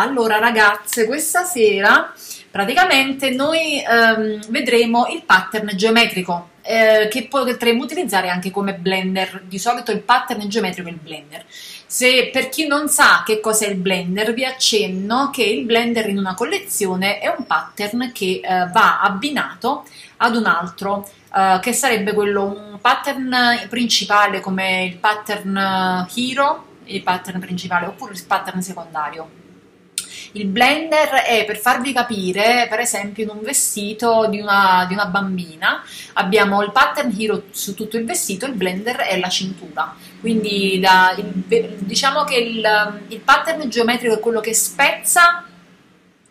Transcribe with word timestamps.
allora 0.00 0.38
ragazze, 0.38 1.06
questa 1.06 1.44
sera 1.44 2.12
praticamente 2.50 3.30
noi 3.30 3.82
ehm, 3.82 4.48
vedremo 4.48 5.06
il 5.06 5.22
pattern 5.24 5.70
geometrico 5.74 6.48
eh, 6.62 7.08
che 7.10 7.26
potremmo 7.28 7.82
utilizzare 7.82 8.28
anche 8.28 8.50
come 8.50 8.74
blender. 8.74 9.42
Di 9.44 9.58
solito 9.58 9.92
il 9.92 10.00
pattern 10.00 10.48
geometrico 10.48 10.88
è 10.88 10.92
il 10.92 10.98
blender. 10.98 11.44
Se 11.86 12.30
per 12.32 12.48
chi 12.48 12.66
non 12.66 12.88
sa 12.88 13.22
che 13.24 13.40
cos'è 13.40 13.66
il 13.68 13.76
blender, 13.76 14.32
vi 14.32 14.44
accenno 14.44 15.30
che 15.30 15.42
il 15.42 15.64
blender 15.64 16.08
in 16.08 16.18
una 16.18 16.34
collezione 16.34 17.18
è 17.18 17.28
un 17.28 17.46
pattern 17.46 18.10
che 18.12 18.40
eh, 18.42 18.68
va 18.72 19.00
abbinato 19.00 19.84
ad 20.18 20.36
un 20.36 20.46
altro, 20.46 21.08
eh, 21.34 21.58
che 21.60 21.72
sarebbe 21.72 22.12
quello 22.12 22.44
un 22.44 22.78
pattern 22.80 23.66
principale 23.68 24.40
come 24.40 24.84
il 24.84 24.96
pattern 24.96 26.06
hero 26.14 26.68
il 26.90 27.02
pattern 27.02 27.40
principale 27.40 27.86
oppure 27.86 28.12
il 28.12 28.24
pattern 28.26 28.60
secondario. 28.62 29.39
Il 30.32 30.46
blender 30.46 31.08
è 31.26 31.44
per 31.44 31.58
farvi 31.58 31.92
capire, 31.92 32.66
per 32.68 32.78
esempio, 32.78 33.24
in 33.24 33.30
un 33.30 33.40
vestito 33.40 34.26
di 34.28 34.40
una, 34.40 34.84
di 34.86 34.94
una, 34.94 35.06
bambina 35.06 35.82
abbiamo 36.14 36.62
il 36.62 36.70
pattern 36.70 37.12
hero 37.18 37.44
su 37.50 37.74
tutto 37.74 37.96
il 37.96 38.04
vestito, 38.04 38.46
il 38.46 38.52
blender 38.52 38.96
è 38.96 39.18
la 39.18 39.28
cintura. 39.28 39.94
Quindi 40.20 40.78
da, 40.78 41.14
il, 41.16 41.76
diciamo 41.78 42.24
che 42.24 42.36
il, 42.36 43.02
il, 43.08 43.20
pattern 43.20 43.68
geometrico 43.68 44.14
è 44.14 44.20
quello 44.20 44.40
che 44.40 44.54
spezza, 44.54 45.44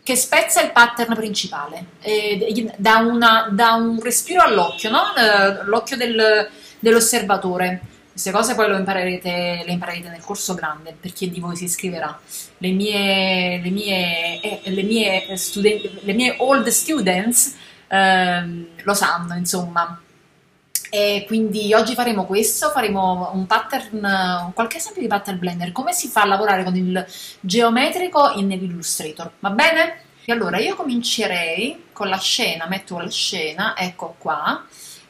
che 0.02 0.16
spezza 0.16 0.62
il 0.62 0.72
pattern 0.72 1.14
principale, 1.16 1.86
e, 2.02 2.72
da, 2.78 2.98
una, 2.98 3.50
da, 3.52 3.74
un 3.74 4.02
respiro 4.02 4.42
all'occhio, 4.42 4.90
no? 4.90 5.14
Eh, 5.16 5.66
l'occhio 5.66 5.98
del, 5.98 6.50
dell'osservatore 6.80 7.82
queste 8.20 8.32
cose 8.32 8.54
poi 8.54 8.78
imparerete, 8.78 9.64
le 9.66 9.72
imparerete 9.72 10.10
nel 10.10 10.20
corso 10.20 10.54
grande 10.54 10.94
per 11.00 11.14
chi 11.14 11.30
di 11.30 11.40
voi 11.40 11.56
si 11.56 11.64
iscriverà. 11.64 12.20
Le 12.58 12.72
mie, 12.72 13.62
le 13.62 13.70
mie, 13.70 14.42
eh, 14.42 14.62
le 14.70 14.84
mie, 14.84 15.38
student, 15.38 16.02
le 16.02 16.14
mie 16.14 16.36
old 16.40 16.68
students 16.68 17.56
eh, 17.88 18.68
lo 18.84 18.94
sanno, 18.94 19.36
insomma. 19.36 20.02
E 20.90 21.24
quindi 21.28 21.74
oggi 21.74 21.94
faremo 21.94 22.26
questo, 22.26 22.72
faremo 22.72 23.32
un 23.34 23.46
pattern, 23.46 24.52
qualche 24.54 24.78
esempio 24.78 25.02
di 25.02 25.08
pattern 25.08 25.40
blender, 25.40 25.72
come 25.72 25.94
si 25.94 26.10
fa 26.10 26.24
a 26.24 26.26
lavorare 26.26 26.66
con 26.66 26.76
il 26.76 27.06
geometrico 27.40 28.32
in 28.36 28.52
Illustrator, 28.52 29.32
va 29.40 29.52
bene? 29.52 30.02
E 30.26 30.34
allora 30.34 30.58
io 30.58 30.76
comincerei 30.76 31.86
con 31.94 32.10
la 32.10 32.18
scena, 32.18 32.68
metto 32.68 33.00
la 33.00 33.10
scena, 33.10 33.78
ecco 33.78 34.16
qua, 34.18 34.66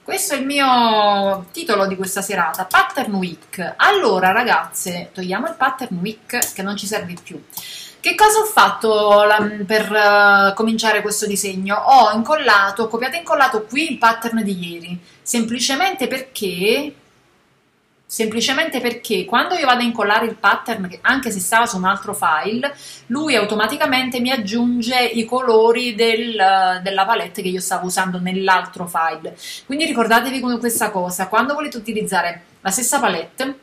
questo 0.09 0.33
è 0.33 0.37
il 0.37 0.45
mio 0.47 1.45
titolo 1.51 1.85
di 1.85 1.95
questa 1.95 2.23
serata, 2.23 2.65
Pattern 2.65 3.13
Week. 3.13 3.75
Allora 3.77 4.31
ragazze, 4.31 5.11
togliamo 5.13 5.47
il 5.47 5.53
Pattern 5.53 5.99
Week 6.01 6.51
che 6.51 6.63
non 6.63 6.75
ci 6.75 6.87
serve 6.87 7.13
più. 7.23 7.39
Che 7.99 8.15
cosa 8.15 8.39
ho 8.39 8.45
fatto 8.45 9.23
per 9.67 9.91
uh, 9.91 10.55
cominciare 10.55 11.03
questo 11.03 11.27
disegno? 11.27 11.75
Ho 11.75 12.11
incollato, 12.13 12.87
copiato 12.87 13.17
e 13.17 13.19
incollato 13.19 13.65
qui 13.65 13.91
il 13.91 13.97
pattern 13.99 14.41
di 14.41 14.73
ieri, 14.73 14.99
semplicemente 15.21 16.07
perché 16.07 16.91
semplicemente 18.11 18.81
perché 18.81 19.23
quando 19.23 19.53
io 19.53 19.67
vado 19.67 19.81
a 19.81 19.83
incollare 19.83 20.25
il 20.25 20.33
pattern, 20.33 20.89
anche 21.01 21.29
se 21.29 21.39
stava 21.39 21.67
su 21.67 21.77
un 21.77 21.83
altro 21.83 22.15
file, 22.15 22.75
lui 23.07 23.35
automaticamente 23.35 24.19
mi 24.19 24.31
aggiunge 24.31 24.97
i 24.99 25.25
colori 25.25 25.93
del, 25.93 26.81
della 26.81 27.05
palette 27.05 27.43
che 27.43 27.49
io 27.49 27.61
stavo 27.61 27.85
usando 27.85 28.19
nell'altro 28.19 28.87
file. 28.87 29.37
Quindi 29.67 29.85
ricordatevi 29.85 30.39
come 30.39 30.57
questa 30.57 30.89
cosa, 30.89 31.27
quando 31.27 31.53
volete 31.53 31.77
utilizzare 31.77 32.41
la 32.61 32.71
stessa 32.71 32.99
palette, 32.99 33.59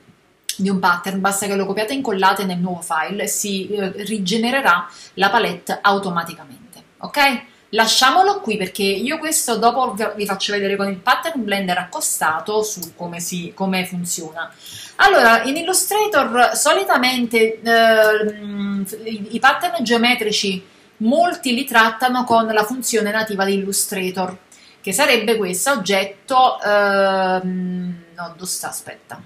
di 0.58 0.68
un 0.68 0.78
pattern, 0.78 1.20
basta 1.20 1.46
che 1.46 1.56
lo 1.56 1.66
copiate 1.66 1.92
e 1.92 1.96
incollate 1.96 2.44
nel 2.44 2.58
nuovo 2.58 2.82
file, 2.82 3.26
si 3.26 3.68
eh, 3.68 3.90
rigenererà 4.04 4.88
la 5.14 5.28
palette 5.28 5.76
automaticamente, 5.82 6.82
ok? 6.98 7.42
Lasciamolo 7.70 8.40
qui 8.40 8.56
perché 8.56 8.84
io 8.84 9.18
questo 9.18 9.56
dopo 9.56 9.96
vi 10.14 10.24
faccio 10.24 10.52
vedere 10.52 10.76
con 10.76 10.88
il 10.88 10.98
pattern 10.98 11.42
blender 11.42 11.76
accostato 11.78 12.62
su 12.62 12.94
come, 12.94 13.18
si, 13.18 13.52
come 13.54 13.84
funziona. 13.84 14.52
Allora, 14.96 15.42
in 15.42 15.56
Illustrator 15.56 16.52
solitamente 16.54 17.60
eh, 17.60 19.08
i 19.30 19.38
pattern 19.40 19.82
geometrici 19.82 20.64
molti 20.98 21.54
li 21.54 21.64
trattano 21.64 22.24
con 22.24 22.46
la 22.46 22.64
funzione 22.64 23.10
nativa 23.10 23.44
di 23.44 23.54
Illustrator, 23.54 24.36
che 24.80 24.92
sarebbe 24.92 25.36
questa, 25.36 25.72
oggetto, 25.72 26.60
eh, 26.62 27.40
no, 27.42 28.34
dove 28.36 28.46
sta? 28.46 28.68
Aspetta, 28.68 29.20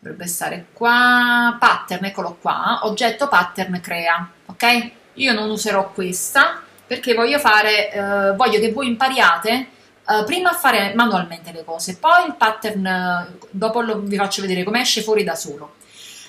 dovrebbe 0.00 0.26
stare 0.26 0.66
qua, 0.72 1.56
pattern, 1.58 2.04
eccolo 2.04 2.36
qua, 2.40 2.80
oggetto 2.82 3.28
pattern 3.28 3.80
crea, 3.80 4.30
ok? 4.46 4.90
Io 5.14 5.32
non 5.32 5.48
userò 5.48 5.90
questa, 5.92 6.62
perché 6.88 7.14
voglio 7.14 7.38
fare, 7.38 7.92
eh, 7.92 8.32
voglio 8.34 8.58
che 8.58 8.72
voi 8.72 8.88
impariate 8.88 9.68
eh, 10.08 10.24
prima 10.24 10.50
a 10.50 10.54
fare 10.54 10.94
manualmente 10.94 11.52
le 11.52 11.64
cose, 11.64 11.98
poi 11.98 12.26
il 12.26 12.34
pattern, 12.34 12.86
eh, 12.86 13.38
dopo 13.50 13.82
lo, 13.82 14.00
vi 14.00 14.16
faccio 14.16 14.40
vedere 14.40 14.64
come 14.64 14.80
esce 14.80 15.02
fuori 15.02 15.22
da 15.22 15.34
solo. 15.34 15.74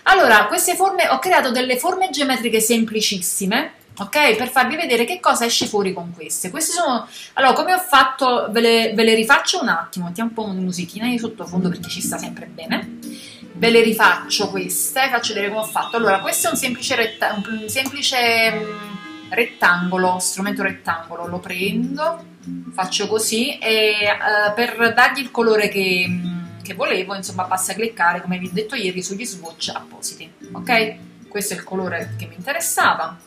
Allora, 0.03 0.47
queste 0.47 0.75
forme, 0.75 1.08
ho 1.08 1.18
creato 1.20 1.52
delle 1.52 1.78
forme 1.78 2.09
geometriche 2.09 2.59
semplicissime, 2.59 3.74
ok? 3.97 4.36
Per 4.36 4.50
farvi 4.50 4.75
vedere 4.75 5.06
che 5.06 5.22
cosa 5.22 5.46
esce 5.46 5.66
fuori 5.66 5.94
con 5.94 6.12
queste. 6.14 6.50
Queste 6.50 6.74
sono, 6.74 7.08
allora, 7.34 7.53
come 7.53 7.74
ho 7.74 7.80
fatto, 7.80 8.47
ve 8.50 8.59
le, 8.59 8.94
ve 8.94 9.03
le 9.03 9.14
rifaccio 9.14 9.62
un 9.62 9.70
attimo, 9.70 10.08
mettiamo 10.08 10.30
un 10.30 10.36
po' 10.36 10.44
una 10.44 10.59
musichina 10.59 11.08
di 11.08 11.18
sottofondo 11.18 11.70
perché 11.70 11.90
ci 11.90 12.02
sta 12.02 12.18
sempre 12.18 12.47
bene. 12.47 12.97
Ve 13.53 13.70
le 13.70 13.81
rifaccio 13.81 14.50
queste, 14.50 15.08
faccio 15.09 15.34
vedere 15.34 15.53
come 15.53 15.64
ho 15.66 15.68
fatto. 15.68 15.96
Allora, 15.96 16.20
questo 16.20 16.47
è 16.47 16.52
un 16.52 16.58
semplice, 16.58 16.96
retta, 16.96 17.34
un 17.34 17.70
semplice 17.70 18.52
mm, 18.52 18.98
rettangolo, 19.29 20.19
strumento 20.19 20.63
rettangolo, 20.63 21.28
lo 21.28 21.40
prendo, 21.40 22.23
faccio 22.73 23.07
così 23.07 23.57
e 23.57 23.94
uh, 24.12 24.53
per 24.53 24.94
dargli 24.94 25.19
il 25.19 25.31
colore 25.31 25.69
che, 25.69 26.06
mm, 26.07 26.62
che, 26.63 26.73
volevo, 26.73 27.16
insomma, 27.16 27.45
basta 27.45 27.73
cliccare, 27.73 28.22
come 28.22 28.38
vi 28.38 28.47
ho 28.47 28.51
detto 28.51 28.75
ieri, 28.75 29.01
sugli 29.01 29.25
swatch 29.25 29.72
appositi, 29.73 30.29
ok? 30.51 30.95
Questo 31.28 31.53
è 31.53 31.57
il 31.57 31.63
colore 31.63 32.16
che 32.17 32.28
mi 32.28 32.35
interessava. 32.35 33.17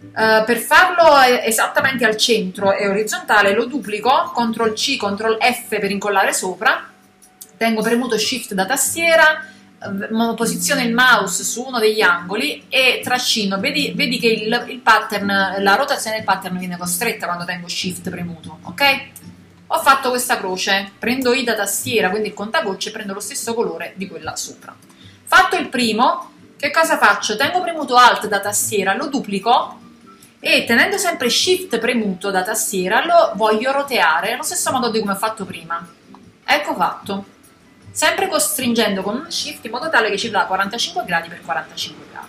Uh, 0.00 0.44
per 0.44 0.58
farlo 0.58 1.20
esattamente 1.20 2.04
al 2.04 2.16
centro 2.16 2.72
e 2.72 2.86
orizzontale 2.86 3.52
lo 3.52 3.66
duplico, 3.66 4.32
CTRL 4.32 4.72
C, 4.72 4.96
CTRL 4.96 5.38
F 5.40 5.68
per 5.68 5.90
incollare 5.90 6.32
sopra, 6.32 6.88
tengo 7.56 7.82
premuto 7.82 8.16
Shift 8.16 8.54
da 8.54 8.64
tastiera, 8.64 9.44
posiziono 10.34 10.82
il 10.82 10.92
mouse 10.92 11.44
su 11.44 11.62
uno 11.62 11.78
degli 11.78 12.00
angoli 12.00 12.64
e 12.68 13.00
trascino, 13.02 13.60
vedi, 13.60 13.92
vedi 13.94 14.18
che 14.18 14.26
il, 14.26 14.64
il, 14.68 14.78
pattern, 14.80 15.56
la 15.58 15.74
rotazione 15.76 16.16
del 16.16 16.24
pattern 16.24 16.58
viene 16.58 16.76
costretta 16.76 17.26
quando 17.26 17.44
tengo 17.44 17.68
shift 17.68 18.10
premuto, 18.10 18.58
ok? 18.62 19.06
Ho 19.68 19.78
fatto 19.78 20.08
questa 20.10 20.38
croce, 20.38 20.92
prendo 20.98 21.32
I 21.32 21.44
da 21.44 21.54
tastiera, 21.54 22.10
quindi 22.10 22.28
il 22.28 22.34
contagocce, 22.34 22.90
prendo 22.90 23.12
lo 23.12 23.20
stesso 23.20 23.54
colore 23.54 23.92
di 23.96 24.08
quella 24.08 24.34
sopra. 24.34 24.74
Fatto 25.24 25.56
il 25.56 25.68
primo, 25.68 26.32
che 26.56 26.70
cosa 26.70 26.98
faccio? 26.98 27.36
Tengo 27.36 27.60
premuto 27.60 27.94
Alt 27.94 28.26
da 28.26 28.40
tastiera, 28.40 28.94
lo 28.94 29.06
duplico 29.06 29.78
e 30.40 30.64
tenendo 30.64 30.98
sempre 30.98 31.28
Shift 31.28 31.78
premuto 31.78 32.30
da 32.30 32.42
tastiera 32.42 33.04
lo 33.04 33.32
voglio 33.34 33.72
roteare 33.72 34.32
allo 34.32 34.44
stesso 34.44 34.70
modo 34.70 34.90
di 34.90 35.00
come 35.00 35.12
ho 35.12 35.16
fatto 35.16 35.44
prima. 35.44 35.86
Ecco 36.44 36.74
fatto 36.74 37.24
sempre 37.98 38.28
costringendo 38.28 39.02
con 39.02 39.16
un 39.16 39.28
shift 39.28 39.64
in 39.64 39.72
modo 39.72 39.90
tale 39.90 40.08
che 40.08 40.16
ci 40.16 40.30
dà 40.30 40.44
45 40.44 41.04
gradi 41.04 41.28
per 41.28 41.40
45 41.40 42.04
gradi. 42.08 42.28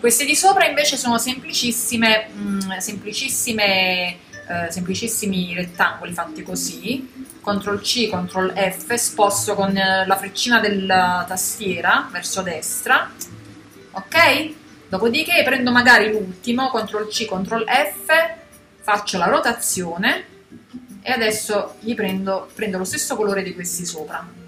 Queste 0.00 0.24
di 0.24 0.34
sopra 0.34 0.66
invece 0.66 0.96
sono 0.96 1.16
semplicissime, 1.16 2.26
mh, 2.34 2.64
mm, 2.64 2.76
semplicissime 2.78 4.16
eh, 4.48 4.66
semplicissimi 4.68 5.54
rettangoli 5.54 6.12
fatti 6.12 6.42
così, 6.42 7.28
CTRL 7.40 7.80
C, 7.80 8.08
CTRL 8.10 8.52
F, 8.52 8.94
sposto 8.94 9.54
con 9.54 9.76
eh, 9.76 10.04
la 10.04 10.16
freccina 10.16 10.58
della 10.58 11.24
tastiera 11.28 12.08
verso 12.10 12.42
destra, 12.42 13.08
ok? 13.92 14.54
Dopodiché 14.88 15.40
prendo 15.44 15.70
magari 15.70 16.10
l'ultimo, 16.10 16.68
CTRL 16.68 17.06
C, 17.06 17.26
CTRL 17.26 17.64
F, 17.64 18.34
faccio 18.82 19.18
la 19.18 19.26
rotazione 19.26 20.24
e 21.00 21.12
adesso 21.12 21.76
gli 21.78 21.94
prendo, 21.94 22.48
prendo 22.52 22.78
lo 22.78 22.84
stesso 22.84 23.14
colore 23.14 23.44
di 23.44 23.54
questi 23.54 23.86
sopra. 23.86 24.45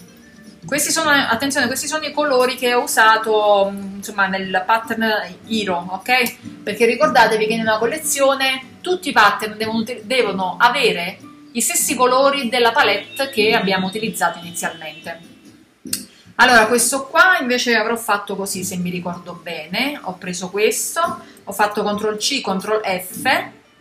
Questi 0.69 0.93
sono, 0.93 1.09
attenzione, 1.09 1.67
questi 1.67 1.87
sono 1.87 2.05
i 2.05 2.13
colori 2.13 2.55
che 2.55 2.75
ho 2.75 2.83
usato 2.83 3.73
insomma, 3.97 4.27
nel 4.27 4.65
pattern 4.67 5.03
Hero, 5.49 5.87
ok? 5.93 6.63
Perché 6.63 6.85
ricordatevi 6.85 7.47
che 7.47 7.55
in 7.55 7.61
una 7.63 7.79
collezione 7.79 8.77
tutti 8.83 9.09
i 9.09 9.13
pattern 9.13 9.57
devono, 9.57 9.83
devono 10.03 10.57
avere 10.61 11.17
gli 11.51 11.61
stessi 11.61 11.95
colori 11.95 12.51
della 12.51 12.73
palette 12.73 13.31
che 13.31 13.55
abbiamo 13.55 13.87
utilizzato 13.87 14.41
inizialmente. 14.41 15.19
Allora, 16.35 16.67
questo 16.67 17.07
qua 17.07 17.39
invece 17.41 17.75
avrò 17.75 17.97
fatto 17.97 18.37
così, 18.37 18.63
se 18.63 18.77
mi 18.77 18.91
ricordo 18.91 19.41
bene. 19.43 19.99
Ho 20.03 20.19
preso 20.19 20.51
questo, 20.51 21.01
ho 21.45 21.53
fatto 21.53 21.83
CTRL 21.83 22.19
C, 22.19 22.43
CTRL 22.43 22.83
F 22.85 23.25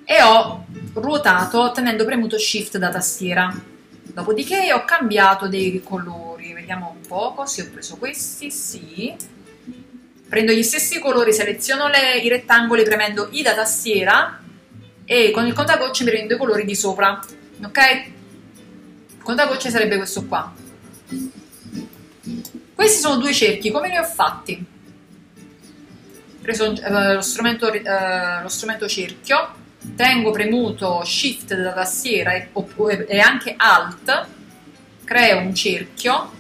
e 0.06 0.22
ho 0.24 0.66
ruotato 0.94 1.70
tenendo 1.74 2.06
premuto 2.06 2.40
Shift 2.40 2.78
da 2.78 2.88
tastiera. 2.88 3.54
Dopodiché 4.04 4.72
ho 4.72 4.86
cambiato 4.86 5.50
dei 5.50 5.84
colori 5.84 6.27
vediamo 6.68 6.98
un 7.00 7.08
po', 7.08 7.34
così 7.34 7.62
ho 7.62 7.70
preso 7.72 7.96
questi, 7.96 8.52
sì, 8.52 9.16
prendo 10.28 10.52
gli 10.52 10.64
stessi 10.64 11.00
colori, 11.00 11.32
seleziono 11.32 11.88
le, 11.88 12.18
i 12.18 12.28
rettangoli 12.28 12.84
premendo 12.84 13.30
I 13.32 13.42
da 13.42 13.54
tastiera 13.54 14.42
e 15.06 15.32
con 15.32 15.46
il 15.46 15.54
contagocce 15.54 16.04
mi 16.04 16.10
prendo 16.10 16.36
i 16.36 16.38
colori 16.38 16.66
di 16.66 16.76
sopra, 16.76 17.24
ok? 17.64 17.78
Il 19.16 19.24
contagocce 19.24 19.70
sarebbe 19.70 19.96
questo 19.96 20.26
qua. 20.26 20.54
Questi 22.76 23.00
sono 23.00 23.16
due 23.16 23.32
cerchi, 23.32 23.72
come 23.72 23.88
li 23.88 23.98
ho 23.98 24.04
fatti? 24.04 24.66
Ho 26.36 26.42
preso 26.42 26.66
eh, 26.66 27.14
lo, 27.14 27.22
strumento, 27.22 27.72
eh, 27.72 28.42
lo 28.42 28.50
strumento 28.50 28.90
cerchio, 28.90 29.56
tengo 29.96 30.32
premuto 30.32 31.02
Shift 31.06 31.56
da 31.56 31.72
tastiera 31.72 32.34
e, 32.34 32.50
e 33.08 33.20
anche 33.20 33.54
Alt, 33.56 34.28
creo 35.06 35.40
un 35.40 35.56
cerchio, 35.56 36.36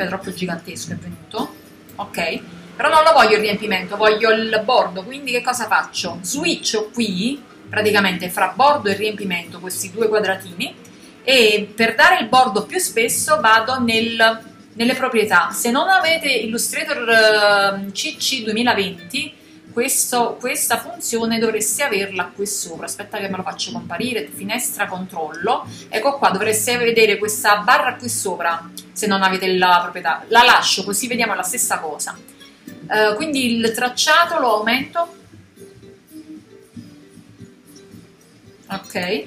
aspetta 0.00 0.06
troppo 0.06 0.32
gigantesco 0.32 0.92
è 0.92 0.96
venuto, 0.96 1.54
ok? 1.96 2.40
Però 2.76 2.88
non 2.88 3.02
lo 3.02 3.12
voglio 3.12 3.36
il 3.36 3.42
riempimento, 3.42 3.96
voglio 3.96 4.30
il 4.30 4.62
bordo, 4.64 5.02
quindi 5.02 5.32
che 5.32 5.42
cosa 5.42 5.66
faccio? 5.66 6.18
Switcho 6.22 6.90
qui, 6.92 7.42
praticamente 7.68 8.30
fra 8.30 8.52
bordo 8.54 8.88
e 8.88 8.94
riempimento, 8.94 9.60
questi 9.60 9.90
due 9.90 10.08
quadratini, 10.08 10.74
e 11.22 11.70
per 11.74 11.94
dare 11.94 12.20
il 12.20 12.28
bordo 12.28 12.64
più 12.64 12.78
spesso 12.78 13.38
vado 13.40 13.78
nel, 13.80 14.40
nelle 14.72 14.94
proprietà. 14.94 15.50
Se 15.52 15.70
non 15.70 15.88
avete 15.88 16.28
Illustrator 16.28 17.90
CC 17.92 18.42
2020, 18.44 19.34
questo, 19.72 20.36
questa 20.38 20.78
funzione 20.78 21.38
dovreste 21.38 21.82
averla 21.82 22.30
qui 22.34 22.46
sopra. 22.46 22.86
Aspetta 22.86 23.18
che 23.18 23.28
me 23.28 23.36
lo 23.36 23.42
faccio 23.42 23.72
comparire, 23.72 24.26
finestra 24.26 24.86
controllo. 24.86 25.66
Ecco 25.88 26.16
qua, 26.18 26.30
dovreste 26.30 26.76
vedere 26.76 27.18
questa 27.18 27.58
barra 27.58 27.96
qui 27.96 28.08
sopra, 28.08 28.70
se 28.92 29.06
non 29.06 29.22
avete 29.22 29.56
la 29.56 29.78
proprietà. 29.82 30.24
La 30.28 30.42
lascio 30.42 30.84
così 30.84 31.06
vediamo 31.06 31.34
la 31.34 31.42
stessa 31.42 31.78
cosa. 31.78 32.18
Uh, 32.88 33.14
quindi 33.14 33.56
il 33.56 33.72
tracciato 33.72 34.38
lo 34.38 34.56
aumento. 34.56 35.16
Ok. 38.68 39.26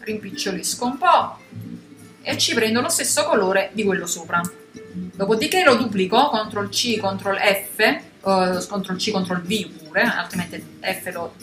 Rimpicciolisco 0.00 0.84
un 0.84 0.98
po' 0.98 1.38
e 2.22 2.38
ci 2.38 2.54
prendo 2.54 2.80
lo 2.80 2.88
stesso 2.88 3.24
colore 3.24 3.70
di 3.72 3.84
quello 3.84 4.06
sopra. 4.06 4.40
Dopodiché 4.82 5.62
lo 5.62 5.76
duplico, 5.76 6.30
CTRL 6.30 6.68
C, 6.68 7.00
CTRL 7.00 7.38
F, 7.38 8.00
uh, 8.26 8.58
CTRL 8.58 8.96
C, 8.96 9.10
CTRL 9.12 9.42
V 9.42 9.68
pure, 9.84 10.02
altrimenti 10.02 10.78
F 10.80 11.10
lo, 11.12 11.34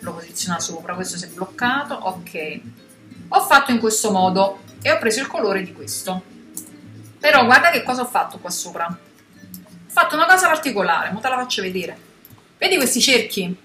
lo 0.00 0.12
posiziona 0.12 0.58
sopra, 0.58 0.94
questo 0.94 1.16
si 1.16 1.24
è 1.24 1.28
bloccato, 1.28 1.94
ok. 1.94 2.60
Ho 3.28 3.40
fatto 3.42 3.70
in 3.70 3.78
questo 3.78 4.10
modo 4.10 4.60
e 4.82 4.90
ho 4.90 4.98
preso 4.98 5.20
il 5.20 5.26
colore 5.26 5.62
di 5.62 5.72
questo. 5.72 6.22
Però 7.18 7.44
guarda 7.44 7.70
che 7.70 7.82
cosa 7.82 8.02
ho 8.02 8.06
fatto 8.06 8.38
qua 8.38 8.50
sopra 8.50 8.98
fatto 9.98 10.14
una 10.14 10.26
cosa 10.26 10.46
particolare, 10.46 11.10
mo 11.10 11.18
te 11.18 11.28
la 11.28 11.36
faccio 11.36 11.60
vedere. 11.60 11.98
Vedi 12.56 12.76
questi 12.76 13.00
cerchi? 13.00 13.56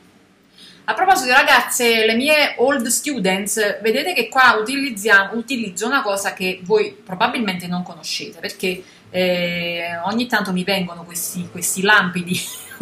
A 0.86 0.94
proposito 0.96 1.32
ragazze, 1.32 2.06
le 2.06 2.16
mie 2.16 2.56
old 2.58 2.88
students, 2.88 3.82
vedete 3.82 4.14
che 4.14 4.30
qua 4.30 4.60
utilizzo 4.60 5.86
una 5.86 6.02
cosa 6.02 6.34
che 6.34 6.60
voi 6.64 6.92
probabilmente 6.92 7.68
non 7.68 7.84
conoscete, 7.84 8.40
perché 8.40 8.84
eh, 9.14 10.00
ogni 10.06 10.26
tanto 10.26 10.52
mi 10.52 10.64
vengono 10.64 11.04
questi, 11.04 11.48
questi 11.52 11.84
lampi 11.84 12.24
di, 12.24 12.40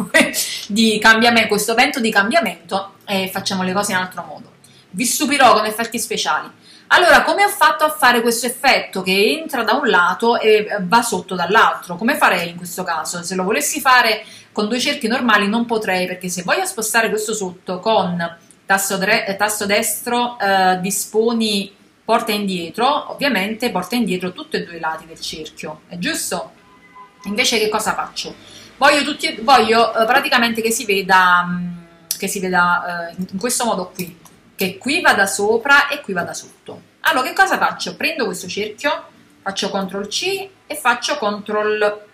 di 0.68 0.98
cambiamento, 0.98 1.48
questo 1.48 1.74
vento 1.74 2.00
di 2.00 2.10
cambiamento 2.10 2.94
e 3.06 3.28
facciamo 3.30 3.62
le 3.62 3.74
cose 3.74 3.92
in 3.92 3.98
altro 3.98 4.24
modo. 4.26 4.50
Vi 4.90 5.04
stupirò 5.04 5.52
con 5.52 5.66
effetti 5.66 5.98
speciali. 5.98 6.50
Allora, 6.88 7.22
come 7.22 7.44
ho 7.44 7.48
fatto 7.48 7.84
a 7.84 7.90
fare 7.90 8.22
questo 8.22 8.46
effetto 8.46 9.02
che 9.02 9.38
entra 9.40 9.62
da 9.62 9.74
un 9.74 9.88
lato 9.88 10.38
e 10.38 10.66
va 10.80 11.02
sotto 11.02 11.34
dall'altro? 11.34 11.96
Come 11.96 12.16
farei 12.16 12.48
in 12.50 12.56
questo 12.56 12.82
caso? 12.82 13.22
Se 13.22 13.34
lo 13.34 13.44
volessi 13.44 13.80
fare 13.80 14.24
con 14.52 14.68
due 14.68 14.80
cerchi 14.80 15.08
normali 15.08 15.48
non 15.48 15.66
potrei, 15.66 16.06
perché 16.06 16.30
se 16.30 16.42
voglio 16.42 16.64
spostare 16.64 17.10
questo 17.10 17.34
sotto 17.34 17.78
con 17.78 18.38
tasto, 18.64 18.98
tasto 19.36 19.66
destro 19.66 20.38
eh, 20.38 20.78
disponi 20.80 21.80
porta 22.04 22.32
indietro, 22.32 23.12
ovviamente 23.12 23.70
porta 23.70 23.94
indietro 23.94 24.32
tutti 24.32 24.56
e 24.56 24.64
due 24.64 24.76
i 24.76 24.80
lati 24.80 25.06
del 25.06 25.20
cerchio, 25.20 25.82
è 25.88 25.98
giusto? 25.98 26.52
Invece 27.24 27.58
che 27.58 27.68
cosa 27.68 27.94
faccio? 27.94 28.34
Voglio, 28.76 29.02
tutti, 29.04 29.38
voglio 29.42 29.94
eh, 29.94 30.04
praticamente 30.06 30.60
che 30.60 30.70
si 30.70 30.84
veda, 30.84 31.44
mm, 31.46 31.68
che 32.18 32.26
si 32.26 32.40
veda 32.40 33.10
eh, 33.10 33.14
in 33.30 33.38
questo 33.38 33.64
modo 33.64 33.90
qui, 33.90 34.18
che 34.56 34.78
qui 34.78 35.00
vada 35.00 35.26
sopra 35.26 35.88
e 35.88 36.00
qui 36.00 36.12
vada 36.12 36.34
sotto. 36.34 36.90
Allora, 37.00 37.28
che 37.28 37.34
cosa 37.34 37.58
faccio? 37.58 37.96
Prendo 37.96 38.24
questo 38.24 38.48
cerchio, 38.48 39.06
faccio 39.40 39.70
CTRL 39.70 40.08
C 40.08 40.48
e 40.66 40.74
faccio 40.74 41.16
CTRL 41.16 42.10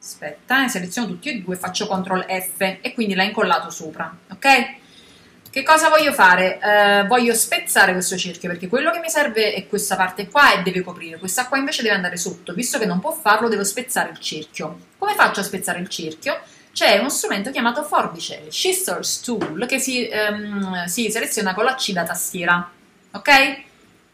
aspetta, 0.00 0.64
eh, 0.64 0.68
seleziono 0.68 1.08
tutti 1.08 1.28
e 1.28 1.40
due, 1.40 1.56
faccio 1.56 1.86
CTRL 1.86 2.26
F 2.26 2.78
e 2.80 2.92
quindi 2.94 3.14
l'ha 3.14 3.24
incollato 3.24 3.70
sopra, 3.70 4.14
ok? 4.30 4.76
Che 5.50 5.62
cosa 5.62 5.88
voglio 5.88 6.12
fare? 6.12 6.60
Eh, 6.60 7.06
voglio 7.06 7.34
spezzare 7.34 7.92
questo 7.92 8.16
cerchio 8.16 8.48
perché 8.48 8.68
quello 8.68 8.90
che 8.90 9.00
mi 9.00 9.08
serve 9.08 9.54
è 9.54 9.66
questa 9.66 9.96
parte 9.96 10.28
qua 10.28 10.54
e 10.54 10.62
deve 10.62 10.82
coprire, 10.82 11.18
questa 11.18 11.46
qua 11.46 11.58
invece 11.58 11.82
deve 11.82 11.94
andare 11.94 12.16
sotto, 12.16 12.52
visto 12.52 12.78
che 12.78 12.86
non 12.86 13.00
può 13.00 13.12
farlo 13.12 13.48
devo 13.48 13.64
spezzare 13.64 14.10
il 14.10 14.18
cerchio. 14.18 14.78
Come 14.98 15.14
faccio 15.14 15.40
a 15.40 15.44
spezzare 15.44 15.80
il 15.80 15.88
cerchio? 15.88 16.40
c'è 16.78 16.96
uno 16.98 17.10
strumento 17.10 17.50
chiamato 17.50 17.82
forbice, 17.82 18.44
Scissors 18.50 19.22
Tool, 19.22 19.66
che 19.66 19.80
si, 19.80 20.08
um, 20.12 20.84
si 20.84 21.10
seleziona 21.10 21.52
con 21.52 21.64
la 21.64 21.74
C 21.74 21.90
da 21.90 22.04
tastiera. 22.04 22.70
Ok? 23.10 23.62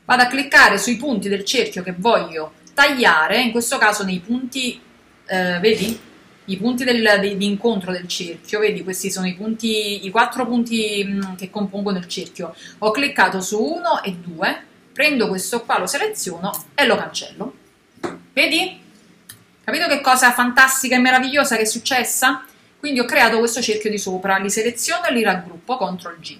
Vado 0.06 0.22
a 0.22 0.26
cliccare 0.26 0.78
sui 0.78 0.96
punti 0.96 1.28
del 1.28 1.44
cerchio 1.44 1.82
che 1.82 1.92
voglio 1.94 2.54
tagliare, 2.72 3.38
in 3.38 3.50
questo 3.50 3.76
caso 3.76 4.02
nei 4.02 4.20
punti, 4.20 4.81
eh, 5.26 5.58
vedi? 5.60 6.00
I 6.46 6.56
punti 6.58 6.85
del, 6.85 7.20
di, 7.20 7.37
di, 7.37 7.46
incontro 7.46 7.91
del 7.91 8.06
cerchio, 8.06 8.61
vedi? 8.61 8.82
Questi 8.82 9.11
sono 9.11 9.26
i 9.26 9.35
punti, 9.35 10.05
i 10.05 10.11
quattro 10.11 10.46
punti 10.46 11.02
mh, 11.05 11.14
mm, 11.14 11.35
che 11.37 11.50
compongono 11.50 11.99
il 11.99 12.06
cerchio. 12.06 12.55
Ho 12.79 12.91
cliccato 12.91 13.41
su 13.41 13.62
1 13.62 14.02
e 14.02 14.12
2, 14.12 14.64
prendo 14.93 15.29
questo 15.29 15.62
qua, 15.62 15.79
lo 15.79 15.87
seleziono 15.87 16.52
e 16.75 16.87
lo 16.87 16.96
cancello. 16.96 17.55
Vedi? 18.32 18.82
Capito 19.64 19.87
che 19.87 20.02
cosa 20.02 20.32
fantastica 20.32 20.96
e 20.96 20.99
meravigliosa 20.99 21.56
che 21.56 21.62
è 21.62 21.67
successa? 21.67 22.44
Quindi 22.79 23.00
ho 23.00 23.06
creato 23.06 23.38
questo 23.38 23.62
cerchio 23.62 23.88
di 23.88 23.96
sopra, 23.96 24.37
li 24.37 24.50
seleziono 24.50 25.06
e 25.06 25.12
li 25.14 25.23
raggruppo, 25.23 25.79
CTRL 25.79 26.20
G. 26.20 26.38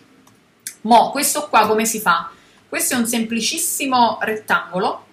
Mo, 0.83 1.11
questo 1.11 1.49
qua 1.49 1.67
come 1.67 1.87
si 1.87 2.01
fa? 2.01 2.31
Questo 2.69 2.95
è 2.95 2.99
un 2.99 3.07
semplicissimo 3.07 4.19
rettangolo. 4.21 5.07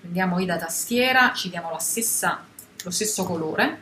Prendiamo 0.00 0.38
I 0.38 0.46
da 0.46 0.58
tastiera, 0.58 1.32
ci 1.34 1.50
diamo 1.50 1.70
stessa, 1.80 2.44
lo 2.84 2.90
stesso 2.90 3.24
colore. 3.24 3.80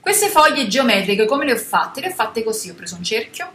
Queste 0.00 0.28
foglie 0.28 0.66
geometriche 0.66 1.26
come 1.26 1.44
le 1.44 1.52
ho 1.52 1.56
fatte? 1.56 2.00
Le 2.00 2.08
ho 2.08 2.12
fatte 2.12 2.42
così, 2.42 2.70
ho 2.70 2.74
preso 2.74 2.96
un 2.96 3.04
cerchio, 3.04 3.50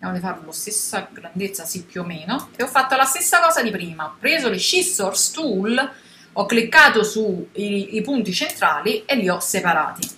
andiamo 0.00 0.26
a 0.26 0.34
farlo 0.34 0.52
stessa 0.52 1.08
grandezza, 1.10 1.64
sì 1.64 1.82
più 1.84 2.02
o 2.02 2.04
meno, 2.04 2.50
e 2.56 2.62
ho 2.62 2.66
fatto 2.66 2.96
la 2.96 3.04
stessa 3.04 3.40
cosa 3.40 3.62
di 3.62 3.70
prima, 3.70 4.06
ho 4.06 4.16
preso 4.18 4.48
le 4.48 4.58
scissors 4.58 5.30
tool, 5.30 5.92
ho 6.32 6.46
cliccato 6.46 7.04
sui 7.04 8.00
punti 8.02 8.32
centrali 8.32 9.04
e 9.04 9.16
li 9.16 9.28
ho 9.28 9.40
separati, 9.40 10.08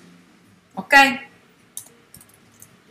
ok? 0.74 1.24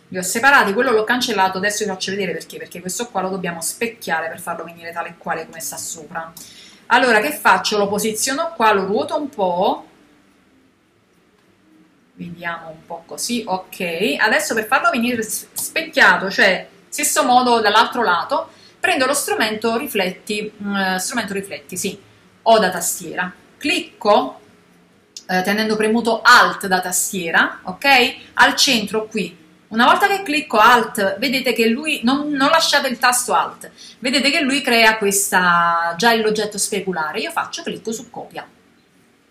Li 0.10 0.18
ho 0.18 0.22
separati, 0.22 0.74
quello 0.74 0.92
l'ho 0.92 1.04
cancellato, 1.04 1.58
adesso 1.58 1.84
vi 1.84 1.90
faccio 1.90 2.12
vedere 2.12 2.32
perché, 2.34 2.58
perché 2.58 2.80
questo 2.80 3.08
qua 3.08 3.22
lo 3.22 3.30
dobbiamo 3.30 3.62
specchiare 3.62 4.28
per 4.28 4.40
farlo 4.40 4.64
venire 4.64 4.92
tale 4.92 5.10
e 5.10 5.18
quale 5.18 5.46
come 5.46 5.60
sta 5.60 5.78
sopra. 5.78 6.32
Allora, 6.88 7.20
che 7.20 7.32
faccio? 7.32 7.78
Lo 7.78 7.88
posiziono 7.88 8.54
qua, 8.56 8.74
lo 8.74 8.86
ruoto 8.86 9.18
un 9.18 9.30
po', 9.30 9.86
vediamo 12.14 12.70
un 12.70 12.86
po' 12.86 13.04
così, 13.06 13.44
ok. 13.46 14.16
Adesso 14.20 14.54
per 14.54 14.66
farlo 14.66 14.90
venire 14.90 15.22
specchiato, 15.24 16.30
cioè 16.30 16.68
stesso 16.88 17.24
modo 17.24 17.60
dall'altro 17.60 18.04
lato, 18.04 18.50
prendo 18.80 19.06
lo 19.06 19.14
strumento 19.14 19.78
rifletti, 19.78 20.52
uh, 20.58 20.98
strumento 20.98 21.34
rifletti, 21.34 21.76
sì, 21.76 22.00
o 22.44 22.60
da 22.60 22.70
tastiera. 22.70 23.34
Clicco 23.58 24.40
eh, 25.28 25.42
tenendo 25.42 25.76
premuto 25.76 26.22
Alt 26.22 26.68
da 26.68 26.82
tastiera, 26.82 27.62
ok? 27.64 28.16
Al 28.36 28.56
centro 28.56 29.08
qui. 29.08 29.44
Una 29.68 29.86
volta 29.86 30.08
che 30.08 30.22
clicco 30.22 30.58
Alt, 30.58 31.18
vedete 31.18 31.54
che 31.54 31.68
lui, 31.68 32.02
non, 32.04 32.30
non 32.30 32.50
lasciate 32.50 32.88
il 32.88 33.00
tasto 33.00 33.34
Alt, 33.34 33.72
vedete 34.00 34.30
che 34.30 34.42
lui 34.42 34.62
crea 34.62 34.98
questa, 34.98 35.96
già 35.98 36.14
l'oggetto 36.14 36.58
speculare. 36.58 37.20
Io 37.20 37.32
faccio 37.32 37.64
clicco 37.64 37.92
su 37.92 38.10
copia 38.10 38.48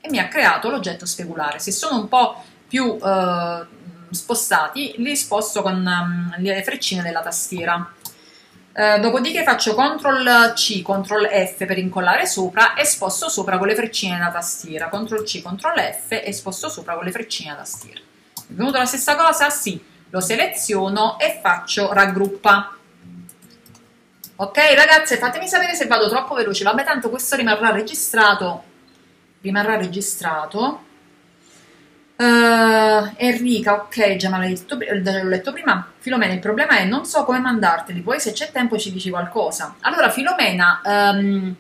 e 0.00 0.10
mi 0.10 0.18
ha 0.18 0.28
creato 0.28 0.68
l'oggetto 0.70 1.06
speculare. 1.06 1.60
Se 1.60 1.70
sono 1.70 1.98
un 1.98 2.08
po' 2.08 2.42
più 2.66 2.98
eh, 3.00 3.66
spostati, 4.10 4.94
li 4.98 5.16
sposto 5.16 5.62
con 5.62 5.74
um, 5.74 6.34
le 6.38 6.62
freccine 6.64 7.02
della 7.02 7.22
tastiera. 7.22 7.92
Eh, 8.76 8.98
dopodiché 8.98 9.44
faccio 9.44 9.74
CTRL 9.74 10.52
C, 10.54 10.82
CTRL 10.82 11.28
F 11.28 11.64
per 11.64 11.78
incollare 11.78 12.26
sopra 12.26 12.74
e 12.74 12.84
sposto 12.84 13.28
sopra 13.28 13.56
con 13.56 13.68
le 13.68 13.76
freccine 13.76 14.18
da 14.18 14.30
tastiera. 14.30 14.88
CTRL 14.88 15.22
C, 15.22 15.42
CTRL 15.42 15.80
F 15.92 16.20
e 16.24 16.32
sposto 16.32 16.68
sopra 16.68 16.96
con 16.96 17.04
le 17.04 17.12
freccine 17.12 17.50
da 17.50 17.58
tastiera. 17.58 18.00
È 18.00 18.52
venuta 18.52 18.78
la 18.78 18.86
stessa 18.86 19.14
cosa? 19.14 19.48
Sì. 19.48 19.92
Lo 20.14 20.20
seleziono 20.20 21.18
e 21.18 21.40
faccio 21.42 21.92
raggruppa. 21.92 22.76
Ok 24.36 24.58
ragazze, 24.74 25.16
fatemi 25.16 25.48
sapere 25.48 25.74
se 25.74 25.86
vado 25.86 26.08
troppo 26.08 26.34
veloce. 26.34 26.62
Vabbè, 26.62 26.84
tanto 26.84 27.10
questo 27.10 27.34
rimarrà 27.34 27.70
registrato 27.72 28.72
rimarrà 29.44 29.76
registrato. 29.76 30.82
Uh, 32.16 33.12
Enrica, 33.16 33.74
ok, 33.74 34.16
già 34.16 34.30
me 34.30 34.48
l'ho 34.48 35.28
letto 35.28 35.52
prima. 35.52 35.86
Filomena, 35.98 36.32
il 36.32 36.38
problema 36.38 36.78
è 36.78 36.84
non 36.84 37.04
so 37.04 37.24
come 37.24 37.38
mandarteli, 37.38 38.00
poi 38.00 38.20
se 38.20 38.32
c'è 38.32 38.50
tempo 38.50 38.78
ci 38.78 38.92
dici 38.92 39.10
qualcosa. 39.10 39.76
Allora, 39.80 40.10
Filomena, 40.10 40.80
um, 40.84 41.54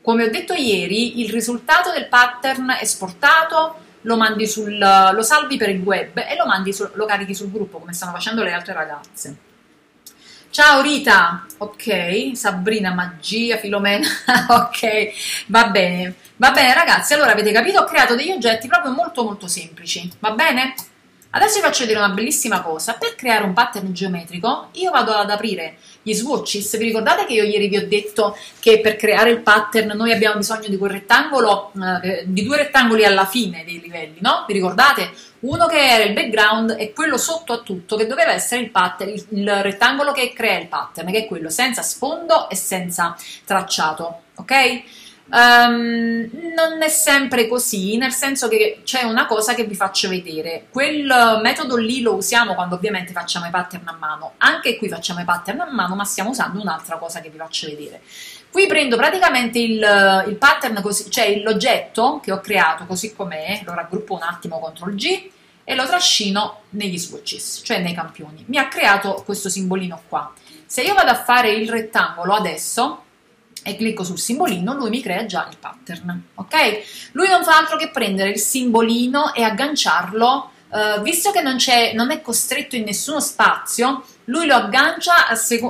come 0.00 0.24
ho 0.24 0.30
detto 0.30 0.52
ieri, 0.52 1.20
il 1.22 1.30
risultato 1.30 1.90
del 1.90 2.06
pattern 2.06 2.76
esportato 2.80 3.82
lo, 4.04 4.46
sul, 4.46 4.78
lo 4.78 5.22
salvi 5.22 5.56
per 5.56 5.68
il 5.68 5.80
web 5.80 6.16
e 6.16 6.36
lo, 6.36 6.72
sul, 6.72 6.90
lo 6.94 7.06
carichi 7.06 7.34
sul 7.34 7.50
gruppo 7.50 7.78
come 7.78 7.92
stanno 7.92 8.12
facendo 8.12 8.42
le 8.42 8.52
altre 8.52 8.72
ragazze. 8.72 9.36
Ciao 10.50 10.80
Rita, 10.82 11.44
ok, 11.58 12.36
Sabrina, 12.36 12.94
magia, 12.94 13.56
Filomena, 13.56 14.06
ok, 14.48 15.46
va 15.46 15.66
bene, 15.66 16.14
va 16.36 16.52
bene 16.52 16.72
ragazzi, 16.72 17.12
allora 17.12 17.32
avete 17.32 17.50
capito, 17.50 17.80
ho 17.80 17.84
creato 17.84 18.14
degli 18.14 18.30
oggetti 18.30 18.68
proprio 18.68 18.92
molto 18.92 19.24
molto 19.24 19.48
semplici, 19.48 20.08
va 20.20 20.30
bene? 20.30 20.74
Adesso 21.30 21.56
vi 21.56 21.62
faccio 21.62 21.80
vedere 21.80 21.98
una 21.98 22.14
bellissima 22.14 22.60
cosa, 22.60 22.92
per 22.92 23.16
creare 23.16 23.42
un 23.42 23.52
pattern 23.52 23.92
geometrico 23.92 24.68
io 24.74 24.92
vado 24.92 25.12
ad 25.14 25.28
aprire 25.28 25.78
gli 26.04 26.12
swatches, 26.12 26.76
vi 26.76 26.84
ricordate 26.84 27.24
che 27.24 27.32
io 27.32 27.44
ieri 27.44 27.66
vi 27.66 27.78
ho 27.78 27.88
detto 27.88 28.36
che 28.60 28.80
per 28.80 28.96
creare 28.96 29.30
il 29.30 29.40
pattern 29.40 29.96
noi 29.96 30.12
abbiamo 30.12 30.36
bisogno 30.36 30.68
di 30.68 30.76
quel 30.76 30.90
rettangolo, 30.90 31.72
eh, 32.02 32.24
di 32.26 32.42
due 32.44 32.58
rettangoli 32.58 33.06
alla 33.06 33.24
fine 33.24 33.64
dei 33.64 33.80
livelli, 33.80 34.18
no? 34.20 34.44
Vi 34.46 34.52
ricordate? 34.52 35.10
Uno 35.40 35.66
che 35.66 35.78
era 35.78 36.04
il 36.04 36.12
background 36.12 36.76
e 36.78 36.92
quello 36.92 37.16
sotto 37.16 37.54
a 37.54 37.58
tutto 37.60 37.96
che 37.96 38.06
doveva 38.06 38.32
essere 38.32 38.60
il 38.60 38.70
pattern, 38.70 39.10
il, 39.10 39.26
il 39.30 39.62
rettangolo 39.62 40.12
che 40.12 40.32
crea 40.34 40.58
il 40.58 40.68
pattern, 40.68 41.10
che 41.10 41.20
è 41.20 41.26
quello 41.26 41.48
senza 41.48 41.80
sfondo 41.80 42.50
e 42.50 42.54
senza 42.54 43.16
tracciato, 43.46 44.20
ok? 44.34 44.82
Um, 45.26 46.28
non 46.54 46.82
è 46.82 46.88
sempre 46.88 47.48
così, 47.48 47.96
nel 47.96 48.12
senso 48.12 48.46
che 48.46 48.82
c'è 48.84 49.02
una 49.02 49.26
cosa 49.26 49.54
che 49.54 49.64
vi 49.64 49.74
faccio 49.74 50.08
vedere. 50.08 50.66
Quel 50.70 51.40
metodo 51.42 51.76
lì 51.76 52.02
lo 52.02 52.14
usiamo 52.14 52.54
quando 52.54 52.74
ovviamente 52.74 53.12
facciamo 53.12 53.46
i 53.46 53.50
pattern 53.50 53.88
a 53.88 53.96
mano. 53.98 54.34
Anche 54.38 54.76
qui 54.76 54.88
facciamo 54.88 55.20
i 55.20 55.24
pattern 55.24 55.60
a 55.60 55.70
mano, 55.70 55.94
ma 55.94 56.04
stiamo 56.04 56.30
usando 56.30 56.60
un'altra 56.60 56.98
cosa 56.98 57.20
che 57.20 57.30
vi 57.30 57.38
faccio 57.38 57.66
vedere. 57.66 58.02
Qui 58.50 58.66
prendo 58.68 58.96
praticamente 58.96 59.58
il, 59.58 60.24
il 60.28 60.36
pattern, 60.36 60.80
così, 60.80 61.10
cioè 61.10 61.40
l'oggetto 61.40 62.20
che 62.22 62.30
ho 62.30 62.38
creato 62.38 62.86
così 62.86 63.12
com'è, 63.12 63.62
lo 63.64 63.74
raggruppo 63.74 64.14
un 64.14 64.22
attimo 64.22 64.60
CTRL 64.60 64.94
G 64.94 65.30
e 65.64 65.74
lo 65.74 65.86
trascino 65.86 66.60
negli 66.70 66.98
swatches, 66.98 67.62
cioè 67.64 67.80
nei 67.80 67.94
campioni. 67.94 68.44
Mi 68.46 68.58
ha 68.58 68.68
creato 68.68 69.22
questo 69.24 69.48
simbolino 69.48 70.02
qua. 70.08 70.32
Se 70.66 70.82
io 70.82 70.94
vado 70.94 71.10
a 71.10 71.16
fare 71.16 71.50
il 71.52 71.68
rettangolo 71.68 72.34
adesso, 72.34 73.03
e 73.64 73.76
clicco 73.76 74.04
sul 74.04 74.18
simbolino, 74.18 74.74
lui 74.74 74.90
mi 74.90 75.00
crea 75.00 75.24
già 75.24 75.48
il 75.50 75.56
pattern, 75.58 76.22
ok? 76.34 77.10
Lui 77.12 77.28
non 77.28 77.42
fa 77.42 77.56
altro 77.56 77.76
che 77.78 77.88
prendere 77.88 78.30
il 78.30 78.38
simbolino 78.38 79.32
e 79.32 79.42
agganciarlo, 79.42 80.50
eh, 80.70 81.00
visto 81.02 81.30
che 81.30 81.40
non, 81.40 81.56
non, 81.94 82.10
è 82.10 82.20
costretto 82.20 82.76
in 82.76 82.84
nessuno 82.84 83.20
spazio, 83.20 84.04
lui 84.26 84.46
lo 84.46 84.54
aggancia 84.54 85.14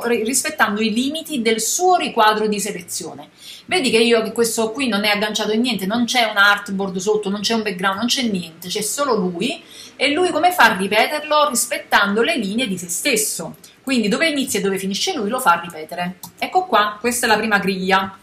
rispettando 0.03 0.81
i 0.81 0.93
limiti 0.93 1.41
del 1.41 1.61
suo 1.61 1.95
riquadro 1.95 2.49
di 2.49 2.59
selezione. 2.59 3.29
Vedi 3.67 3.91
che 3.91 3.99
io 3.99 4.23
che 4.23 4.33
questo 4.33 4.73
qui 4.73 4.89
non 4.89 5.05
è 5.05 5.11
agganciato 5.11 5.53
in 5.53 5.61
niente, 5.61 5.87
non 5.87 6.05
c'è 6.05 6.25
un 6.25 6.37
artboard 6.37 6.97
sotto, 6.97 7.31
non 7.31 7.41
c'è 7.41 7.55
un 7.55 7.63
background, 7.63 7.99
non 7.99 8.07
c'è 8.07 8.23
niente, 8.23 8.69
c'è 8.69 8.83
solo 8.83 9.15
lui 9.15 9.63
e 9.97 10.11
lui 10.11 10.31
come 10.31 10.53
fa 10.53 10.65
a 10.65 10.77
ripeterlo 10.77 11.49
rispettando 11.49 12.23
le 12.23 12.37
linee 12.37 12.67
di 12.67 12.77
se 12.77 12.89
stesso. 12.89 13.57
Quindi 13.85 14.09
dove 14.09 14.29
inizia 14.29 14.59
e 14.59 14.62
dove 14.62 14.79
finisce 14.79 15.14
lui 15.14 15.29
lo 15.29 15.38
fa 15.38 15.61
ripetere. 15.61 16.19
Ecco 16.38 16.64
qua, 16.64 16.97
questa 16.99 17.26
è 17.26 17.29
la 17.29 17.37
prima 17.37 17.59
griglia. 17.59 18.17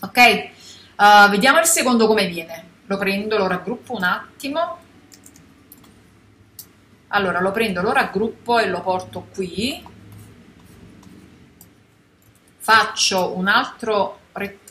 Ok? 0.00 0.48
Uh, 0.96 1.28
vediamo 1.28 1.58
il 1.58 1.66
secondo 1.66 2.06
come 2.06 2.26
viene. 2.26 2.68
Lo 2.86 2.96
prendo, 2.96 3.36
lo 3.36 3.46
raggruppo 3.46 3.94
un 3.94 4.04
attimo. 4.04 4.78
Allora, 7.08 7.40
lo 7.40 7.50
prendo, 7.50 7.82
lo 7.82 7.92
raggruppo 7.92 8.58
e 8.58 8.68
lo 8.68 8.80
porto 8.80 9.28
qui. 9.34 9.84
Faccio 12.56 13.36
un 13.36 13.48
altro 13.48 14.18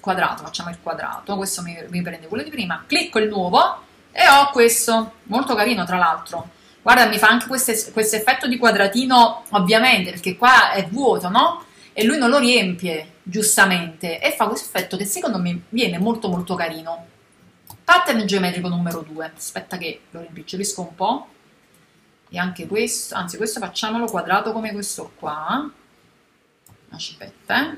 quadrato, 0.01 0.43
facciamo 0.43 0.69
il 0.69 0.79
quadrato, 0.81 1.35
questo 1.35 1.61
mi, 1.61 1.77
mi 1.89 2.01
prende 2.01 2.27
quello 2.27 2.43
di 2.43 2.49
prima. 2.49 2.83
Clicco 2.87 3.19
il 3.19 3.29
nuovo 3.29 3.83
e 4.11 4.27
ho 4.27 4.49
questo, 4.49 5.13
molto 5.23 5.53
carino 5.53 5.85
tra 5.85 5.97
l'altro 5.97 6.57
Guarda, 6.91 7.07
mi 7.07 7.19
fa 7.19 7.27
anche 7.27 7.45
questo 7.45 8.15
effetto 8.15 8.47
di 8.47 8.57
quadratino, 8.57 9.43
ovviamente, 9.49 10.09
perché 10.09 10.35
qua 10.35 10.71
è 10.71 10.87
vuoto, 10.87 11.29
no? 11.29 11.63
E 11.93 12.03
lui 12.03 12.17
non 12.17 12.31
lo 12.31 12.39
riempie, 12.39 13.17
giustamente, 13.21 14.19
e 14.19 14.31
fa 14.31 14.47
questo 14.47 14.65
effetto 14.69 14.97
che 14.97 15.05
secondo 15.05 15.37
me 15.37 15.65
viene 15.69 15.99
molto 15.99 16.29
molto 16.29 16.55
carino. 16.55 17.05
Pattern 17.83 18.25
geometrico 18.25 18.69
numero 18.69 19.05
2. 19.07 19.33
Aspetta 19.37 19.77
che 19.77 20.01
lo 20.09 20.21
rimpicciolisco 20.21 20.81
un 20.81 20.95
po'. 20.95 21.27
E 22.27 22.39
anche 22.39 22.65
questo, 22.65 23.13
anzi 23.13 23.37
questo 23.37 23.59
facciamolo 23.59 24.07
quadrato 24.07 24.51
come 24.51 24.71
questo 24.71 25.11
qua. 25.15 25.71
Aspetta, 26.89 27.71
eh. 27.71 27.77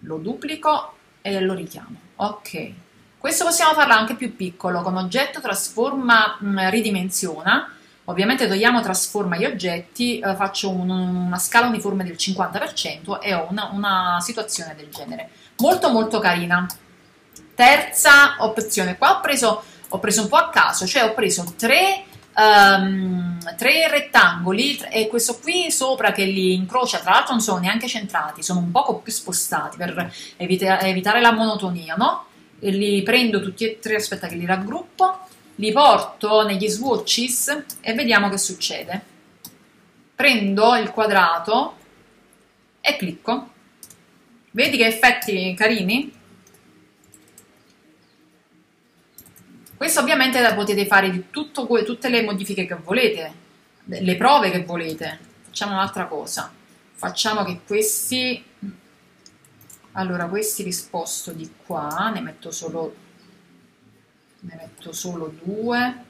Lo 0.00 0.16
duplico 0.16 0.96
e 1.22 1.38
lo 1.38 1.54
richiamo. 1.54 1.96
Ok. 2.16 2.72
Questo 3.22 3.44
possiamo 3.44 3.72
farlo 3.74 3.94
anche 3.94 4.16
più 4.16 4.34
piccolo, 4.34 4.82
con 4.82 4.96
oggetto 4.96 5.40
trasforma 5.40 6.38
mh, 6.40 6.48
mm, 6.48 6.70
ridimensiona, 6.70 7.72
ovviamente 8.06 8.48
togliamo 8.48 8.80
trasforma 8.80 9.36
gli 9.36 9.44
oggetti, 9.44 10.18
eh, 10.18 10.34
faccio 10.34 10.70
un, 10.70 10.90
una 10.90 11.38
scala 11.38 11.68
uniforme 11.68 12.02
del 12.02 12.16
50% 12.18 13.20
e 13.20 13.32
ho 13.32 13.46
una, 13.48 13.70
una 13.72 14.18
situazione 14.20 14.74
del 14.74 14.88
genere. 14.88 15.28
Molto 15.58 15.90
molto 15.90 16.18
carina. 16.18 16.66
Terza 17.54 18.38
opzione, 18.40 18.98
qua 18.98 19.18
ho 19.18 19.20
preso, 19.20 19.62
ho 19.88 19.98
preso 20.00 20.22
un 20.22 20.28
po' 20.28 20.38
a 20.38 20.50
caso, 20.50 20.84
cioè 20.84 21.04
ho 21.04 21.14
preso 21.14 21.44
tre 21.56 22.06
Um, 22.34 23.38
tre 23.58 23.88
rettangoli 23.88 24.78
e 24.90 25.06
questo 25.08 25.38
qui 25.38 25.70
sopra 25.70 26.12
che 26.12 26.24
li 26.24 26.54
incrocia, 26.54 26.96
tra 27.00 27.10
l'altro 27.10 27.32
non 27.32 27.42
sono 27.42 27.58
neanche 27.58 27.88
centrati, 27.88 28.42
sono 28.42 28.60
un 28.60 28.70
poco 28.70 29.00
più 29.00 29.12
spostati 29.12 29.76
per 29.76 30.10
evita 30.38 30.80
evitare 30.80 31.20
la 31.20 31.32
monotonia, 31.32 31.94
no? 31.94 32.28
Li 32.70 33.02
prendo 33.02 33.42
tutti 33.42 33.64
e 33.64 33.78
tre, 33.78 33.96
aspetta 33.96 34.28
che 34.28 34.36
li 34.36 34.46
raggruppo, 34.46 35.26
li 35.56 35.72
porto 35.72 36.46
negli 36.46 36.68
swatches 36.68 37.64
e 37.80 37.92
vediamo 37.94 38.28
che 38.28 38.38
succede. 38.38 39.02
Prendo 40.14 40.76
il 40.76 40.90
quadrato 40.90 41.76
e 42.80 42.96
clicco. 42.96 43.50
Vedi 44.52 44.76
che 44.76 44.86
effetti 44.86 45.54
carini? 45.56 46.20
Questo 49.76 50.00
ovviamente 50.00 50.40
la 50.40 50.54
potete 50.54 50.86
fare 50.86 51.10
di 51.10 51.24
tutto, 51.30 51.66
tutte 51.84 52.08
le 52.08 52.22
modifiche 52.22 52.66
che 52.66 52.76
volete, 52.76 53.32
le 53.86 54.16
prove 54.16 54.50
che 54.50 54.62
volete. 54.62 55.18
Facciamo 55.42 55.72
un'altra 55.72 56.06
cosa. 56.06 56.52
Facciamo 56.94 57.42
che 57.42 57.60
questi 57.66 58.44
allora 59.92 60.26
questi 60.26 60.64
li 60.64 60.72
sposto 60.72 61.32
di 61.32 61.52
qua 61.66 62.10
ne 62.14 62.20
metto 62.20 62.50
solo 62.50 62.94
ne 64.40 64.54
metto 64.56 64.92
solo 64.92 65.34
due. 65.42 66.04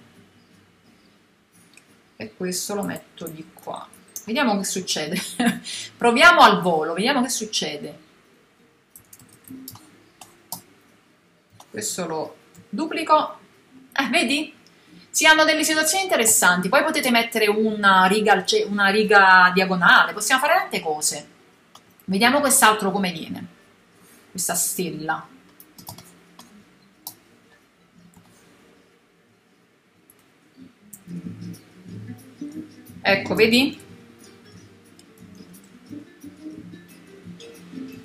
E 2.16 2.34
questo 2.36 2.74
lo 2.74 2.84
metto 2.84 3.26
di 3.26 3.50
qua. 3.52 3.86
Vediamo 4.24 4.56
che 4.56 4.64
succede. 4.64 5.20
Proviamo 5.96 6.40
al 6.40 6.62
volo 6.62 6.94
vediamo 6.94 7.22
che 7.22 7.28
succede. 7.28 7.98
Questo 11.70 12.06
lo 12.06 12.36
duplico. 12.68 13.38
Eh, 13.92 14.08
vedi? 14.08 14.60
si 15.10 15.26
hanno 15.26 15.44
delle 15.44 15.62
situazioni 15.62 16.04
interessanti. 16.04 16.70
Poi 16.70 16.82
potete 16.82 17.10
mettere 17.10 17.46
una 17.46 18.06
riga, 18.06 18.42
una 18.66 18.88
riga 18.88 19.50
diagonale. 19.52 20.14
Possiamo 20.14 20.40
fare 20.40 20.58
tante 20.58 20.80
cose. 20.80 21.28
Vediamo 22.06 22.40
quest'altro 22.40 22.90
come 22.90 23.12
viene 23.12 23.60
questa 24.32 24.54
stella. 24.54 25.28
Ecco, 33.02 33.34
vedi? 33.34 33.78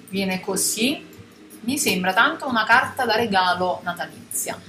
Viene 0.10 0.42
così. 0.42 1.06
Mi 1.62 1.78
sembra 1.78 2.14
tanto 2.14 2.48
una 2.48 2.66
carta 2.66 3.06
da 3.06 3.16
regalo 3.16 3.80
natalizia. 3.84 4.60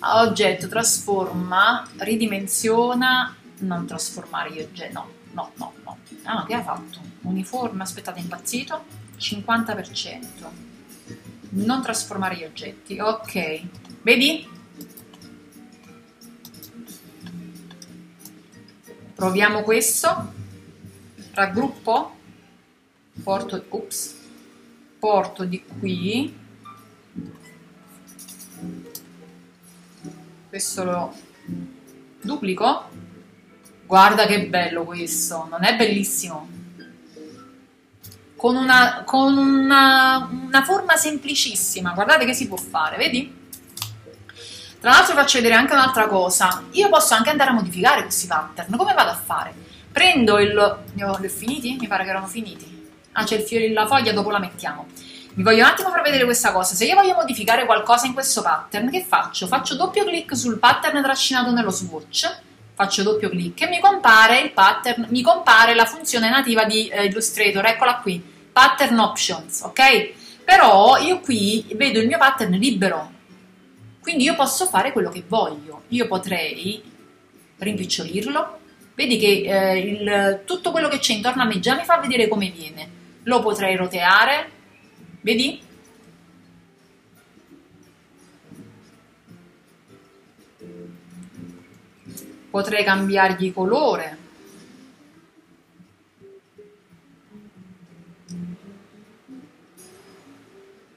Oggetto 0.00 0.68
trasforma, 0.68 1.88
ridimensiona, 1.96 3.34
non 3.60 3.86
trasformare 3.86 4.52
gli 4.52 4.60
oggetti, 4.60 4.92
no, 4.92 5.10
no, 5.32 5.52
no, 5.54 5.72
no. 5.82 5.98
Ah, 6.24 6.44
che 6.46 6.54
ha 6.54 6.62
fatto? 6.62 6.98
Uniforme, 7.22 7.82
aspettate, 7.82 8.20
impazzito? 8.20 8.84
50% 9.18 10.69
non 11.50 11.82
trasformare 11.82 12.36
gli 12.36 12.44
oggetti. 12.44 12.98
Ok. 12.98 13.62
Vedi? 14.02 14.48
Proviamo 19.14 19.62
questo. 19.62 20.32
Raggruppo. 21.32 22.16
Porto 23.22 23.64
ups. 23.68 24.16
Porto 24.98 25.44
di 25.44 25.62
qui. 25.64 26.38
Questo 30.48 30.84
lo 30.84 31.14
duplico. 32.20 32.88
Guarda 33.86 34.26
che 34.26 34.46
bello 34.46 34.84
questo. 34.84 35.46
Non 35.50 35.64
è 35.64 35.76
bellissimo 35.76 36.59
con 38.40 38.56
una, 38.56 39.02
con 39.04 39.36
una, 39.36 40.26
una 40.32 40.62
forma 40.62 40.96
semplicissima. 40.96 41.92
Guardate 41.92 42.24
che 42.24 42.32
si 42.32 42.48
può 42.48 42.56
fare 42.56 42.96
vedi? 42.96 43.36
Tra 44.80 44.92
l'altro 44.92 45.14
faccio 45.14 45.36
vedere 45.36 45.56
anche 45.56 45.74
un'altra 45.74 46.06
cosa. 46.06 46.62
Io 46.70 46.88
posso 46.88 47.12
anche 47.12 47.28
andare 47.28 47.50
a 47.50 47.52
modificare 47.52 48.00
questi 48.00 48.26
pattern. 48.26 48.74
Come 48.78 48.94
vado 48.94 49.10
a 49.10 49.14
fare? 49.14 49.52
Prendo 49.92 50.38
il 50.38 50.54
li 50.94 51.02
ho 51.02 51.20
finiti? 51.28 51.76
mi 51.78 51.86
pare 51.86 52.04
che 52.04 52.08
erano 52.08 52.28
finiti. 52.28 52.88
Ah 53.12 53.24
c'è 53.24 53.36
il 53.36 53.42
fiore 53.42 53.70
la 53.74 53.86
foglia 53.86 54.14
dopo 54.14 54.30
la 54.30 54.38
mettiamo. 54.38 54.86
Mi 55.34 55.42
voglio 55.42 55.62
un 55.62 55.68
attimo 55.68 55.90
far 55.90 56.00
vedere 56.00 56.24
questa 56.24 56.50
cosa. 56.50 56.74
Se 56.74 56.86
io 56.86 56.94
voglio 56.94 57.12
modificare 57.12 57.66
qualcosa 57.66 58.06
in 58.06 58.14
questo 58.14 58.40
pattern, 58.40 58.90
che 58.90 59.04
faccio? 59.04 59.48
Faccio 59.48 59.76
doppio 59.76 60.02
clic 60.06 60.34
sul 60.34 60.58
pattern 60.58 61.02
trascinato 61.02 61.50
nello 61.50 61.68
swatch, 61.68 62.38
faccio 62.72 63.02
doppio 63.02 63.28
clic 63.28 63.60
e 63.60 63.68
mi 63.68 63.80
compare 63.80 64.40
il 64.40 64.52
pattern, 64.52 65.08
mi 65.10 65.20
compare 65.20 65.74
la 65.74 65.84
funzione 65.84 66.30
nativa 66.30 66.64
di 66.64 66.88
eh, 66.88 67.04
Illustrator, 67.04 67.66
eccola 67.66 67.96
qui, 67.96 68.29
pattern 68.52 68.98
options, 68.98 69.62
ok? 69.62 70.12
Però 70.44 70.96
io 70.98 71.20
qui 71.20 71.66
vedo 71.74 72.00
il 72.00 72.06
mio 72.06 72.18
pattern 72.18 72.52
libero, 72.52 73.10
quindi 74.00 74.24
io 74.24 74.34
posso 74.34 74.66
fare 74.66 74.92
quello 74.92 75.10
che 75.10 75.24
voglio. 75.26 75.82
Io 75.88 76.06
potrei 76.06 76.82
rimpicciolirlo, 77.58 78.58
vedi 78.94 79.18
che 79.18 79.42
eh, 79.44 79.78
il, 79.78 80.42
tutto 80.44 80.70
quello 80.70 80.88
che 80.88 80.98
c'è 80.98 81.12
intorno 81.12 81.42
a 81.42 81.46
me 81.46 81.60
già 81.60 81.74
mi 81.74 81.84
fa 81.84 81.98
vedere 81.98 82.28
come 82.28 82.50
viene. 82.50 82.98
Lo 83.24 83.40
potrei 83.40 83.76
roteare, 83.76 84.58
Vedi? 85.22 85.60
Potrei 92.50 92.84
cambiargli 92.84 93.52
colore. 93.52 94.19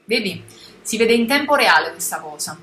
Vedi? 0.04 0.44
Si 0.82 0.96
vede 0.96 1.14
in 1.14 1.26
tempo 1.26 1.54
reale 1.54 1.90
questa 1.90 2.20
cosa. 2.20 2.58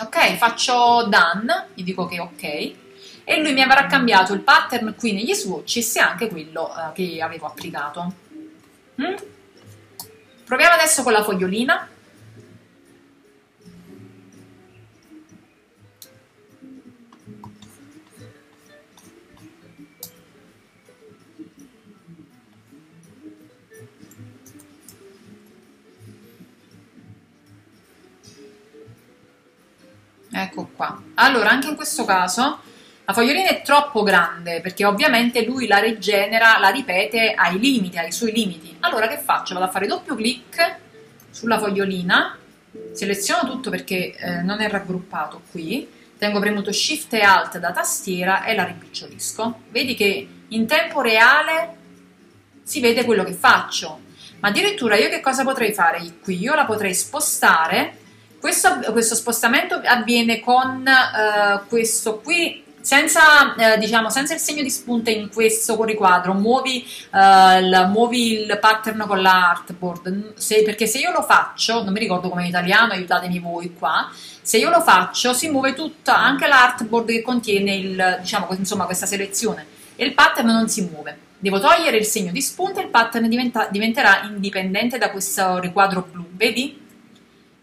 Ok, 0.00 0.36
faccio 0.36 1.06
done, 1.08 1.68
gli 1.74 1.84
dico 1.84 2.06
che 2.06 2.18
ok, 2.18 2.74
e 3.24 3.40
lui 3.40 3.52
mi 3.52 3.62
avrà 3.62 3.86
cambiato 3.86 4.32
il 4.32 4.40
pattern 4.40 4.94
qui 4.96 5.12
negli 5.12 5.32
swatches 5.32 5.96
e 5.96 6.00
anche 6.00 6.28
quello 6.28 6.72
uh, 6.74 6.92
che 6.92 7.20
avevo 7.22 7.46
applicato. 7.46 8.12
Mm? 9.00 9.14
Proviamo 10.44 10.74
adesso 10.74 11.02
con 11.02 11.12
la 11.12 11.22
fogliolina. 11.22 11.88
Ecco 30.32 30.70
qua. 30.74 31.00
Allora, 31.14 31.50
anche 31.50 31.68
in 31.68 31.76
questo 31.76 32.04
caso 32.04 32.60
la 33.04 33.12
fogliolina 33.12 33.48
è 33.48 33.62
troppo 33.62 34.02
grande 34.02 34.60
perché 34.60 34.84
ovviamente 34.84 35.44
lui 35.44 35.66
la 35.66 35.78
rigenera, 35.78 36.58
la 36.58 36.70
ripete 36.70 37.34
ai 37.34 37.58
limiti, 37.58 37.98
ai 37.98 38.12
suoi 38.12 38.32
limiti. 38.32 38.76
Allora 38.80 39.08
che 39.08 39.18
faccio? 39.18 39.54
Vado 39.54 39.66
a 39.66 39.70
fare 39.70 39.86
doppio 39.86 40.14
clic 40.14 40.76
sulla 41.30 41.58
fogliolina, 41.58 42.38
seleziono 42.92 43.50
tutto 43.50 43.70
perché 43.70 44.14
eh, 44.14 44.42
non 44.42 44.60
è 44.60 44.68
raggruppato 44.68 45.42
qui, 45.50 45.88
tengo 46.16 46.38
premuto 46.38 46.72
Shift 46.72 47.12
e 47.14 47.20
Alt 47.20 47.58
da 47.58 47.72
tastiera 47.72 48.44
e 48.44 48.54
la 48.54 48.64
rimpicciolisco. 48.64 49.62
Vedi 49.70 49.94
che 49.94 50.28
in 50.48 50.66
tempo 50.66 51.00
reale 51.00 51.76
si 52.62 52.80
vede 52.80 53.04
quello 53.04 53.24
che 53.24 53.32
faccio. 53.32 54.00
Ma 54.40 54.48
addirittura 54.48 54.96
io 54.96 55.08
che 55.08 55.20
cosa 55.20 55.42
potrei 55.44 55.72
fare 55.72 56.00
qui? 56.22 56.38
Io 56.38 56.54
la 56.54 56.64
potrei 56.64 56.94
spostare 56.94 57.98
questo, 58.42 58.80
questo, 58.90 59.14
spostamento 59.14 59.80
avviene 59.84 60.40
con 60.40 60.84
uh, 60.84 61.68
questo 61.68 62.18
qui 62.18 62.64
senza, 62.80 63.54
eh, 63.54 63.78
diciamo, 63.78 64.10
senza 64.10 64.34
il 64.34 64.40
segno 64.40 64.60
di 64.60 64.68
spunta 64.68 65.10
in 65.10 65.30
questo 65.32 65.80
riquadro, 65.84 66.34
muovi, 66.34 66.84
eh, 67.14 67.58
il, 67.60 67.88
muovi 67.92 68.40
il 68.40 68.58
pattern 68.60 69.04
con 69.06 69.22
la 69.22 69.50
artboard, 69.50 70.34
se, 70.34 70.64
perché 70.64 70.88
se 70.88 70.98
io 70.98 71.12
lo 71.12 71.22
faccio, 71.22 71.84
non 71.84 71.92
mi 71.92 72.00
ricordo 72.00 72.28
come 72.28 72.42
in 72.42 72.48
italiano, 72.48 72.94
aiutatemi 72.94 73.38
voi 73.38 73.72
qua, 73.78 74.10
se 74.42 74.58
io 74.58 74.68
lo 74.68 74.80
faccio 74.80 75.32
si 75.32 75.48
muove 75.48 75.74
tutta, 75.74 76.18
anche 76.18 76.48
l'artboard 76.48 77.06
che 77.06 77.22
contiene 77.22 77.76
il, 77.76 78.18
diciamo, 78.20 78.48
insomma, 78.58 78.86
questa 78.86 79.06
selezione 79.06 79.64
e 79.94 80.04
il 80.04 80.14
pattern 80.14 80.48
non 80.48 80.68
si 80.68 80.82
muove. 80.90 81.30
Devo 81.38 81.60
togliere 81.60 81.96
il 81.96 82.04
segno 82.04 82.32
di 82.32 82.42
spunta 82.42 82.80
e 82.80 82.84
il 82.84 82.90
pattern 82.90 83.28
diventa, 83.28 83.68
diventerà 83.70 84.22
indipendente 84.24 84.98
da 84.98 85.10
questo 85.10 85.58
riquadro 85.58 86.06
blu, 86.10 86.26
vedi? 86.32 86.81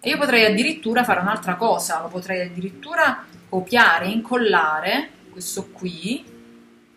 E 0.02 0.10
io 0.10 0.18
potrei 0.18 0.46
addirittura 0.46 1.04
fare 1.04 1.20
un'altra 1.20 1.56
cosa, 1.56 2.02
lo 2.02 2.08
potrei 2.08 2.48
addirittura 2.48 3.26
copiare, 3.50 4.08
incollare 4.08 5.10
questo 5.30 5.68
qui, 5.68 6.24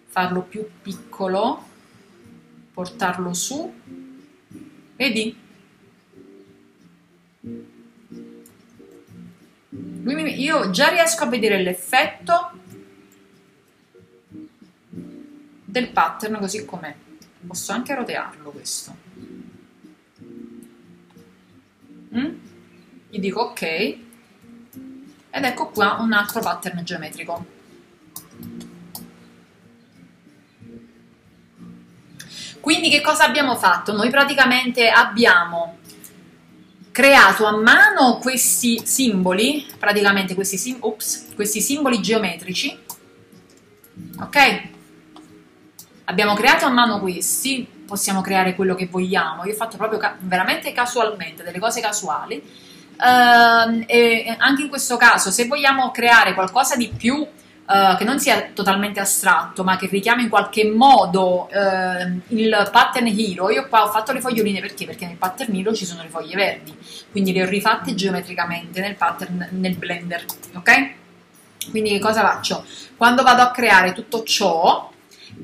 farlo 0.07 0.43
più 0.43 0.65
piccolo, 0.81 1.67
portarlo 2.73 3.35
su, 3.35 3.73
vedi? 4.97 5.37
Mi, 9.71 10.41
io 10.41 10.71
già 10.71 10.89
riesco 10.89 11.25
a 11.25 11.29
vedere 11.29 11.61
l'effetto 11.61 12.51
del 15.65 15.89
pattern 15.89 16.39
così 16.39 16.65
com'è. 16.65 16.95
Posso 17.47 17.73
anche 17.73 17.95
rotearlo 17.95 18.51
questo. 18.51 18.97
Mm? 22.15 22.51
Gli 23.13 23.21
dico 23.21 23.41
ok 23.41 23.63
ed 23.63 25.45
ecco 25.45 25.69
qua 25.69 25.99
un 26.01 26.15
altro 26.15 26.41
pattern 26.41 26.83
geometrico. 26.83 27.45
Quindi 32.59 32.89
che 32.89 33.03
cosa 33.03 33.25
abbiamo 33.25 33.55
fatto? 33.55 33.93
Noi 33.93 34.09
praticamente 34.09 34.89
abbiamo 34.89 35.77
creato 36.91 37.45
a 37.45 37.55
mano 37.55 38.17
questi 38.17 38.81
simboli, 38.87 39.67
praticamente 39.79 40.35
questi, 40.35 40.57
sim 40.57 40.79
ups, 40.81 41.35
questi 41.35 41.61
simboli 41.61 42.01
geometrici, 42.01 42.79
ok? 44.21 44.63
Abbiamo 46.05 46.33
creato 46.33 46.65
a 46.65 46.71
mano 46.71 46.99
questi, 46.99 47.69
possiamo 47.87 48.23
creare 48.23 48.55
quello 48.55 48.75
che 48.75 48.87
vogliamo, 48.87 49.45
io 49.45 49.53
ho 49.53 49.57
fatto 49.57 49.77
proprio 49.77 49.99
ca 49.99 50.17
veramente 50.19 50.73
casualmente, 50.73 51.43
delle 51.43 51.59
cose 51.59 51.83
casuali, 51.83 52.71
e 52.97 54.37
anche 54.39 54.63
in 54.63 54.69
questo 54.69 54.97
caso, 54.97 55.31
se 55.31 55.47
vogliamo 55.47 55.91
creare 55.91 56.35
qualcosa 56.35 56.77
di 56.77 56.89
più 56.89 57.15
uh, 57.73 57.97
che 57.97 58.05
non 58.05 58.19
sia 58.19 58.51
totalmente 58.53 59.01
astratto, 59.01 59.65
ma 59.65 59.77
che 59.77 59.87
richiami 59.87 60.25
in 60.25 60.29
qualche 60.29 60.71
modo 60.71 61.49
uh, 61.53 62.21
il 62.29 62.69
pattern 62.71 63.07
hero, 63.07 63.51
io 63.51 63.69
qua 63.69 63.85
ho 63.85 63.91
fatto 63.91 64.13
le 64.13 64.21
foglioline 64.21 64.61
perché? 64.61 64.87
Perché 64.87 65.07
nel 65.07 65.17
pattern 65.17 65.55
hero 65.55 65.73
ci 65.73 65.87
sono 65.87 66.03
le 66.03 66.09
foglie 66.09 66.37
verdi, 66.37 66.77
quindi 67.11 67.33
le 67.33 67.43
ho 67.43 67.49
rifatte 67.49 67.95
geometricamente 67.95 68.81
nel 68.81 68.97
pattern 68.97 69.49
nel 69.53 69.77
blender, 69.77 70.25
ok? 70.55 70.91
Quindi 71.71 71.99
cosa 71.99 72.23
faccio? 72.23 72.65
Quando 72.97 73.23
vado 73.23 73.43
a 73.43 73.51
creare 73.51 73.93
tutto 73.93 74.25
ciò, 74.25 74.91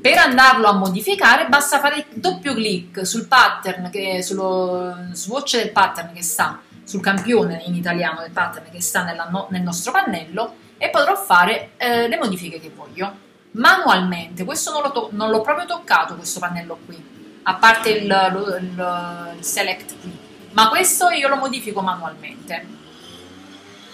per 0.00 0.18
andarlo 0.18 0.66
a 0.66 0.72
modificare 0.72 1.46
basta 1.46 1.78
fare 1.78 2.06
doppio 2.10 2.54
clic 2.54 3.06
sul 3.06 3.26
pattern, 3.26 3.88
che, 3.90 4.22
sullo 4.22 4.94
swatch 5.12 5.56
del 5.56 5.70
pattern 5.70 6.12
che 6.12 6.22
sta 6.22 6.60
sul 6.88 7.02
campione 7.02 7.62
in 7.66 7.74
italiano 7.74 8.20
del 8.22 8.30
pattern 8.30 8.70
che 8.70 8.80
sta 8.80 9.04
no, 9.28 9.48
nel 9.50 9.60
nostro 9.60 9.92
pannello 9.92 10.54
e 10.78 10.88
potrò 10.88 11.14
fare 11.16 11.72
eh, 11.76 12.08
le 12.08 12.16
modifiche 12.16 12.58
che 12.58 12.72
voglio 12.74 13.12
manualmente. 13.52 14.42
Questo 14.44 14.72
non, 14.72 15.08
non 15.10 15.28
l'ho 15.28 15.42
proprio 15.42 15.66
toccato, 15.66 16.16
questo 16.16 16.40
pannello 16.40 16.78
qui, 16.86 17.40
a 17.42 17.54
parte 17.56 17.90
il, 17.90 18.04
il, 18.04 19.34
il, 19.36 19.44
select 19.44 20.00
qui, 20.00 20.18
ma 20.52 20.70
questo 20.70 21.10
io 21.10 21.28
lo 21.28 21.36
modifico 21.36 21.82
manualmente. 21.82 22.76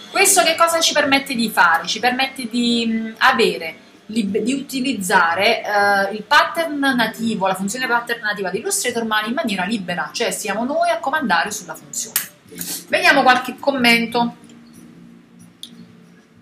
Questo 0.09 0.43
che 0.43 0.55
cosa 0.55 0.79
ci 0.79 0.93
permette 0.93 1.35
di 1.35 1.49
fare? 1.49 1.85
Ci 1.87 1.99
permette 1.99 2.47
di 2.47 3.13
avere 3.17 3.83
di 4.05 4.53
utilizzare 4.53 5.63
uh, 5.65 6.13
il 6.13 6.23
pattern 6.23 6.77
nativo, 6.77 7.47
la 7.47 7.55
funzione 7.55 7.87
pattern 7.87 8.21
nativa 8.21 8.51
di 8.51 8.59
Illustrator 8.59 9.03
ma 9.03 9.25
in 9.25 9.33
maniera 9.33 9.65
libera, 9.65 10.11
cioè 10.13 10.31
siamo 10.31 10.63
noi 10.63 10.91
a 10.91 10.99
comandare 10.99 11.51
sulla 11.51 11.75
funzione. 11.75 12.34
Vediamo 12.87 13.21
qualche 13.21 13.57
commento. 13.59 14.35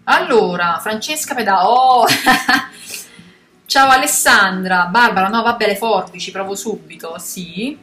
Allora, 0.05 0.79
Francesca 0.79 1.33
Peda, 1.33 1.67
oh! 1.67 2.05
Ciao 3.65 3.89
Alessandra, 3.89 4.85
Barbara, 4.85 5.29
no 5.29 5.41
vabbè 5.41 5.65
le 5.65 5.75
forbici, 5.75 6.31
provo 6.31 6.53
subito, 6.55 7.17
sì. 7.17 7.75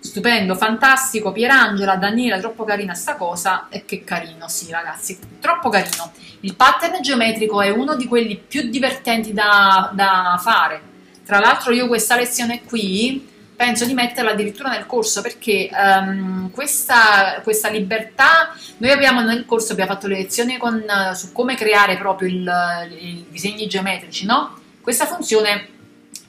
Stupendo, 0.00 0.54
fantastico, 0.54 1.32
Pierangela, 1.32 1.96
Daniela, 1.96 2.38
troppo 2.38 2.64
carina 2.64 2.94
sta 2.94 3.16
cosa 3.16 3.66
e 3.68 3.84
che 3.84 4.02
carino, 4.02 4.48
sì 4.48 4.70
ragazzi, 4.70 5.18
troppo 5.40 5.68
carino. 5.68 6.12
Il 6.40 6.56
pattern 6.56 7.00
geometrico 7.02 7.60
è 7.60 7.68
uno 7.68 7.94
di 7.94 8.06
quelli 8.06 8.36
più 8.36 8.68
divertenti 8.68 9.32
da, 9.32 9.90
da 9.92 10.38
fare. 10.40 10.80
Tra 11.24 11.38
l'altro 11.38 11.72
io 11.72 11.86
questa 11.86 12.16
lezione 12.16 12.62
qui 12.64 13.36
penso 13.58 13.84
di 13.84 13.92
metterla 13.92 14.30
addirittura 14.30 14.70
nel 14.70 14.86
corso 14.86 15.20
perché 15.20 15.68
um, 15.72 16.48
questa, 16.52 17.40
questa, 17.42 17.68
libertà, 17.68 18.54
noi 18.76 18.92
abbiamo 18.92 19.20
nel 19.22 19.44
corso 19.46 19.72
abbiamo 19.72 19.90
fatto 19.90 20.06
le 20.06 20.14
lezioni 20.14 20.58
con, 20.58 20.76
uh, 20.76 21.12
su 21.12 21.32
come 21.32 21.56
creare 21.56 21.98
proprio 21.98 22.28
il, 22.28 22.52
i 23.00 23.26
disegni 23.28 23.66
geometrici, 23.66 24.26
no? 24.26 24.60
Questa 24.80 25.06
funzione 25.06 25.70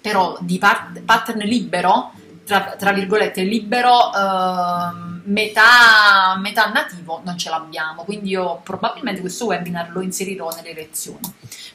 però 0.01 0.37
di 0.41 0.57
part, 0.57 1.01
pattern 1.01 1.37
libero 1.41 2.13
tra, 2.45 2.73
tra 2.75 2.91
virgolette, 2.93 3.43
libero 3.43 4.11
eh, 4.11 5.19
metà, 5.25 6.35
metà 6.39 6.71
nativo 6.71 7.21
non 7.23 7.37
ce 7.37 7.51
l'abbiamo, 7.51 8.03
quindi 8.05 8.29
io 8.29 8.59
probabilmente 8.63 9.21
questo 9.21 9.45
webinar 9.45 9.91
lo 9.91 10.01
inserirò 10.01 10.49
nelle 10.55 10.73
lezioni. 10.73 11.19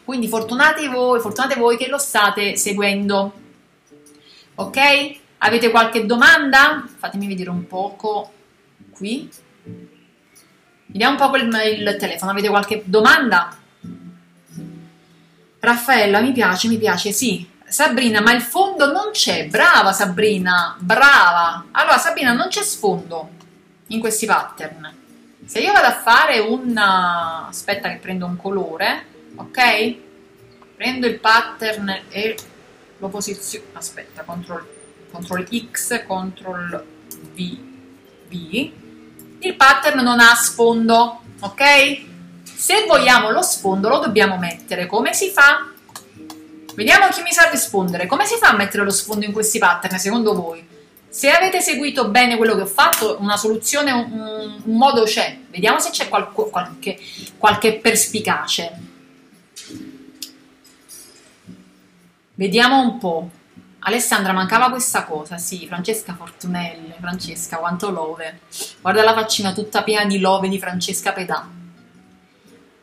Quindi 0.02 0.26
fortunate 0.26 0.88
voi, 0.88 1.20
fortunate 1.20 1.54
voi 1.54 1.76
che 1.76 1.86
lo 1.86 1.98
state 1.98 2.56
seguendo. 2.56 3.32
Ok? 4.56 5.22
Avete 5.46 5.70
qualche 5.70 6.06
domanda? 6.06 6.84
Fatemi 6.96 7.26
vedere 7.26 7.50
un 7.50 7.66
poco 7.66 8.32
qui. 8.90 9.30
Vediamo 10.86 11.22
un 11.22 11.30
po' 11.30 11.36
il, 11.36 11.80
il 11.80 11.96
telefono. 11.98 12.30
Avete 12.30 12.48
qualche 12.48 12.82
domanda? 12.86 13.54
Raffaella, 15.60 16.20
mi 16.22 16.32
piace, 16.32 16.68
mi 16.68 16.78
piace, 16.78 17.12
sì. 17.12 17.46
Sabrina, 17.66 18.22
ma 18.22 18.32
il 18.32 18.40
fondo 18.40 18.90
non 18.90 19.10
c'è. 19.12 19.46
Brava 19.48 19.92
Sabrina, 19.92 20.76
brava. 20.78 21.66
Allora 21.72 21.98
Sabrina, 21.98 22.32
non 22.32 22.48
c'è 22.48 22.62
sfondo 22.62 23.28
in 23.88 24.00
questi 24.00 24.24
pattern. 24.24 24.96
Se 25.44 25.60
io 25.60 25.72
vado 25.72 25.88
a 25.88 25.94
fare 25.94 26.38
un... 26.38 26.74
aspetta 26.74 27.90
che 27.90 27.96
prendo 27.96 28.24
un 28.24 28.38
colore, 28.38 29.04
ok? 29.36 29.96
Prendo 30.74 31.06
il 31.06 31.18
pattern 31.18 32.04
e 32.08 32.34
lo 32.96 33.08
posiziono... 33.08 33.66
Aspetta, 33.74 34.22
control, 34.22 34.73
control 35.14 35.46
X, 35.70 36.04
control 36.06 36.84
V, 37.32 37.58
V. 38.28 38.72
Il 39.38 39.54
pattern 39.56 40.00
non 40.00 40.18
ha 40.18 40.34
sfondo, 40.34 41.20
ok? 41.40 42.02
Se 42.42 42.84
vogliamo 42.86 43.30
lo 43.30 43.42
sfondo 43.42 43.88
lo 43.88 43.98
dobbiamo 43.98 44.36
mettere. 44.36 44.86
Come 44.86 45.14
si 45.14 45.28
fa? 45.28 45.70
Vediamo 46.74 47.08
chi 47.08 47.22
mi 47.22 47.30
sa 47.30 47.48
rispondere. 47.48 48.06
Come 48.06 48.26
si 48.26 48.36
fa 48.36 48.48
a 48.48 48.56
mettere 48.56 48.82
lo 48.82 48.90
sfondo 48.90 49.24
in 49.24 49.32
questi 49.32 49.58
pattern, 49.58 49.98
secondo 49.98 50.34
voi? 50.34 50.66
Se 51.08 51.30
avete 51.30 51.60
seguito 51.60 52.08
bene 52.08 52.36
quello 52.36 52.56
che 52.56 52.62
ho 52.62 52.66
fatto, 52.66 53.18
una 53.20 53.36
soluzione, 53.36 53.92
un, 53.92 54.60
un 54.64 54.76
modo 54.76 55.04
c'è. 55.04 55.38
Vediamo 55.48 55.78
se 55.78 55.90
c'è 55.90 56.08
qualche, 56.08 56.50
qualche, 56.50 56.98
qualche 57.38 57.74
perspicace. 57.74 58.72
Vediamo 62.34 62.80
un 62.80 62.98
po'. 62.98 63.30
Alessandra, 63.86 64.32
mancava 64.32 64.70
questa 64.70 65.04
cosa, 65.04 65.36
sì, 65.36 65.66
Francesca 65.66 66.14
Fortunelle, 66.14 66.96
Francesca, 66.98 67.58
quanto 67.58 67.90
love. 67.90 68.40
Guarda 68.80 69.02
la 69.02 69.12
faccina 69.12 69.52
tutta 69.52 69.82
piena 69.82 70.06
di 70.06 70.20
love 70.20 70.48
di 70.48 70.58
Francesca 70.58 71.12
Pedà. 71.12 71.46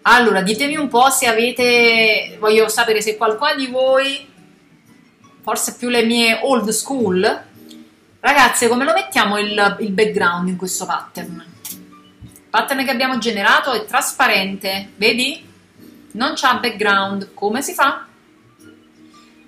Allora, 0.04 0.44
ditemi 0.44 0.76
un 0.76 0.88
po' 0.88 1.10
se 1.10 1.26
avete, 1.26 2.38
voglio 2.40 2.68
sapere 2.70 3.02
se 3.02 3.18
qualcuno 3.18 3.56
di 3.56 3.66
voi, 3.66 4.28
forse 5.42 5.76
più 5.76 5.90
le 5.90 6.04
mie 6.04 6.40
old 6.44 6.70
school, 6.70 7.44
ragazze, 8.20 8.68
come 8.68 8.86
lo 8.86 8.94
mettiamo 8.94 9.40
il, 9.40 9.78
il 9.80 9.92
background 9.92 10.50
in 10.50 10.56
questo 10.56 10.86
pattern? 10.86 11.44
Il 12.22 12.48
pattern 12.48 12.86
che 12.86 12.92
abbiamo 12.92 13.18
generato 13.18 13.74
è 13.74 13.86
trasparente, 13.86 14.92
vedi? 14.98 15.50
Non 16.12 16.34
c'ha 16.36 16.56
background, 16.56 17.34
come 17.34 17.64
si 17.64 17.74
fa? 17.74 18.06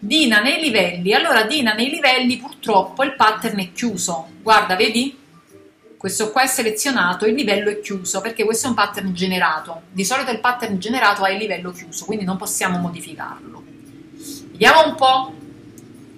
Dina 0.06 0.42
nei 0.42 0.60
livelli, 0.60 1.13
allora 1.13 1.44
Dina 1.44 1.74
nei 1.74 1.89
livelli 1.89 2.38
purtroppo 2.38 3.04
il 3.04 3.16
pattern 3.16 3.60
è 3.60 3.72
chiuso, 3.72 4.28
guarda, 4.42 4.76
vedi? 4.76 5.18
questo 6.04 6.32
qua 6.32 6.42
è 6.42 6.48
selezionato, 6.48 7.26
il 7.26 7.34
livello 7.34 7.70
è 7.70 7.80
chiuso 7.80 8.20
perché 8.20 8.44
questo 8.44 8.66
è 8.66 8.70
un 8.72 8.76
pattern 8.76 9.13
generato. 9.13 9.84
Di 9.89 10.04
solito 10.04 10.32
il 10.32 10.42
pattern 10.42 10.78
generato 10.78 11.24
ha 11.24 11.30
il 11.30 11.38
livello 11.38 11.72
chiuso, 11.72 12.04
quindi 12.04 12.26
non 12.26 12.36
possiamo 12.36 12.78
modificarlo. 12.78 13.63
Vediamo 14.52 14.86
un 14.86 14.96
po'. 14.96 15.34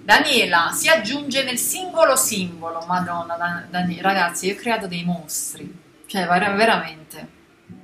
Daniela 0.02 0.72
si 0.74 0.90
aggiunge 0.90 1.44
nel 1.44 1.60
singolo 1.60 2.16
simbolo. 2.16 2.84
Madonna, 2.88 3.36
Dan- 3.36 3.68
Dan- 3.70 4.02
ragazzi, 4.02 4.48
io 4.48 4.54
ho 4.54 4.58
creato 4.58 4.88
dei 4.88 5.04
mostri. 5.04 5.72
Cioè, 6.08 6.26
veramente. 6.26 7.28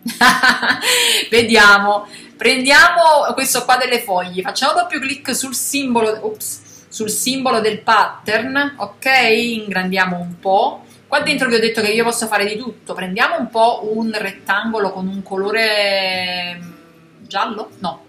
Vediamo. 1.29 2.07
Prendiamo 2.41 3.31
questo 3.35 3.63
qua 3.65 3.77
delle 3.77 4.01
foglie, 4.01 4.41
facciamo 4.41 4.73
doppio 4.73 4.99
clic 4.99 5.35
sul 5.35 5.53
simbolo, 5.53 6.25
ops, 6.25 6.87
sul 6.89 7.11
simbolo 7.11 7.59
del 7.59 7.81
pattern, 7.81 8.77
ok? 8.77 9.05
Ingrandiamo 9.31 10.17
un 10.17 10.39
po' 10.39 10.83
Qua 11.07 11.19
dentro 11.19 11.49
vi 11.49 11.53
ho 11.53 11.59
detto 11.59 11.81
che 11.81 11.91
io 11.91 12.03
posso 12.03 12.25
fare 12.25 12.47
di 12.47 12.57
tutto. 12.57 12.95
Prendiamo 12.95 13.37
un 13.37 13.49
po' 13.49 13.91
un 13.93 14.11
rettangolo 14.11 14.91
con 14.91 15.07
un 15.07 15.21
colore 15.21 16.57
mm, 16.57 17.25
giallo? 17.27 17.69
No. 17.77 18.05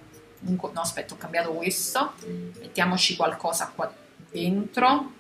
Co- 0.57 0.71
no, 0.73 0.81
aspetta, 0.81 1.13
ho 1.13 1.19
cambiato 1.19 1.51
questo. 1.51 2.15
Mettiamoci 2.59 3.17
qualcosa 3.17 3.71
qua 3.75 3.93
dentro. 4.31 5.13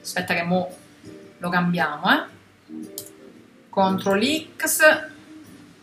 Aspetta 0.00 0.32
che 0.32 0.44
mo 0.44 0.74
lo 1.36 1.48
cambiamo, 1.50 2.10
eh. 2.10 2.24
Ctrl 3.68 4.46
X, 4.56 5.14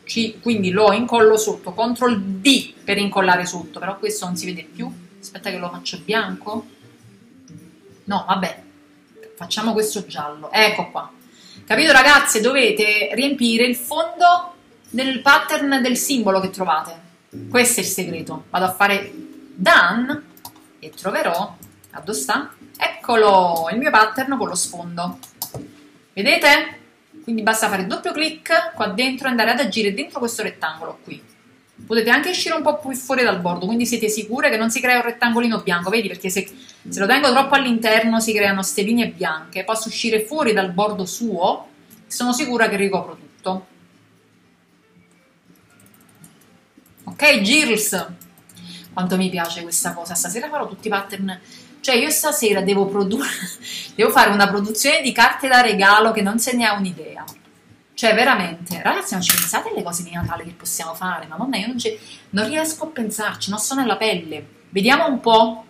C, 0.04 0.39
quindi 0.42 0.72
lo 0.72 0.92
incollo 0.92 1.38
sotto. 1.38 1.74
Ctrl 1.74 2.20
D 2.20 2.74
per 2.84 2.98
incollare 2.98 3.46
sotto, 3.46 3.80
però 3.80 3.98
questo 3.98 4.26
non 4.26 4.36
si 4.36 4.46
vede 4.46 4.63
più. 4.63 4.92
Aspetta 5.20 5.50
che 5.50 5.58
lo 5.58 5.70
faccio 5.70 6.00
bianco. 6.04 6.66
No, 8.06 8.26
vabbè. 8.28 8.62
Facciamo 9.36 9.74
questo 9.74 10.06
giallo. 10.06 10.52
Ecco 10.52 10.92
qua 10.92 11.12
Capito 11.66 11.94
ragazze? 11.94 12.42
Dovete 12.42 13.12
riempire 13.13 13.63
il 13.63 13.76
fondo 13.76 14.54
del 14.89 15.22
pattern 15.22 15.82
del 15.82 15.96
simbolo 15.96 16.42
che 16.42 16.50
trovate. 16.50 17.00
Questo 17.50 17.80
è 17.80 17.84
il 17.84 17.89
segreto. 17.89 18.46
Vado 18.50 18.66
a 18.66 18.74
fare 18.74 19.12
done 19.56 20.24
e 20.80 20.89
troverò, 20.89 21.56
a 21.92 22.00
dove 22.02 22.18
sta? 22.18 22.54
Eccolo, 22.78 23.70
il 23.72 23.78
mio 23.78 23.92
pattern 23.92 24.38
con 24.38 24.50
lo 24.50 24.56
sfondo. 24.56 25.20
Vedete? 26.12 26.80
Quindi 27.24 27.42
basta 27.42 27.70
fare 27.70 27.88
doppio 27.88 28.12
clic 28.12 28.74
qua 28.74 28.88
dentro 28.88 29.28
e 29.28 29.32
andare 29.32 29.52
ad 29.52 29.60
agire 29.60 29.94
dentro 29.94 30.20
questo 30.20 30.44
rettangolo 30.44 31.00
qui. 31.04 31.22
Potete 31.86 32.10
anche 32.10 32.30
uscire 32.30 32.54
un 32.56 32.62
po' 32.62 32.78
più 32.80 32.94
fuori 32.96 33.24
dal 33.24 33.40
bordo, 33.40 33.66
quindi 33.66 33.86
siete 33.86 34.10
sicure 34.10 34.50
che 34.50 34.58
non 34.58 34.70
si 34.70 34.80
crea 34.80 34.98
un 34.98 35.04
rettangolino 35.04 35.62
bianco, 35.62 35.90
vedi? 35.90 36.08
Perché 36.08 36.30
se, 36.30 36.50
se 36.88 37.00
lo 37.00 37.08
tengo 37.08 37.32
troppo 37.32 37.56
all'interno 37.56 38.20
si 38.20 38.34
creano 38.34 38.62
ste 38.62 38.84
linee 38.84 39.10
bianche, 39.10 39.64
posso 39.64 39.88
uscire 39.88 40.22
fuori 40.26 40.54
dal 40.54 40.72
bordo 40.72 41.06
suo 41.06 41.68
e 42.08 42.12
sono 42.12 42.34
sicura 42.34 42.70
che 42.70 42.76
ricopro 42.76 43.16
tutto. 43.16 43.68
Ok, 47.06 47.42
Girls, 47.42 48.08
quanto 48.94 49.18
mi 49.18 49.30
piace 49.30 49.62
questa 49.62 49.94
cosa, 49.94 50.14
stasera 50.14 50.50
farò 50.50 50.68
tutti 50.68 50.88
i 50.88 50.90
pattern, 50.90 51.40
cioè 51.84 51.96
io 51.96 52.10
stasera 52.10 52.62
devo, 52.62 52.86
produrre, 52.86 53.28
devo 53.93 54.10
fare 54.10 54.30
una 54.30 54.48
produzione 54.48 55.02
di 55.02 55.12
carte 55.12 55.50
da 55.50 55.60
regalo 55.60 56.13
che 56.13 56.22
non 56.22 56.39
se 56.39 56.56
ne 56.56 56.65
ha 56.65 56.78
un'idea. 56.78 57.26
Cioè, 57.93 58.15
veramente, 58.15 58.82
ragazzi, 58.82 59.13
non 59.13 59.22
ci 59.22 59.36
pensate 59.36 59.69
alle 59.69 59.84
cose 59.84 60.02
di 60.04 60.12
Natale 60.12 60.46
che 60.46 60.54
possiamo 60.58 60.96
fare? 60.96 61.28
Madonna, 61.28 61.58
io 61.58 61.67
non, 61.67 61.78
ci, 61.78 62.00
non 62.30 62.48
riesco 62.48 62.86
a 62.86 62.88
pensarci, 62.88 63.50
non 63.50 63.60
sto 63.60 63.76
nella 63.76 63.98
pelle. 63.98 64.46
Vediamo 64.69 65.08
un 65.08 65.19
po'. 65.19 65.65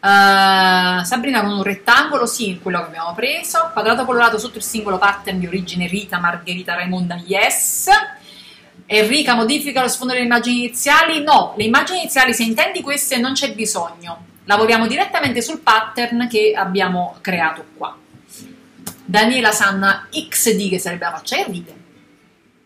Uh, 0.00 1.04
Sabrina 1.04 1.40
con 1.40 1.52
un 1.52 1.62
rettangolo, 1.62 2.26
sì, 2.26 2.58
quello 2.60 2.80
che 2.80 2.86
abbiamo 2.86 3.14
preso. 3.14 3.70
Quadrato 3.72 4.04
colorato 4.04 4.38
sotto 4.38 4.58
il 4.58 4.64
singolo 4.64 4.98
pattern 4.98 5.38
di 5.38 5.46
origine 5.46 5.86
Rita, 5.86 6.18
Margherita, 6.18 6.74
Raimonda, 6.74 7.14
yes. 7.24 7.88
Enrica 8.86 9.34
modifica 9.34 9.82
lo 9.82 9.88
sfondo 9.88 10.14
delle 10.14 10.24
immagini 10.24 10.58
iniziali? 10.64 11.22
No, 11.22 11.54
le 11.56 11.62
immagini 11.62 12.00
iniziali, 12.00 12.34
se 12.34 12.42
intendi 12.42 12.82
queste, 12.82 13.18
non 13.18 13.34
c'è 13.34 13.54
bisogno. 13.54 14.34
Lavoriamo 14.46 14.86
direttamente 14.86 15.42
sul 15.42 15.58
pattern 15.58 16.28
che 16.28 16.52
abbiamo 16.56 17.16
creato 17.20 17.64
qua. 17.76 17.96
Daniela 19.04 19.50
Sanna 19.50 20.06
XD 20.10 20.68
che 20.68 20.78
sarebbe 20.78 21.04
la 21.04 21.16
faccia 21.16 21.36
che 21.36 21.46
ride. 21.50 21.74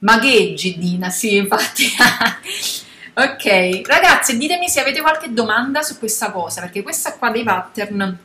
Magheggi 0.00 0.78
Dina, 0.78 1.08
sì 1.08 1.36
infatti. 1.36 1.84
ok, 3.14 3.80
ragazzi 3.86 4.36
ditemi 4.36 4.68
se 4.68 4.80
avete 4.80 5.00
qualche 5.00 5.32
domanda 5.32 5.80
su 5.82 5.98
questa 5.98 6.30
cosa, 6.30 6.60
perché 6.60 6.82
questa 6.82 7.14
qua 7.16 7.30
dei 7.30 7.44
pattern 7.44 8.18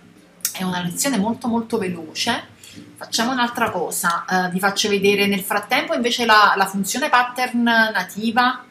è 0.51 0.63
una 0.63 0.81
lezione 0.81 1.17
molto 1.17 1.47
molto 1.47 1.77
veloce. 1.77 2.53
Facciamo 2.97 3.31
un'altra 3.31 3.69
cosa, 3.69 4.25
uh, 4.27 4.49
vi 4.49 4.59
faccio 4.59 4.89
vedere 4.89 5.27
nel 5.27 5.41
frattempo 5.41 5.93
invece 5.93 6.25
la, 6.25 6.53
la 6.57 6.65
funzione 6.65 7.07
pattern 7.07 7.63
nativa. 7.63 8.63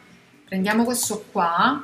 Prendiamo 0.45 0.83
questo 0.83 1.25
qua, 1.31 1.79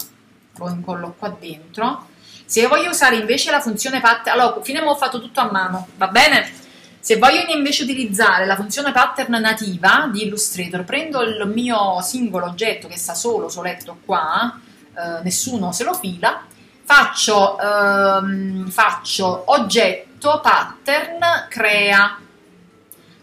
lo 0.57 0.69
incollo 0.69 1.15
qua 1.17 1.35
dentro. 1.39 2.09
Se 2.51 2.59
io 2.59 2.67
voglio 2.67 2.89
usare 2.89 3.15
invece 3.15 3.49
la 3.49 3.61
funzione 3.61 4.01
pattern, 4.01 4.37
allora 4.37 4.61
fino 4.61 4.79
a 4.79 4.81
ora 4.81 4.91
ho 4.91 4.97
fatto 4.97 5.21
tutto 5.21 5.39
a 5.39 5.49
mano, 5.49 5.87
va 5.95 6.09
bene? 6.09 6.51
Se 6.99 7.15
voglio 7.15 7.45
invece 7.47 7.83
utilizzare 7.83 8.45
la 8.45 8.57
funzione 8.57 8.91
pattern 8.91 9.39
nativa 9.39 10.09
di 10.11 10.25
Illustrator, 10.25 10.83
prendo 10.83 11.21
il 11.21 11.47
mio 11.47 12.01
singolo 12.01 12.47
oggetto 12.47 12.89
che 12.89 12.97
sta 12.97 13.13
solo, 13.13 13.47
soletto 13.47 13.99
qua, 14.03 14.59
eh, 14.93 15.23
nessuno 15.23 15.71
se 15.71 15.85
lo 15.85 15.93
fila, 15.93 16.43
faccio, 16.83 17.57
ehm, 17.57 18.67
faccio 18.67 19.43
oggetto 19.45 20.41
pattern 20.43 21.47
crea. 21.47 22.19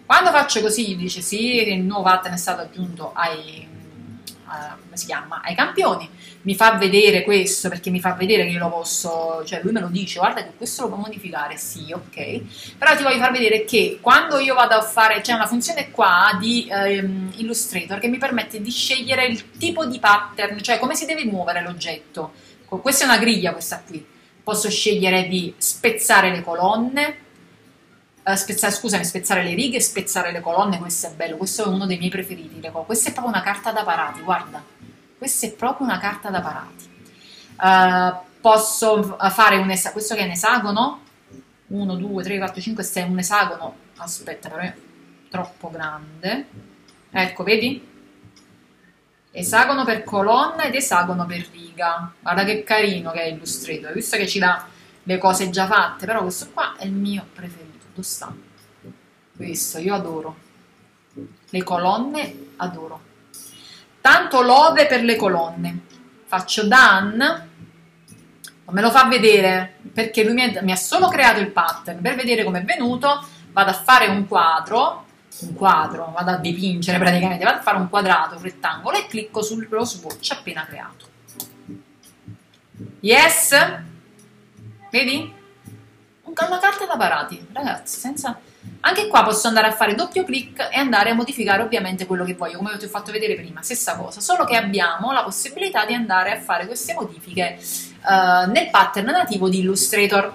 Quando 0.07 0.31
faccio 0.31 0.63
così 0.63 0.97
dice 0.97 1.21
sì, 1.21 1.69
il 1.69 1.83
nuovo 1.83 2.05
pattern 2.05 2.33
è 2.33 2.39
stato 2.39 2.63
aggiunto 2.63 3.13
ai, 3.13 3.69
come 4.83 4.97
si 4.97 5.07
chiama, 5.07 5.41
ai 5.43 5.55
campioni 5.55 6.09
mi 6.43 6.55
fa 6.55 6.73
vedere 6.73 7.23
questo 7.25 7.69
perché 7.69 7.91
mi 7.91 8.01
fa 8.01 8.13
vedere 8.13 8.45
che 8.45 8.51
io 8.51 8.59
lo 8.59 8.71
posso, 8.71 9.43
cioè 9.45 9.61
lui 9.63 9.73
me 9.73 9.81
lo 9.81 9.89
dice, 9.89 10.19
guarda 10.19 10.43
che 10.43 10.53
questo 10.57 10.83
lo 10.83 10.89
può 10.89 10.97
modificare, 10.97 11.57
sì, 11.57 11.93
ok, 11.93 12.77
però 12.79 12.97
ti 12.97 13.03
voglio 13.03 13.19
far 13.19 13.33
vedere 13.33 13.65
che 13.65 13.99
quando 14.01 14.39
io 14.39 14.55
vado 14.55 14.75
a 14.75 14.83
fare, 14.83 15.21
c'è 15.21 15.33
una 15.33 15.47
funzione 15.47 15.91
qua 15.91 16.37
di 16.41 16.67
ehm, 16.71 17.33
Illustrator 17.37 17.99
che 17.99 18.09
mi 18.09 18.19
permette 18.19 18.61
di 18.61 18.71
scegliere 18.71 19.27
il 19.27 19.51
tipo 19.59 19.85
di 19.85 19.99
pattern, 19.99 20.63
cioè 20.63 20.79
come 20.79 20.95
si 20.95 21.05
deve 21.05 21.25
muovere 21.25 21.63
l'oggetto, 21.63 22.33
questa 22.67 23.05
è 23.05 23.09
una 23.09 23.19
griglia 23.19 23.53
questa 23.53 23.83
qui, 23.87 24.05
posso 24.43 24.71
scegliere 24.71 25.27
di 25.29 25.53
spezzare 25.59 26.31
le 26.31 26.43
colonne, 26.43 27.27
eh, 28.33 28.37
spezzare, 28.37 28.73
scusami, 28.73 29.05
spezzare 29.05 29.43
le 29.43 29.55
righe, 29.55 29.81
spezzare 29.81 30.33
le 30.33 30.41
colonne, 30.41 30.79
questo 30.79 31.07
è 31.09 31.11
bello, 31.11 31.37
questo 31.37 31.65
è 31.65 31.67
uno 31.67 31.87
dei 31.87 31.99
miei 31.99 32.11
preferiti, 32.11 32.61
questa 32.87 33.11
è 33.11 33.13
proprio 33.13 33.35
una 33.35 33.43
carta 33.43 33.73
da 33.73 33.85
parati, 33.85 34.21
guarda 34.21 34.77
questa 35.19 35.47
è 35.47 35.53
proprio 35.53 35.87
una 35.87 35.99
carta 35.99 36.31
da 36.31 36.41
parati. 36.41 36.97
Uh, 37.61 38.41
posso 38.41 39.17
fare 39.31 39.57
un 39.57 39.69
esagono, 39.69 39.93
questo 39.93 40.15
che 40.15 40.21
è 40.21 40.25
un 40.25 40.31
esagono? 40.31 41.03
1, 41.67 41.97
2, 41.97 42.23
3, 42.23 42.39
4, 42.39 42.61
5, 42.61 42.83
6, 42.85 43.11
un 43.11 43.19
esagono, 43.19 43.77
aspetta 43.97 44.49
però 44.49 44.63
è 44.63 44.75
troppo 45.29 45.71
grande. 45.71 46.47
Ecco, 47.11 47.43
vedi? 47.43 47.87
Esagono 49.33 49.85
per 49.85 50.05
colonna 50.05 50.63
ed 50.63 50.75
esagono 50.75 51.27
per 51.27 51.47
riga. 51.53 52.13
Guarda 52.21 52.45
che 52.45 52.63
carino 52.63 53.11
che 53.11 53.23
è 53.23 53.27
illustrato, 53.27 53.93
visto 53.93 54.17
che 54.17 54.29
ci 54.29 54.39
dà 54.39 54.67
le 55.03 55.19
cose 55.19 55.51
già 55.51 55.67
fatte, 55.67 56.07
però 56.07 56.23
questo 56.23 56.49
qua 56.53 56.77
è 56.77 56.85
il 56.85 56.93
mio 56.93 57.27
preferito. 57.35 57.68
Dove 57.99 58.03
sta? 58.03 58.33
Questo, 59.35 59.79
io 59.79 59.95
adoro. 59.95 60.37
Le 61.51 61.63
colonne 61.65 62.53
adoro 62.57 63.07
tanto 64.01 64.41
lode 64.41 64.87
per 64.87 65.03
le 65.03 65.17
colonne. 65.17 65.81
Faccio 66.27 66.67
done, 66.67 67.17
non 67.17 68.75
me 68.75 68.81
lo 68.81 68.91
fa 68.91 69.05
vedere 69.05 69.77
perché 69.93 70.25
lui 70.25 70.35
mi, 70.35 70.59
mi 70.63 70.73
ha 70.73 70.77
solo 70.77 71.09
creato 71.09 71.41
il 71.41 71.51
pattern. 71.51 72.01
Per 72.01 72.15
vedere 72.15 72.45
come 72.45 72.61
è 72.61 72.65
venuto 72.65 73.27
vado 73.53 73.71
a 73.71 73.75
fare 73.75 74.07
un 74.07 74.27
quadro, 74.27 75.05
un 75.41 75.55
quadro, 75.55 76.13
vado 76.15 76.31
a 76.31 76.37
dipingere 76.37 76.99
praticamente, 76.99 77.45
vado 77.45 77.59
a 77.59 77.63
fare 77.63 77.77
un 77.77 77.89
quadrato, 77.89 78.37
un 78.37 78.43
rettangolo 78.43 78.97
e 78.97 79.07
clicco 79.07 79.43
sullo 79.43 79.85
swatch 79.85 80.31
appena 80.31 80.65
creato. 80.67 81.07
Yes? 83.01 83.81
Vedi? 84.91 85.38
Una 86.47 86.59
carta 86.59 86.87
da 86.87 86.97
parati, 86.97 87.47
ragazzi, 87.53 87.99
senza 87.99 88.39
anche 88.81 89.09
qua 89.09 89.25
posso 89.25 89.49
andare 89.49 89.67
a 89.67 89.73
fare 89.73 89.95
doppio 89.95 90.25
clic 90.25 90.69
e 90.73 90.79
andare 90.79 91.11
a 91.11 91.15
modificare 91.15 91.63
ovviamente 91.63 92.07
quello 92.07 92.25
che 92.25 92.35
voglio, 92.35 92.59
come 92.59 92.77
vi 92.77 92.85
ho 92.85 92.89
fatto 92.89 93.11
vedere 93.13 93.35
prima, 93.35 93.63
stessa 93.63 93.97
cosa, 93.97 94.21
solo 94.21 94.45
che 94.45 94.57
abbiamo 94.57 95.13
la 95.13 95.23
possibilità 95.23 95.85
di 95.85 95.95
andare 95.95 96.33
a 96.33 96.41
fare 96.41 96.67
queste 96.67 96.95
modifiche 96.95 97.59
uh, 97.59 98.51
nel 98.51 98.71
pattern 98.71 99.07
nativo 99.07 99.49
di 99.49 99.61
Illustrator. 99.61 100.33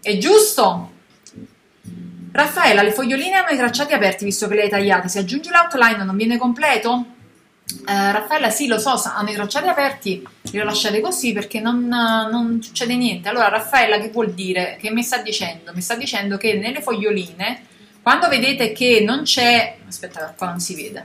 È 0.00 0.16
giusto? 0.18 0.92
Raffaella, 2.32 2.82
le 2.82 2.92
foglioline 2.92 3.36
hanno 3.36 3.50
i 3.50 3.56
tracciati 3.56 3.92
aperti 3.92 4.24
visto 4.24 4.46
che 4.48 4.54
le 4.54 4.62
hai 4.62 4.68
tagliate, 4.68 5.08
se 5.08 5.18
aggiungi 5.18 5.50
l'outline 5.50 6.04
non 6.04 6.16
viene 6.16 6.36
completo? 6.36 7.18
Eh, 7.86 8.12
Raffaella, 8.12 8.50
sì, 8.50 8.66
lo 8.66 8.78
so, 8.78 9.00
hanno 9.04 9.30
i 9.30 9.34
tracciati 9.34 9.68
aperti, 9.68 10.26
li 10.42 10.60
ho 10.60 10.64
lasciati 10.64 11.00
così 11.00 11.32
perché 11.32 11.60
non, 11.60 11.86
non, 11.86 12.60
succede 12.62 12.96
niente. 12.96 13.28
Allora, 13.28 13.48
Raffaella, 13.48 13.98
che 13.98 14.10
vuol 14.10 14.32
dire? 14.32 14.76
Che 14.80 14.90
mi 14.90 15.02
sta 15.02 15.18
dicendo? 15.18 15.72
Mi 15.74 15.80
sta 15.80 15.94
dicendo 15.94 16.36
che 16.36 16.54
nelle 16.54 16.82
foglioline, 16.82 17.66
quando 18.02 18.28
vedete 18.28 18.72
che 18.72 19.02
non 19.06 19.22
c'è... 19.22 19.76
Aspetta, 19.86 20.34
qua 20.36 20.48
non 20.48 20.60
si 20.60 20.74
vede. 20.74 21.04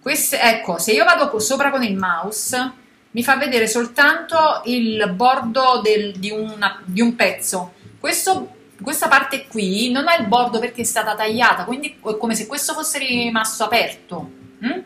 Queste, 0.00 0.40
ecco, 0.40 0.78
se 0.78 0.92
io 0.92 1.04
vado 1.04 1.38
sopra 1.38 1.70
con 1.70 1.82
il 1.84 1.96
mouse, 1.96 2.72
mi 3.12 3.22
fa 3.22 3.36
vedere 3.36 3.68
soltanto 3.68 4.62
il 4.64 5.12
bordo 5.14 5.80
del, 5.82 6.12
di, 6.16 6.30
una, 6.30 6.82
di, 6.84 7.00
un 7.00 7.14
pezzo. 7.14 7.74
Questo, 8.00 8.54
questa 8.82 9.08
parte 9.08 9.46
qui 9.46 9.90
non 9.92 10.08
ha 10.08 10.16
il 10.16 10.26
bordo 10.26 10.58
perché 10.58 10.82
è 10.82 10.84
stata 10.84 11.14
tagliata, 11.14 11.64
quindi 11.64 11.98
è 12.02 12.16
come 12.16 12.34
se 12.34 12.46
questo 12.46 12.72
fosse 12.72 12.98
rimasto 12.98 13.62
aperto 13.64 14.40
Mm? 14.64 14.80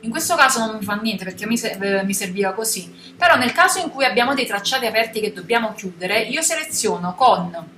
In 0.00 0.10
questo 0.10 0.34
caso 0.36 0.58
non 0.58 0.76
mi 0.76 0.84
fa 0.84 0.96
niente 0.96 1.24
perché 1.24 1.46
mi, 1.46 1.58
mi, 2.04 2.14
serviva 2.14 2.52
così, 2.52 2.94
però 3.16 3.36
nel 3.36 3.52
caso 3.52 3.78
in 3.78 3.88
cui 3.88 4.04
abbiamo 4.04 4.34
dei 4.34 4.44
tracciati 4.44 4.84
aperti 4.84 5.18
che 5.18 5.32
dobbiamo 5.32 5.72
chiudere, 5.72 6.20
io 6.20 6.42
seleziono 6.42 7.14
con... 7.14 7.72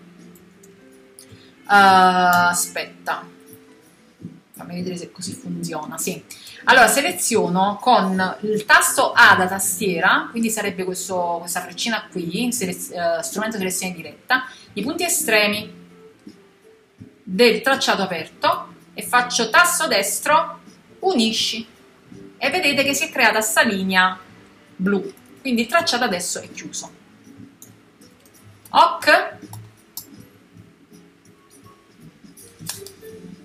Uh, 1.69 2.49
aspetta, 2.49 3.27
fammi 4.53 4.75
vedere 4.75 4.97
se 4.97 5.13
così 5.13 5.35
funziona, 5.35 5.99
sì. 5.99 6.21
Allora 6.65 6.89
seleziono 6.89 7.79
con 7.81 8.37
il 8.41 8.65
tasto 8.65 9.13
A 9.13 9.37
da 9.37 9.47
tastiera, 9.47 10.27
quindi 10.31 10.51
sarebbe 10.51 10.83
questo, 10.83 11.37
questa 11.41 11.61
freccina 11.61 12.09
qui, 12.11 12.51
selez 12.51 12.89
uh, 12.89 13.23
strumento 13.23 13.57
selezione 13.57 13.95
diretta, 13.95 14.49
i 14.73 14.83
punti 14.83 15.05
estremi 15.05 15.85
del 17.23 17.61
tracciato 17.61 18.03
aperto 18.03 18.75
e 18.95 19.03
faccio 19.03 19.49
tasto 19.49 19.87
destro 19.87 20.65
unisci. 21.01 21.67
E 22.39 22.51
vedete 22.51 22.85
che 22.85 22.95
si 22.95 23.05
è 23.05 23.11
creata 23.11 23.39
questa 23.39 23.63
linea 23.63 24.19
blu 24.77 25.13
quindi 25.47 25.63
il 25.63 25.69
tracciato 25.71 26.03
adesso 26.03 26.41
è 26.41 26.51
chiuso. 26.51 26.91
Ok. 28.71 29.37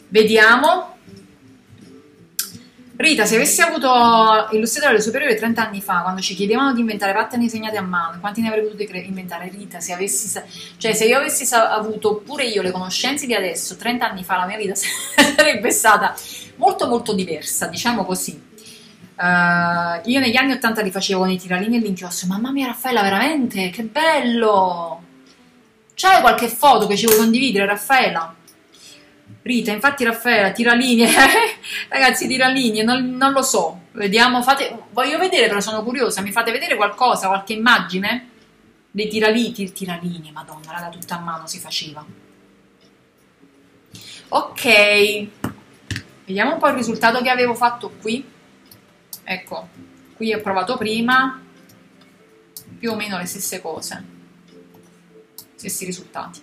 Vediamo 0.08 0.91
Rita, 3.02 3.26
se 3.26 3.36
avessi 3.36 3.62
avuto 3.62 4.48
illustratore 4.52 4.94
alle 4.94 5.02
superiori 5.02 5.36
30 5.36 5.66
anni 5.66 5.82
fa, 5.82 6.02
quando 6.02 6.22
ci 6.22 6.36
chiedevano 6.36 6.72
di 6.72 6.82
inventare 6.82 7.14
pattern 7.14 7.42
disegnati 7.42 7.76
a 7.76 7.82
mano, 7.82 8.20
quanti 8.20 8.42
ne 8.42 8.50
avrei 8.50 8.64
potuti 8.64 8.88
inventare? 9.08 9.50
Rita, 9.50 9.80
se 9.80 9.92
avessi, 9.92 10.40
cioè 10.78 10.94
se 10.94 11.06
io 11.06 11.18
avessi 11.18 11.52
avuto 11.54 12.18
pure 12.18 12.46
io 12.46 12.62
le 12.62 12.70
conoscenze 12.70 13.26
di 13.26 13.34
adesso, 13.34 13.76
30 13.76 14.08
anni 14.08 14.24
fa, 14.24 14.38
la 14.38 14.46
mia 14.46 14.58
vita 14.58 14.76
sarebbe 15.36 15.72
stata 15.72 16.16
molto 16.58 16.88
molto 16.88 17.14
diversa, 17.14 17.66
diciamo 17.66 18.06
così. 18.06 18.50
Uh, 19.16 20.02
io 20.08 20.20
negli 20.20 20.36
anni 20.36 20.52
80 20.52 20.82
li 20.82 20.92
facevo 20.92 21.22
con 21.22 21.30
i 21.32 21.40
tiralini 21.40 21.78
e 21.78 21.80
l'inchiostro, 21.80 22.28
mamma 22.28 22.52
mia 22.52 22.68
Raffaella, 22.68 23.02
veramente, 23.02 23.72
che 23.72 23.82
bello! 23.82 25.02
C'hai 25.96 26.22
qualche 26.22 26.48
foto 26.50 26.86
che 26.86 26.96
ci 26.96 27.08
vuoi 27.08 27.18
condividere, 27.18 27.66
Raffaella? 27.66 28.36
Rita, 29.44 29.72
infatti 29.72 30.04
Raffaella, 30.04 30.52
tiralini, 30.52 31.06
ragazzi, 31.90 32.28
tiralini, 32.28 32.84
non, 32.84 33.16
non 33.16 33.32
lo 33.32 33.42
so, 33.42 33.86
vediamo, 33.94 34.44
fate, 34.44 34.84
voglio 34.92 35.18
vedere 35.18 35.48
però 35.48 35.60
sono 35.60 35.84
curiosa, 35.84 36.22
mi 36.22 36.32
fate 36.32 36.52
vedere 36.52 36.76
qualcosa, 36.76 37.28
qualche 37.28 37.54
immagine? 37.54 38.30
Dei 38.92 39.08
tiralini, 39.08 39.72
tiralini, 39.72 40.32
madonna, 40.32 40.72
raga, 40.72 40.90
tutta 40.90 41.16
a 41.16 41.20
mano 41.20 41.48
si 41.48 41.58
faceva. 41.60 42.06
Ok, 44.30 45.30
Vediamo 46.32 46.54
un 46.54 46.60
po' 46.60 46.70
il 46.70 46.76
risultato 46.76 47.22
che 47.22 47.30
avevo 47.30 47.54
fatto 47.54 47.90
qui. 47.90 48.26
Ecco, 49.26 49.68
qui 50.16 50.34
ho 50.34 50.40
provato 50.40 50.78
prima 50.78 51.44
più 52.80 52.92
o 52.92 52.96
meno 52.96 53.18
le 53.18 53.26
stesse 53.26 53.62
cose, 53.62 54.02
stessi 55.56 55.84
risultati. 55.84 56.42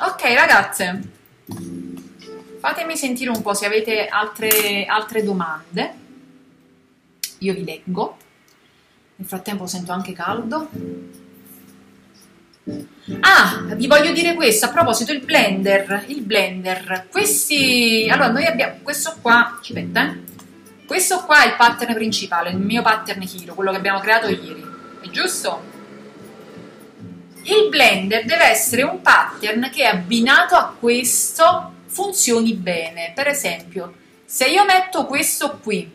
Ok 0.00 0.22
ragazze, 0.32 1.00
fatemi 2.60 2.96
sentire 2.96 3.30
un 3.30 3.42
po' 3.42 3.52
se 3.52 3.66
avete 3.66 4.06
altre, 4.06 4.84
altre 4.86 5.24
domande. 5.24 5.92
Io 7.38 7.52
vi 7.52 7.64
leggo. 7.64 8.16
Nel 9.16 9.26
frattempo 9.26 9.66
sento 9.66 9.90
anche 9.90 10.12
caldo. 10.12 10.68
Ah, 13.20 13.64
vi 13.74 13.88
voglio 13.88 14.12
dire 14.12 14.34
questo, 14.34 14.66
a 14.66 14.68
proposito, 14.68 15.10
il 15.12 15.24
blender, 15.24 16.04
il 16.06 16.20
blender, 16.20 17.08
questi, 17.10 18.06
allora 18.08 18.30
noi 18.30 18.44
abbiamo, 18.44 18.76
questo 18.82 19.16
qua, 19.20 19.58
aspetta, 19.58 20.06
eh? 20.06 20.18
questo 20.86 21.24
qua 21.24 21.42
è 21.42 21.48
il 21.48 21.56
pattern 21.56 21.94
principale, 21.94 22.50
il 22.50 22.58
mio 22.58 22.82
pattern 22.82 23.22
hero, 23.22 23.54
quello 23.54 23.70
che 23.72 23.78
abbiamo 23.78 23.98
creato 23.98 24.28
ieri, 24.28 24.64
è 25.00 25.08
giusto? 25.08 25.77
Il 27.48 27.70
blender 27.70 28.26
deve 28.26 28.44
essere 28.44 28.82
un 28.82 29.00
pattern 29.00 29.70
che 29.70 29.86
abbinato 29.86 30.54
a 30.54 30.74
questo 30.78 31.72
funzioni 31.86 32.52
bene, 32.52 33.12
per 33.14 33.26
esempio, 33.26 33.94
se 34.26 34.46
io 34.46 34.66
metto 34.66 35.06
questo 35.06 35.58
qui, 35.62 35.90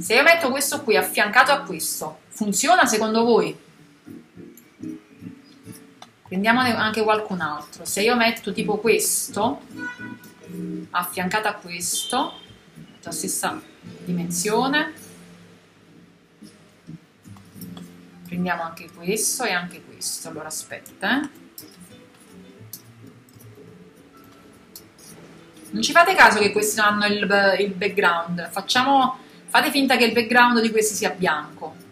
se 0.00 0.14
io 0.14 0.22
metto 0.24 0.50
questo 0.50 0.82
qui 0.82 0.96
affiancato 0.96 1.52
a 1.52 1.60
questo, 1.60 2.18
funziona 2.30 2.84
secondo 2.84 3.22
voi? 3.22 3.64
prendiamone 6.26 6.74
anche 6.74 7.02
qualcun 7.02 7.40
altro 7.40 7.84
se 7.84 8.02
io 8.02 8.16
metto 8.16 8.52
tipo 8.52 8.78
questo 8.78 9.60
affiancato 10.90 11.46
a 11.46 11.54
questo 11.54 12.32
la 13.02 13.12
stessa 13.12 13.60
dimensione 14.04 14.92
prendiamo 18.26 18.62
anche 18.62 18.90
questo 18.92 19.44
e 19.44 19.52
anche 19.52 19.82
questo. 19.82 20.28
Allora 20.28 20.48
aspetta 20.48 21.22
eh. 21.22 21.28
non 25.70 25.82
ci 25.82 25.92
fate 25.92 26.14
caso 26.14 26.38
che 26.38 26.52
questi 26.52 26.80
hanno 26.80 27.06
il, 27.06 27.56
il 27.58 27.72
background. 27.74 28.50
Facciamo 28.50 29.18
fate 29.46 29.70
finta 29.70 29.96
che 29.96 30.04
il 30.04 30.12
background 30.12 30.60
di 30.60 30.70
questi 30.70 30.94
sia 30.94 31.10
bianco. 31.10 31.84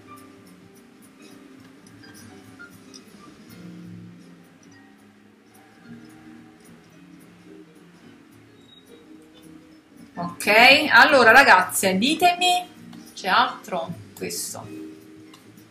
Ok 10.16 10.86
allora 10.90 11.32
ragazze 11.32 11.98
ditemi 11.98 12.68
c'è 13.14 13.28
altro? 13.28 13.92
Questo 14.14 14.83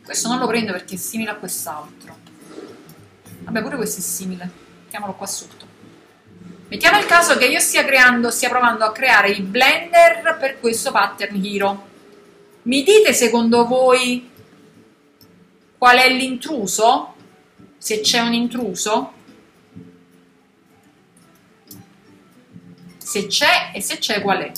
questo 0.03 0.27
non 0.27 0.39
lo 0.39 0.47
prendo 0.47 0.71
perché 0.71 0.95
è 0.95 0.97
simile 0.97 1.31
a 1.31 1.35
quest'altro. 1.35 2.17
Vabbè 3.39 3.61
pure 3.61 3.75
questo 3.77 3.99
è 3.99 4.03
simile. 4.03 4.49
Mettiamolo 4.83 5.13
qua 5.13 5.25
sotto. 5.25 5.65
Mettiamo 6.67 6.99
il 6.99 7.05
caso 7.05 7.37
che 7.37 7.45
io 7.45 7.59
stia 7.59 7.85
creando 7.85 8.31
stia 8.31 8.49
provando 8.49 8.83
a 8.83 8.91
creare 8.91 9.29
il 9.29 9.43
blender 9.43 10.37
per 10.39 10.59
questo 10.59 10.91
pattern 10.91 11.43
hero. 11.43 11.87
Mi 12.63 12.83
dite 12.83 13.13
secondo 13.13 13.65
voi 13.65 14.29
qual 15.77 15.97
è 15.97 16.09
l'intruso? 16.09 17.15
Se 17.77 17.99
c'è 17.99 18.19
un 18.19 18.33
intruso? 18.33 19.13
Se 22.97 23.27
c'è 23.27 23.71
e 23.73 23.81
se 23.81 23.97
c'è 23.97 24.21
qual 24.21 24.39
è. 24.39 24.51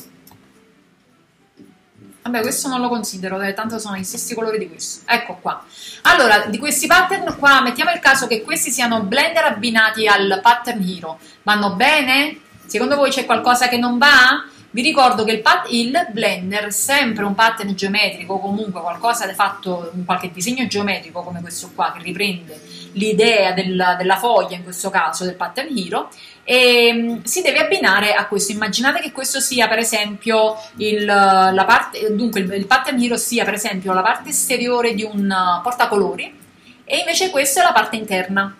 Vabbè, 2.26 2.42
questo 2.42 2.68
non 2.68 2.82
lo 2.82 2.90
considero, 2.90 3.38
tanto 3.54 3.78
sono 3.78 3.98
gli 3.98 4.04
stessi 4.04 4.34
colori 4.34 4.58
di 4.58 4.68
questo. 4.68 5.04
Ecco 5.06 5.38
qua. 5.40 5.64
Allora, 6.04 6.48
di 6.48 6.58
questi 6.58 6.88
pattern 6.88 7.38
qua, 7.38 7.62
mettiamo 7.62 7.92
il 7.92 8.00
caso 8.00 8.26
che 8.26 8.42
questi 8.42 8.72
siano 8.72 9.04
blender 9.04 9.44
abbinati 9.44 10.08
al 10.08 10.40
pattern 10.42 10.82
hero. 10.82 11.20
Vanno 11.44 11.76
bene? 11.76 12.40
Secondo 12.66 12.96
voi 12.96 13.12
c'è 13.12 13.26
qualcosa 13.26 13.68
che 13.68 13.78
non 13.78 14.00
va? 14.00 14.44
Vi 14.72 14.82
ricordo 14.82 15.24
che 15.24 15.34
il, 15.34 15.44
il, 15.70 16.08
blender, 16.10 16.74
sempre 16.74 17.26
un 17.26 17.36
pattern 17.36 17.76
geometrico, 17.76 18.40
comunque 18.40 18.82
qualcosa 18.82 19.32
fatto, 19.36 19.92
qualche 20.04 20.32
disegno 20.32 20.66
geometrico 20.66 21.22
come 21.22 21.42
questo 21.42 21.70
qua, 21.76 21.94
che 21.96 22.02
riprende 22.02 22.60
l'idea 22.94 23.52
della, 23.52 23.94
della 23.94 24.18
foglia, 24.18 24.56
in 24.56 24.64
questo 24.64 24.90
caso 24.90 25.26
del 25.26 25.36
pattern 25.36 25.78
hero, 25.78 26.10
e 26.48 26.94
mm, 26.94 27.24
si 27.24 27.42
deve 27.42 27.60
abbinare 27.60 28.14
a 28.14 28.28
questo. 28.28 28.54
Immaginate 28.54 29.02
che 29.02 29.12
questo 29.12 29.42
sia 29.42 29.68
per 29.68 29.80
esempio 29.80 30.56
il, 30.78 31.04
la 31.04 31.64
parte, 31.68 32.16
dunque 32.16 32.40
il, 32.40 32.54
il 32.54 32.68
pattern 32.68 33.02
hero 33.02 33.18
sia 33.18 33.44
per 33.44 33.56
esempio 33.56 33.92
la 33.92 34.02
parte 34.02 34.30
esteriore 34.30 34.94
di 34.94 35.04
un 35.04 35.30
uh, 35.30 35.62
portacolori 35.62 36.44
e 36.86 36.98
invece 36.98 37.32
questa 37.32 37.62
è 37.62 37.64
la 37.64 37.74
parte 37.74 37.98
interna. 37.98 38.56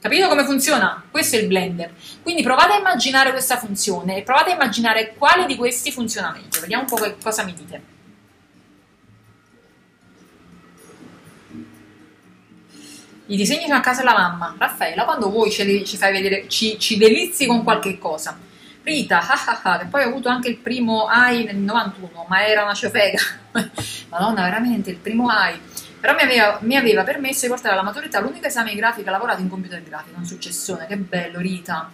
Capito 0.00 0.28
come 0.28 0.44
funziona? 0.44 1.02
Questo 1.10 1.36
è 1.36 1.40
il 1.40 1.48
blender. 1.48 1.92
Quindi 2.22 2.42
provate 2.42 2.72
a 2.72 2.78
immaginare 2.78 3.30
questa 3.30 3.58
funzione 3.58 4.16
e 4.16 4.22
provate 4.22 4.52
a 4.52 4.54
immaginare 4.54 5.14
quale 5.18 5.44
di 5.44 5.56
questi 5.56 5.92
funziona 5.92 6.30
meglio. 6.32 6.60
Vediamo 6.60 6.84
un 6.84 6.88
po' 6.88 7.14
cosa 7.22 7.44
mi 7.44 7.52
dite. 7.52 7.96
I 13.30 13.36
disegni 13.36 13.64
sono 13.64 13.76
a 13.76 13.80
casa 13.80 14.00
della 14.00 14.16
mamma. 14.16 14.54
Raffaella, 14.56 15.04
quando 15.04 15.28
vuoi 15.28 15.50
ci, 15.50 15.84
ci 15.84 15.96
fai 15.98 16.12
vedere, 16.12 16.48
ci, 16.48 16.78
ci, 16.78 16.96
delizi 16.96 17.46
con 17.46 17.62
qualche 17.62 17.98
cosa. 17.98 18.38
Rita, 18.82 19.20
ah 19.28 19.44
ah 19.46 19.60
ah, 19.62 19.78
che 19.78 19.84
poi 19.86 20.04
ho 20.04 20.08
avuto 20.08 20.30
anche 20.30 20.48
il 20.48 20.56
primo 20.56 21.06
AI 21.06 21.44
nel 21.44 21.56
91, 21.56 22.24
ma 22.26 22.46
era 22.46 22.62
una 22.64 22.72
ciofega. 22.72 23.20
Madonna, 24.08 24.44
veramente, 24.44 24.88
il 24.90 24.96
primo 24.96 25.28
AI. 25.28 25.60
Però 26.00 26.14
mi 26.14 26.22
aveva, 26.22 26.58
mi 26.62 26.76
aveva, 26.76 27.02
permesso 27.04 27.42
di 27.42 27.48
portare 27.48 27.74
alla 27.74 27.82
maturità 27.82 28.18
l'unico 28.20 28.46
esame 28.46 28.70
di 28.70 28.76
grafica 28.76 29.10
lavorato 29.10 29.42
in 29.42 29.50
computer 29.50 29.82
grafico, 29.82 30.16
un 30.16 30.24
successone. 30.24 30.86
Che 30.86 30.96
bello, 30.96 31.38
Rita. 31.38 31.90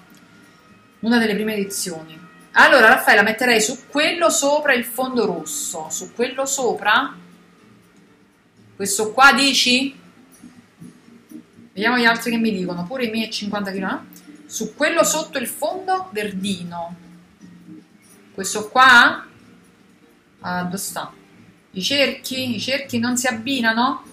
Una 1.01 1.19
delle 1.19 1.35
prime 1.35 1.55
edizioni. 1.55 2.17
Allora, 2.53 2.87
Raffaella, 2.87 3.23
metterei 3.23 3.61
su 3.61 3.89
quello 3.89 4.31
sopra 4.31 4.73
il 4.73 4.85
fondo 4.85 5.27
rosso. 5.27 5.89
Su 5.91 6.13
quello 6.15 6.47
sopra? 6.47 7.13
Questo 8.77 9.13
qua 9.13 9.33
dici? 9.33 10.03
Vediamo 11.75 11.99
gli 11.99 12.05
altri 12.05 12.31
che 12.31 12.37
mi 12.37 12.53
dicono, 12.53 12.87
pure 12.87 13.07
i 13.07 13.11
miei 13.11 13.29
50 13.29 13.73
kg. 13.73 13.99
Su 14.47 14.77
quello 14.77 15.03
sotto 15.03 15.39
il 15.39 15.49
fondo 15.49 16.09
verdino. 16.13 16.95
Questo 18.33 18.69
qua? 18.69 19.27
Ah, 20.41 20.63
dove 20.63 20.77
sta? 20.77 21.13
I 21.73 21.83
cerchi? 21.83 22.55
I 22.55 22.61
cerchi 22.61 23.01
non 23.01 23.17
si 23.17 23.27
abbinano? 23.27 24.05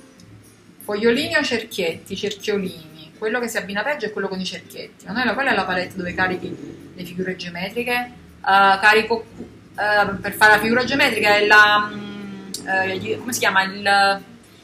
Fogliolini 0.79 1.35
o 1.35 1.43
cerchietti? 1.43 2.15
Cerchiolini. 2.15 3.13
Quello 3.19 3.39
che 3.39 3.47
si 3.47 3.57
abbina 3.57 3.83
peggio 3.83 4.07
è 4.07 4.11
quello 4.11 4.27
con 4.27 4.39
i 4.39 4.45
cerchietti. 4.45 5.05
Ma 5.05 5.23
noi, 5.23 5.31
quella 5.35 5.51
è 5.51 5.55
la 5.55 5.65
palette 5.65 5.95
dove 5.95 6.15
carichi 6.15 6.91
le 6.95 7.03
figure 7.03 7.35
geometriche. 7.35 8.11
Uh, 8.41 8.79
carico 8.79 9.23
uh, 9.37 10.19
per 10.19 10.33
fare 10.33 10.55
la 10.55 10.59
figura 10.59 10.83
geometrica 10.83 11.35
è 11.35 11.45
la... 11.45 11.91
Uh, 11.91 13.19
come 13.19 13.33
si 13.33 13.39
chiama? 13.39 13.61
Il 13.65 14.21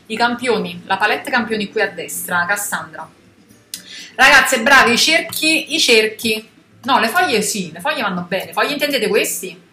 i 0.08 0.18
campioni, 0.18 0.84
la 0.86 0.98
palette 0.98 1.30
campioni 1.30 1.70
qui 1.72 1.82
a 1.82 1.90
destra, 1.90 2.46
Cassandra. 2.48 3.08
Ragazze, 4.16 4.62
bravi, 4.62 4.94
i 4.94 4.98
cerchi, 4.98 5.76
i 5.76 5.80
cerchi. 5.80 6.50
No, 6.84 7.00
le 7.00 7.08
foglie 7.08 7.42
sì, 7.42 7.72
le 7.72 7.80
foglie 7.80 8.02
vanno 8.02 8.26
bene. 8.28 8.54
Foglie 8.54 8.74
intendete 8.74 9.08
questi? 9.08 9.66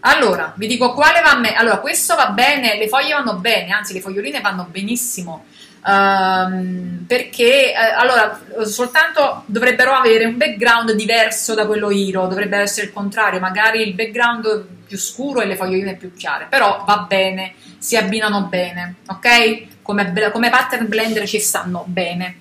Allora, 0.00 0.52
vi 0.56 0.66
dico 0.66 0.92
quale 0.92 1.20
va 1.20 1.32
a 1.32 1.38
me. 1.38 1.54
Allora, 1.54 1.78
questo 1.78 2.14
va 2.14 2.28
bene, 2.28 2.76
le 2.76 2.88
foglie 2.88 3.14
vanno 3.14 3.34
bene, 3.34 3.72
anzi 3.72 3.92
le 3.92 4.00
foglioline 4.00 4.40
vanno 4.40 4.68
benissimo. 4.70 5.46
Um, 5.84 7.04
perché 7.06 7.72
eh, 7.72 7.74
allora 7.74 8.38
soltanto 8.64 9.44
dovrebbero 9.46 9.92
avere 9.92 10.24
un 10.26 10.36
background 10.36 10.92
diverso 10.92 11.54
da 11.54 11.66
quello 11.66 11.90
Hero, 11.90 12.26
dovrebbe 12.26 12.58
essere 12.58 12.86
il 12.88 12.92
contrario, 12.92 13.38
magari 13.38 13.80
il 13.82 13.94
background 13.94 14.66
più 14.86 14.98
scuro 14.98 15.40
e 15.40 15.46
le 15.46 15.56
foglioline 15.56 15.94
più 15.94 16.12
chiare, 16.14 16.46
però 16.50 16.82
va 16.84 17.06
bene, 17.08 17.54
si 17.78 17.96
abbinano 17.96 18.48
bene, 18.50 18.96
ok? 19.06 19.66
Come, 19.88 20.30
come 20.32 20.50
pattern 20.50 20.86
blender 20.86 21.26
ci 21.26 21.40
stanno 21.40 21.84
bene. 21.86 22.36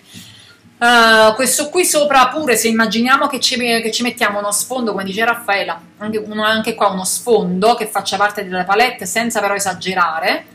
Uh, 0.79 1.33
questo 1.35 1.69
qui 1.69 1.85
sopra 1.85 2.27
pure 2.27 2.55
se 2.57 2.67
immaginiamo 2.67 3.27
che 3.27 3.39
ci, 3.39 3.55
che 3.55 3.89
ci, 3.89 4.03
mettiamo 4.03 4.37
uno 4.37 4.51
sfondo 4.51 4.91
come 4.91 5.03
dice 5.03 5.25
Raffaella 5.25 5.81
anche, 5.97 6.19
uno, 6.19 6.43
anche, 6.43 6.75
qua 6.75 6.89
uno 6.89 7.03
sfondo 7.03 7.73
che 7.73 7.87
faccia 7.87 8.15
parte 8.15 8.43
della 8.43 8.63
palette 8.63 9.07
senza 9.07 9.39
però 9.39 9.55
esagerare 9.55 10.45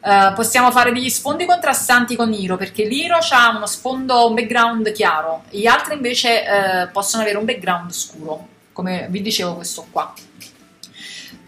uh, 0.00 0.34
possiamo 0.34 0.70
fare 0.70 0.92
degli 0.92 1.10
sfondi 1.10 1.46
contrastanti 1.46 2.14
con 2.14 2.32
Iro 2.32 2.56
perché 2.56 2.84
l'Iro 2.84 3.18
ha 3.28 3.56
uno 3.56 3.66
sfondo 3.66 4.28
un 4.28 4.34
background 4.34 4.92
chiaro 4.92 5.42
gli 5.50 5.66
altri 5.66 5.94
invece 5.94 6.44
uh, 6.46 6.92
possono 6.92 7.24
avere 7.24 7.38
un 7.38 7.44
background 7.44 7.90
scuro 7.90 8.46
come 8.72 9.08
vi 9.10 9.20
dicevo 9.20 9.56
questo 9.56 9.88
qua 9.90 10.14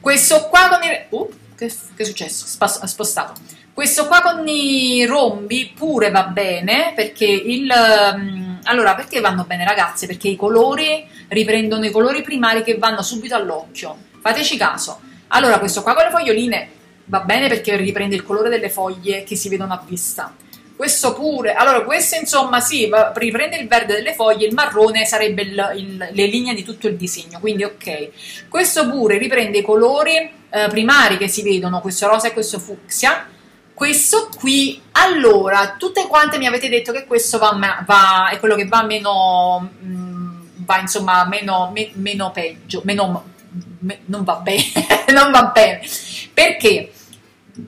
questo 0.00 0.48
qua 0.48 0.70
con 0.70 0.82
il... 0.82 1.04
Uh, 1.10 1.30
che, 1.56 1.68
che 1.68 2.02
è 2.02 2.04
successo? 2.04 2.46
Spas 2.46 2.82
spostato 2.82 3.62
questo 3.74 4.06
qua 4.06 4.22
con 4.22 4.46
i 4.46 5.04
rombi 5.04 5.72
pure 5.76 6.10
va 6.10 6.22
bene 6.22 6.92
perché 6.94 7.26
il... 7.26 7.68
Um, 8.14 8.60
allora, 8.66 8.94
perché 8.94 9.20
vanno 9.20 9.44
bene 9.44 9.64
ragazze? 9.64 10.06
Perché 10.06 10.28
i 10.28 10.36
colori 10.36 11.06
riprendono 11.28 11.84
i 11.84 11.90
colori 11.90 12.22
primari 12.22 12.62
che 12.62 12.78
vanno 12.78 13.02
subito 13.02 13.34
all'occhio. 13.34 13.96
Fateci 14.20 14.56
caso. 14.56 15.00
Allora, 15.28 15.58
questo 15.58 15.82
qua 15.82 15.94
con 15.94 16.04
le 16.04 16.10
foglioline 16.10 16.68
va 17.06 17.20
bene 17.20 17.48
perché 17.48 17.76
riprende 17.76 18.14
il 18.14 18.22
colore 18.22 18.48
delle 18.48 18.70
foglie 18.70 19.24
che 19.24 19.34
si 19.34 19.48
vedono 19.48 19.72
a 19.74 19.82
vista. 19.84 20.32
Questo 20.76 21.12
pure, 21.12 21.54
allora 21.54 21.82
questo 21.82 22.16
insomma 22.16 22.60
sì, 22.60 22.88
riprende 23.14 23.56
il 23.56 23.68
verde 23.68 23.94
delle 23.94 24.14
foglie, 24.14 24.46
il 24.46 24.54
marrone 24.54 25.04
sarebbe 25.04 25.42
il, 25.42 25.72
il, 25.76 26.08
le 26.10 26.26
linee 26.26 26.54
di 26.54 26.64
tutto 26.64 26.88
il 26.88 26.96
disegno, 26.96 27.38
quindi 27.38 27.64
ok. 27.64 28.48
Questo 28.48 28.88
pure 28.88 29.18
riprende 29.18 29.58
i 29.58 29.62
colori 29.62 30.16
eh, 30.16 30.66
primari 30.68 31.16
che 31.16 31.28
si 31.28 31.42
vedono, 31.42 31.80
questo 31.80 32.08
rosa 32.08 32.28
e 32.28 32.32
questo 32.32 32.58
fucsia, 32.58 33.28
questo 33.74 34.28
qui, 34.38 34.80
allora, 34.92 35.74
tutte 35.76 36.06
quante 36.06 36.38
mi 36.38 36.46
avete 36.46 36.68
detto 36.68 36.92
che 36.92 37.06
questo 37.06 37.38
va, 37.38 37.82
va 37.84 38.30
è 38.30 38.38
quello 38.38 38.54
che 38.54 38.66
va 38.66 38.84
meno, 38.84 39.68
mm, 39.84 40.40
va 40.58 40.78
insomma 40.78 41.26
meno, 41.26 41.72
me, 41.74 41.90
meno 41.94 42.30
peggio, 42.30 42.82
meno, 42.84 43.24
me, 43.80 43.98
non 44.06 44.22
va 44.22 44.36
bene, 44.36 44.62
non 45.12 45.32
va 45.32 45.46
bene. 45.46 45.80
Perché? 46.32 46.92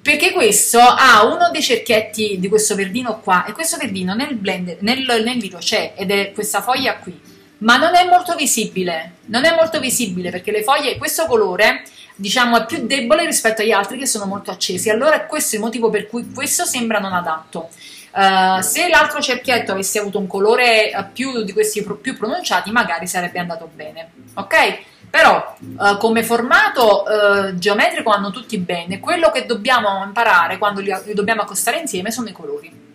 Perché 0.00 0.32
questo 0.32 0.78
ha 0.78 1.24
uno 1.24 1.50
dei 1.50 1.62
cerchietti 1.62 2.38
di 2.38 2.48
questo 2.48 2.76
verdino 2.76 3.20
qua 3.20 3.44
e 3.44 3.52
questo 3.52 3.76
verdino 3.76 4.14
nel 4.14 4.36
blender, 4.36 4.78
nel, 4.80 5.04
nel 5.24 5.40
video 5.40 5.58
c'è 5.58 5.94
ed 5.96 6.12
è 6.12 6.32
questa 6.32 6.62
foglia 6.62 6.96
qui, 6.98 7.20
ma 7.58 7.76
non 7.76 7.96
è 7.96 8.08
molto 8.08 8.36
visibile, 8.36 9.16
non 9.26 9.44
è 9.44 9.54
molto 9.54 9.80
visibile 9.80 10.30
perché 10.30 10.52
le 10.52 10.62
foglie, 10.62 10.98
questo 10.98 11.26
colore 11.26 11.82
diciamo, 12.16 12.58
è 12.58 12.66
più 12.66 12.86
debole 12.86 13.24
rispetto 13.24 13.62
agli 13.62 13.70
altri 13.70 13.98
che 13.98 14.06
sono 14.06 14.24
molto 14.24 14.50
accesi. 14.50 14.90
Allora 14.90 15.14
è 15.14 15.26
questo 15.26 15.54
il 15.54 15.62
motivo 15.62 15.90
per 15.90 16.08
cui 16.08 16.32
questo 16.32 16.64
sembra 16.64 16.98
non 16.98 17.12
adatto. 17.12 17.68
Uh, 18.16 18.62
se 18.62 18.88
l'altro 18.88 19.20
cerchietto 19.20 19.72
avesse 19.72 19.98
avuto 19.98 20.18
un 20.18 20.26
colore 20.26 20.90
uh, 20.96 21.12
più 21.12 21.42
di 21.42 21.52
questi 21.52 21.82
pro- 21.82 21.96
più 21.96 22.16
pronunciati, 22.16 22.70
magari 22.70 23.06
sarebbe 23.06 23.38
andato 23.38 23.68
bene, 23.72 24.10
ok? 24.32 24.78
Però 25.10 25.54
uh, 25.58 25.98
come 25.98 26.24
formato 26.24 27.04
geometrico 27.54 28.10
vanno 28.10 28.30
tutti 28.30 28.56
bene. 28.58 29.00
Quello 29.00 29.30
che 29.30 29.44
dobbiamo 29.44 30.02
imparare 30.02 30.56
quando 30.56 30.80
li, 30.80 30.94
li 31.04 31.14
dobbiamo 31.14 31.42
accostare 31.42 31.78
insieme 31.78 32.10
sono 32.10 32.28
i 32.28 32.32
colori. 32.32 32.85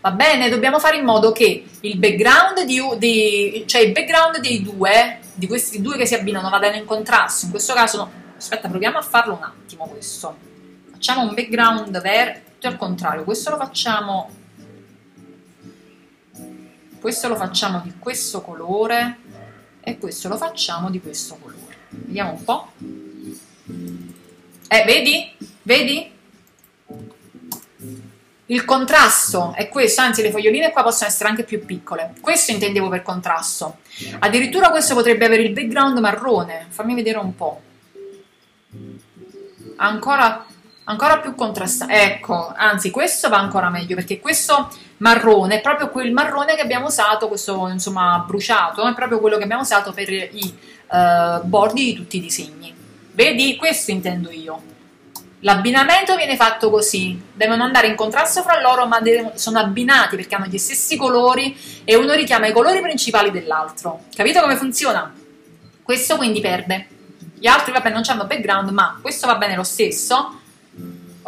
Va 0.00 0.10
bene, 0.10 0.48
dobbiamo 0.48 0.78
fare 0.78 0.96
in 0.96 1.04
modo 1.04 1.32
che 1.32 1.64
il 1.80 1.98
background, 1.98 2.64
di, 2.64 2.80
di, 2.98 3.64
cioè 3.66 3.82
il 3.82 3.92
background 3.92 4.40
dei 4.40 4.62
due, 4.62 5.20
di 5.34 5.46
questi 5.46 5.80
due 5.80 5.96
che 5.96 6.06
si 6.06 6.14
abbinano, 6.14 6.50
vadano 6.50 6.76
in 6.76 6.84
contrasto. 6.84 7.46
In 7.46 7.50
questo 7.50 7.74
caso, 7.74 7.96
no. 7.98 8.10
aspetta, 8.36 8.68
proviamo 8.68 8.98
a 8.98 9.02
farlo 9.02 9.34
un 9.34 9.42
attimo 9.42 9.86
questo. 9.86 10.36
Facciamo 10.90 11.22
un 11.22 11.34
background 11.34 12.00
verde 12.00 12.46
al 12.66 12.76
contrario 12.76 13.24
questo 13.24 13.50
lo 13.50 13.56
facciamo 13.56 14.30
questo 17.00 17.28
lo 17.28 17.36
facciamo 17.36 17.80
di 17.84 17.94
questo 17.98 18.42
colore 18.42 19.18
e 19.80 19.98
questo 19.98 20.28
lo 20.28 20.36
facciamo 20.36 20.90
di 20.90 21.00
questo 21.00 21.36
colore 21.40 21.76
vediamo 21.88 22.32
un 22.32 22.44
po' 22.44 22.72
eh 24.68 24.84
vedi? 24.84 25.32
vedi? 25.62 26.16
Il 28.50 28.64
contrasto 28.64 29.52
è 29.54 29.68
questo, 29.68 30.00
anzi 30.00 30.22
le 30.22 30.30
foglioline 30.30 30.70
qua 30.70 30.82
possono 30.82 31.08
essere 31.08 31.28
anche 31.28 31.44
più 31.44 31.64
piccole 31.64 32.14
questo 32.20 32.52
intendevo 32.52 32.88
per 32.88 33.02
contrasto 33.02 33.78
addirittura 34.18 34.70
questo 34.70 34.94
potrebbe 34.94 35.24
avere 35.24 35.42
il 35.42 35.52
background 35.52 35.98
marrone 35.98 36.66
fammi 36.68 36.94
vedere 36.94 37.18
un 37.18 37.34
po' 37.34 37.60
ancora 39.76 40.46
ancora 40.88 41.18
più 41.18 41.34
contrastato. 41.34 41.92
Ecco, 41.92 42.52
anzi, 42.54 42.90
questo 42.90 43.28
va 43.28 43.38
ancora 43.38 43.70
meglio 43.70 43.94
perché 43.94 44.18
questo 44.20 44.70
marrone 44.98 45.56
è 45.56 45.60
proprio 45.60 45.90
quel 45.90 46.12
marrone 46.12 46.54
che 46.54 46.62
abbiamo 46.62 46.86
usato, 46.86 47.28
questo 47.28 47.68
insomma 47.68 48.24
bruciato, 48.26 48.86
è 48.86 48.94
proprio 48.94 49.20
quello 49.20 49.36
che 49.36 49.44
abbiamo 49.44 49.62
usato 49.62 49.92
per 49.92 50.10
i 50.10 50.58
uh, 50.88 51.44
bordi 51.44 51.84
di 51.84 51.94
tutti 51.94 52.16
i 52.16 52.20
disegni. 52.20 52.74
Vedi, 53.12 53.56
questo 53.56 53.90
intendo 53.90 54.30
io. 54.30 54.76
L'abbinamento 55.40 56.16
viene 56.16 56.36
fatto 56.36 56.68
così, 56.70 57.20
devono 57.32 57.62
andare 57.62 57.86
in 57.86 57.94
contrasto 57.94 58.42
fra 58.42 58.60
loro, 58.60 58.86
ma 58.86 59.00
sono 59.34 59.58
abbinati 59.58 60.16
perché 60.16 60.34
hanno 60.34 60.46
gli 60.46 60.58
stessi 60.58 60.96
colori 60.96 61.56
e 61.84 61.94
uno 61.94 62.14
richiama 62.14 62.48
i 62.48 62.52
colori 62.52 62.80
principali 62.80 63.30
dell'altro. 63.30 64.04
Capito 64.14 64.40
come 64.40 64.56
funziona? 64.56 65.14
Questo 65.82 66.16
quindi 66.16 66.40
perde. 66.40 66.88
Gli 67.38 67.46
altri, 67.46 67.72
vabbè, 67.72 67.90
non 67.90 68.02
hanno 68.06 68.26
background, 68.26 68.70
ma 68.70 68.98
questo 69.00 69.26
va 69.26 69.36
bene 69.36 69.54
lo 69.54 69.62
stesso 69.62 70.38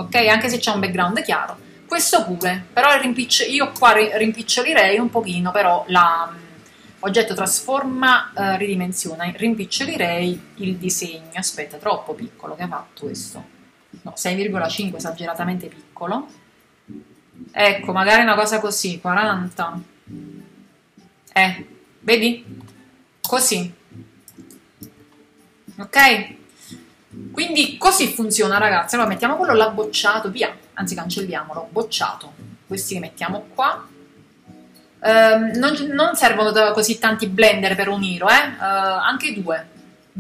ok? 0.00 0.14
Anche 0.14 0.48
se 0.48 0.58
c'è 0.58 0.70
un 0.70 0.80
background 0.80 1.22
chiaro. 1.22 1.68
Questo 1.86 2.24
pure, 2.24 2.64
però 2.72 2.90
io 3.48 3.72
qua 3.76 3.92
rimpicciolirei 3.92 4.98
un 4.98 5.10
pochino, 5.10 5.50
però 5.50 5.84
l'oggetto 5.88 7.32
mm, 7.32 7.36
trasforma, 7.36 8.32
eh, 8.32 8.56
ridimensiona, 8.56 9.30
rimpicciolirei 9.34 10.52
il 10.56 10.76
disegno. 10.76 11.32
Aspetta, 11.34 11.78
troppo 11.78 12.14
piccolo 12.14 12.54
che 12.54 12.62
ha 12.62 12.68
fatto 12.68 13.06
questo. 13.06 13.58
No, 14.02 14.14
6,5 14.16 14.96
esageratamente 14.96 15.66
piccolo. 15.66 16.28
Ecco, 17.52 17.92
magari 17.92 18.22
una 18.22 18.34
cosa 18.34 18.60
così, 18.60 19.00
40. 19.00 19.82
Eh, 21.32 21.66
vedi? 22.00 22.44
Così. 23.20 23.74
Ok? 25.78 26.38
Quindi 27.32 27.76
così 27.76 28.08
funziona 28.08 28.58
ragazzi, 28.58 28.94
allora 28.94 29.08
mettiamo 29.08 29.36
quello 29.36 29.54
là 29.54 29.70
bocciato, 29.70 30.30
via, 30.30 30.56
anzi 30.74 30.94
cancelliamolo, 30.94 31.68
bocciato, 31.70 32.32
questi 32.66 32.94
che 32.94 33.00
mettiamo 33.00 33.46
qua. 33.54 33.86
Uh, 35.02 35.58
non, 35.58 35.74
non, 35.92 36.14
servono 36.14 36.52
così 36.72 36.98
tanti 36.98 37.26
blender 37.26 37.74
per 37.74 37.88
un 37.88 38.02
Hero, 38.04 38.28
eh? 38.28 38.48
uh, 38.58 39.00
anche 39.02 39.32
due. 39.40 39.69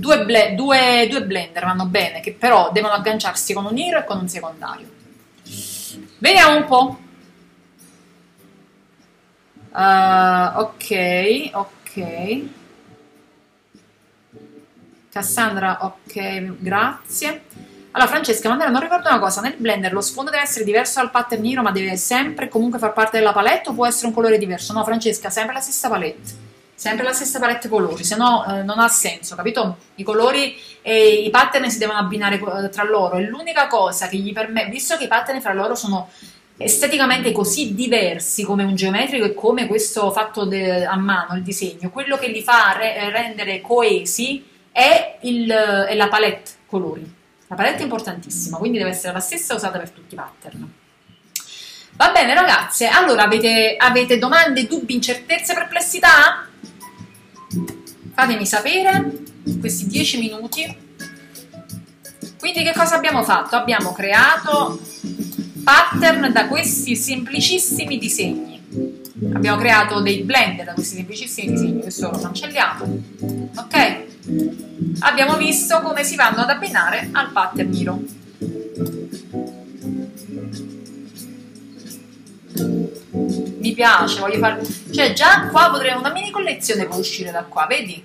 Due, 0.00 0.24
ble 0.24 0.54
due, 0.54 1.06
due, 1.10 1.22
blender 1.24 1.62
vanno 1.62 1.84
bene, 1.84 2.20
che 2.20 2.32
però 2.32 2.70
devono 2.72 2.94
agganciarsi 2.94 3.52
con 3.52 3.66
un 3.66 3.76
Hero 3.76 3.98
e 3.98 4.04
con 4.04 4.18
un 4.18 4.28
secondario. 4.28 4.88
Vediamo 6.18 6.56
un 6.56 6.64
po'. 6.64 6.98
Uh, 9.72 10.58
ok, 10.60 11.50
ok. 11.52 12.42
Cassandra, 15.10 15.84
ok, 15.84 16.56
grazie. 16.58 17.42
Allora, 17.90 18.08
Francesca, 18.08 18.48
Mandela, 18.48 18.70
non 18.70 18.80
ricordo 18.80 19.08
una 19.08 19.18
cosa, 19.18 19.42
nel 19.42 19.56
blender 19.58 19.92
lo 19.92 20.00
sfondo 20.00 20.30
deve 20.30 20.44
essere 20.44 20.64
diverso 20.64 21.00
dal 21.00 21.10
pattern 21.10 21.42
nero, 21.42 21.60
ma 21.60 21.72
deve 21.72 21.96
sempre 21.96 22.48
comunque 22.48 22.78
far 22.78 22.94
parte 22.94 23.18
della 23.18 23.32
palette 23.32 23.68
o 23.68 23.74
può 23.74 23.86
essere 23.86 24.06
un 24.06 24.14
colore 24.14 24.38
diverso? 24.38 24.72
No, 24.72 24.82
Francesca, 24.82 25.28
sempre 25.28 25.54
la 25.54 25.60
stessa 25.60 25.90
palette. 25.90 26.48
Sempre 26.80 27.04
la 27.04 27.12
stessa 27.12 27.38
palette 27.38 27.68
colori, 27.68 28.04
se 28.04 28.16
no 28.16 28.42
eh, 28.46 28.62
non 28.62 28.78
ha 28.78 28.88
senso, 28.88 29.36
capito? 29.36 29.76
I 29.96 30.02
colori 30.02 30.56
e 30.80 31.24
i 31.24 31.28
pattern 31.28 31.70
si 31.70 31.76
devono 31.76 31.98
abbinare 31.98 32.36
eh, 32.36 32.70
tra 32.70 32.84
loro. 32.84 33.16
E 33.16 33.26
l'unica 33.26 33.66
cosa 33.66 34.08
che 34.08 34.16
gli 34.16 34.32
permette, 34.32 34.70
visto 34.70 34.96
che 34.96 35.04
i 35.04 35.06
pattern 35.06 35.42
fra 35.42 35.52
loro 35.52 35.74
sono 35.74 36.08
esteticamente 36.56 37.32
così 37.32 37.74
diversi 37.74 38.44
come 38.44 38.64
un 38.64 38.74
geometrico 38.76 39.26
e 39.26 39.34
come 39.34 39.66
questo 39.66 40.10
fatto 40.10 40.48
a 40.48 40.96
mano, 40.96 41.36
il 41.36 41.42
disegno, 41.42 41.90
quello 41.90 42.16
che 42.16 42.28
li 42.28 42.42
fa 42.42 42.74
re 42.74 43.10
rendere 43.10 43.60
coesi 43.60 44.42
è, 44.72 45.18
il, 45.20 45.50
è 45.50 45.94
la 45.94 46.08
palette 46.08 46.50
colori. 46.64 47.02
La 47.48 47.56
palette 47.56 47.80
è 47.80 47.82
importantissima, 47.82 48.56
quindi 48.56 48.78
deve 48.78 48.92
essere 48.92 49.12
la 49.12 49.20
stessa 49.20 49.54
usata 49.54 49.76
per 49.76 49.90
tutti 49.90 50.14
i 50.14 50.16
pattern. 50.16 50.72
Va 51.92 52.10
bene 52.10 52.32
ragazze, 52.32 52.86
allora 52.86 53.24
avete, 53.24 53.76
avete 53.76 54.16
domande, 54.16 54.66
dubbi, 54.66 54.94
incertezze, 54.94 55.52
perplessità? 55.52 56.46
Fatemi 58.14 58.46
sapere 58.46 59.22
in 59.44 59.60
questi 59.60 59.86
10 59.86 60.18
minuti. 60.18 60.76
Quindi 62.38 62.62
che 62.62 62.72
cosa 62.74 62.96
abbiamo 62.96 63.22
fatto? 63.22 63.56
Abbiamo 63.56 63.92
creato 63.92 64.80
pattern 65.62 66.32
da 66.32 66.46
questi 66.46 66.96
semplicissimi 66.96 67.98
disegni. 67.98 68.60
Abbiamo 69.32 69.58
creato 69.58 70.00
dei 70.00 70.22
blender 70.22 70.64
da 70.64 70.72
questi 70.72 70.96
semplicissimi 70.96 71.50
disegni, 71.52 71.80
questo 71.80 72.10
lo 72.10 72.18
cancelliamo. 72.18 73.02
Ok? 73.56 74.08
abbiamo 75.00 75.36
visto 75.36 75.80
come 75.80 76.04
si 76.04 76.16
vanno 76.16 76.42
ad 76.42 76.50
abbinare 76.50 77.08
al 77.12 77.30
pattern 77.30 77.68
Miro. 77.68 78.02
Piace, 83.80 84.20
voglio 84.20 84.38
fare... 84.38 84.62
Cioè 84.92 85.12
già 85.14 85.48
qua 85.48 85.70
potremmo 85.70 86.00
una 86.00 86.12
mini 86.12 86.30
collezione 86.30 86.86
può 86.86 86.96
uscire 86.96 87.30
da 87.30 87.44
qua, 87.44 87.66
vedi? 87.66 88.02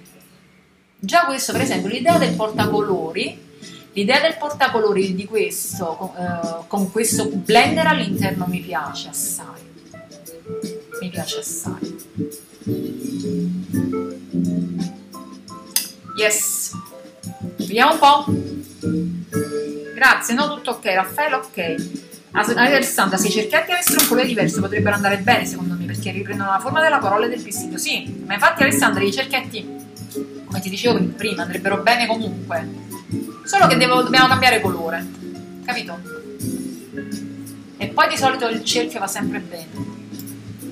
Già 0.98 1.26
questo, 1.26 1.52
per 1.52 1.62
esempio, 1.62 1.90
l'idea 1.90 2.18
del 2.18 2.34
portacolori 2.34 3.44
L'idea 3.92 4.20
del 4.20 4.36
portacolori 4.38 5.16
di 5.16 5.26
questo, 5.26 6.14
eh, 6.18 6.66
con 6.68 6.92
questo 6.92 7.30
blender 7.30 7.88
all'interno 7.88 8.46
mi 8.46 8.60
piace 8.60 9.08
assai. 9.08 9.62
Mi 11.00 11.10
piace 11.10 11.40
assai. 11.40 11.96
Yes. 16.20 16.72
Vediamo 17.56 17.94
un 17.94 18.00
po'. 18.00 18.26
Grazie, 19.94 20.34
no, 20.34 20.56
tutto 20.56 20.72
ok. 20.72 20.86
Raffaele, 20.88 21.36
ok. 21.36 22.15
Alessandra, 22.38 23.18
se 23.18 23.28
i 23.28 23.32
cerchietti 23.32 23.72
avessero 23.72 24.02
un 24.02 24.08
colore 24.08 24.28
diverso 24.28 24.60
potrebbero 24.60 24.96
andare 24.96 25.18
bene 25.18 25.46
secondo 25.46 25.76
me 25.76 25.86
perché 25.86 26.12
riprendono 26.12 26.52
la 26.52 26.60
forma 26.60 26.82
della 26.82 26.98
parola 26.98 27.26
e 27.26 27.30
del 27.30 27.42
vestito. 27.42 27.78
Sì, 27.78 28.24
ma 28.26 28.34
infatti 28.34 28.64
Alessandra, 28.64 29.04
i 29.04 29.12
cerchietti, 29.12 29.66
come 30.46 30.60
ti 30.60 30.70
dicevo 30.70 31.02
prima, 31.16 31.44
andrebbero 31.44 31.78
bene 31.78 32.08
comunque. 32.08 32.68
Solo 33.46 33.68
che 33.68 33.78
devo, 33.78 34.02
dobbiamo 34.02 34.28
cambiare 34.28 34.60
colore. 34.60 35.06
Capito? 35.64 36.00
E 37.78 37.88
poi 37.88 38.10
di 38.10 38.18
solito 38.18 38.48
il 38.50 38.64
cerchio 38.64 39.00
va 39.00 39.08
sempre 39.08 39.40
bene. 39.40 39.68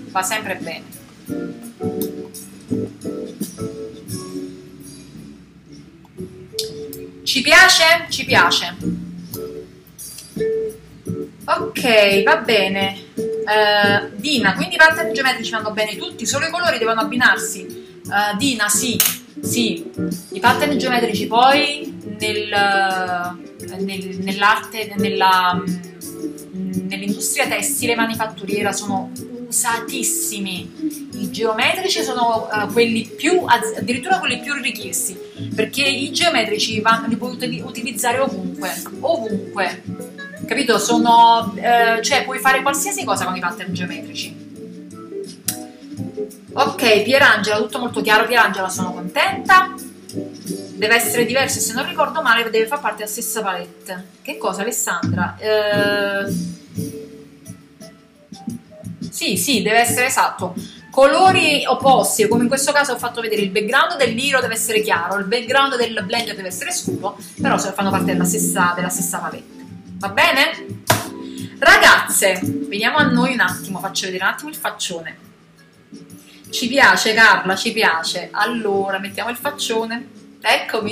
Va 0.09 0.21
sempre 0.21 0.55
bene. 0.55 0.83
Ci 7.23 7.41
piace? 7.41 8.05
Ci 8.09 8.25
piace. 8.25 9.02
Ok, 11.45 12.23
va 12.23 12.37
bene. 12.37 12.97
Uh, 13.15 14.09
Dina, 14.15 14.53
quindi 14.53 14.75
i 14.75 14.77
pattern 14.77 15.11
geometrici 15.11 15.51
vanno 15.51 15.71
bene 15.71 15.97
tutti, 15.97 16.25
solo 16.25 16.45
i 16.45 16.49
colori 16.49 16.77
devono 16.77 17.01
abbinarsi. 17.01 17.99
Uh, 18.05 18.37
Dina, 18.37 18.69
sì, 18.69 18.97
sì. 19.41 19.91
I 20.31 20.39
pattern 20.39 20.77
geometrici 20.77 21.27
poi 21.27 21.99
nel, 22.17 23.35
nel, 23.79 24.17
nell'arte, 24.21 24.93
nella, 24.97 25.61
mm, 25.61 26.87
nell'industria 26.87 27.47
tessile 27.47 27.95
manifatturiera 27.95 28.71
sono 28.71 29.11
usatissimi. 29.47 31.09
I 31.15 31.29
geometrici 31.29 32.03
sono 32.03 32.47
uh, 32.49 32.71
quelli 32.71 33.05
più, 33.05 33.43
addirittura 33.45 34.19
quelli 34.19 34.39
più 34.39 34.53
richiesti, 34.53 35.17
perché 35.53 35.83
i 35.83 36.11
geometrici 36.11 36.79
vanno, 36.79 37.07
li 37.07 37.17
puoi 37.17 37.37
utilizzare 37.61 38.19
ovunque, 38.19 38.73
ovunque. 39.01 40.02
Capito? 40.45 40.77
Sono, 40.77 41.53
eh, 41.55 42.01
cioè 42.01 42.23
puoi 42.23 42.39
fare 42.39 42.61
qualsiasi 42.61 43.03
cosa 43.03 43.25
con 43.25 43.35
i 43.35 43.39
pattern 43.39 43.73
geometrici. 43.73 44.41
Ok, 46.53 47.01
Pierangela, 47.01 47.57
tutto 47.57 47.79
molto 47.79 48.01
chiaro, 48.01 48.25
Pierangela 48.25 48.69
sono 48.69 48.93
contenta. 48.93 49.73
Deve 50.75 50.95
essere 50.95 51.25
diverso, 51.25 51.59
se 51.59 51.73
non 51.73 51.87
ricordo 51.87 52.21
male 52.21 52.49
deve 52.49 52.67
far 52.67 52.79
parte 52.79 52.97
della 52.99 53.09
stessa 53.09 53.41
palette. 53.41 54.07
Che 54.21 54.37
cosa 54.37 54.61
Alessandra? 54.61 55.35
Eh... 55.39 56.51
Sì, 59.09 59.37
sì, 59.37 59.61
deve 59.61 59.79
essere 59.79 60.07
esatto. 60.07 60.53
Colori 60.91 61.63
opposti, 61.65 62.27
come 62.27 62.43
in 62.43 62.47
questo 62.49 62.71
caso 62.71 62.93
ho 62.93 62.97
fatto 62.97 63.21
vedere, 63.21 63.41
il 63.41 63.49
background 63.49 63.97
dell'iro 63.97 64.39
deve 64.39 64.53
essere 64.53 64.81
chiaro, 64.81 65.17
il 65.17 65.25
background 65.25 65.75
del 65.75 66.03
blender 66.05 66.35
deve 66.35 66.49
essere 66.49 66.71
scuro, 66.71 67.17
però 67.41 67.57
fanno 67.57 67.89
parte 67.89 68.11
della 68.11 68.25
stessa, 68.25 68.73
della 68.75 68.89
stessa 68.89 69.17
palette. 69.17 69.52
Va 70.03 70.09
bene? 70.09 70.81
Ragazze, 71.59 72.37
veniamo 72.43 72.97
a 72.97 73.03
noi 73.03 73.31
un 73.31 73.39
attimo, 73.39 73.79
faccio 73.79 74.07
vedere 74.07 74.25
un 74.25 74.31
attimo 74.31 74.49
il 74.49 74.55
faccione. 74.57 75.17
Ci 76.49 76.67
piace 76.67 77.13
Carla, 77.13 77.55
ci 77.55 77.71
piace. 77.71 78.27
Allora, 78.33 78.99
mettiamo 78.99 79.29
il 79.29 79.37
faccione. 79.37 80.09
Eccomi. 80.41 80.91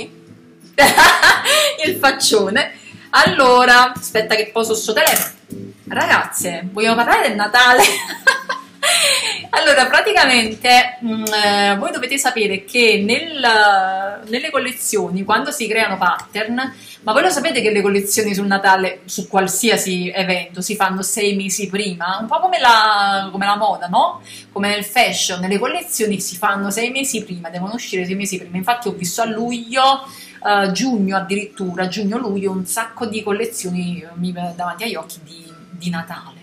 il 1.84 1.96
faccione. 1.96 2.72
Allora, 3.10 3.92
aspetta 3.92 4.34
che 4.34 4.48
poso 4.50 4.74
sto 4.74 4.94
telefono. 4.94 5.34
Ragazze, 5.88 6.66
vogliamo 6.72 6.96
parlare 6.96 7.28
del 7.28 7.36
Natale? 7.36 7.82
allora, 9.50 9.86
praticamente 9.86 10.98
mh, 11.00 11.12
mm, 11.12 11.24
eh, 11.24 11.76
voi 11.78 11.90
dovete 11.90 12.18
sapere 12.18 12.64
che 12.64 13.02
nel, 13.04 14.22
nelle 14.28 14.50
collezioni, 14.50 15.24
quando 15.24 15.50
si 15.50 15.66
creano 15.66 15.98
pattern, 15.98 16.74
ma 17.02 17.12
voi 17.12 17.22
lo 17.22 17.30
sapete 17.30 17.60
che 17.60 17.70
le 17.70 17.82
collezioni 17.82 18.34
sul 18.34 18.46
Natale, 18.46 19.00
su 19.06 19.28
qualsiasi 19.28 20.10
evento, 20.10 20.60
si 20.60 20.76
fanno 20.76 21.02
sei 21.02 21.34
mesi 21.34 21.68
prima? 21.68 22.18
Un 22.20 22.26
po' 22.26 22.38
come 22.40 22.58
la, 22.58 23.28
come 23.30 23.46
la 23.46 23.56
moda, 23.56 23.88
no? 23.88 24.20
Come 24.52 24.68
nel 24.68 24.84
fashion, 24.84 25.40
nelle 25.40 25.58
collezioni 25.58 26.20
si 26.20 26.36
fanno 26.36 26.70
sei 26.70 26.90
mesi 26.90 27.24
prima, 27.24 27.50
devono 27.50 27.74
uscire 27.74 28.04
sei 28.04 28.14
mesi 28.14 28.38
prima. 28.38 28.56
Infatti 28.56 28.88
ho 28.88 28.92
visto 28.92 29.22
a 29.22 29.26
luglio, 29.26 30.06
uh, 30.40 30.70
giugno 30.70 31.16
addirittura, 31.16 31.88
giugno-luglio, 31.88 32.52
un 32.52 32.66
sacco 32.66 33.06
di 33.06 33.22
collezioni 33.22 34.04
davanti 34.54 34.84
agli 34.84 34.94
occhi 34.94 35.18
di, 35.24 35.52
di 35.70 35.90
Natale 35.90 36.41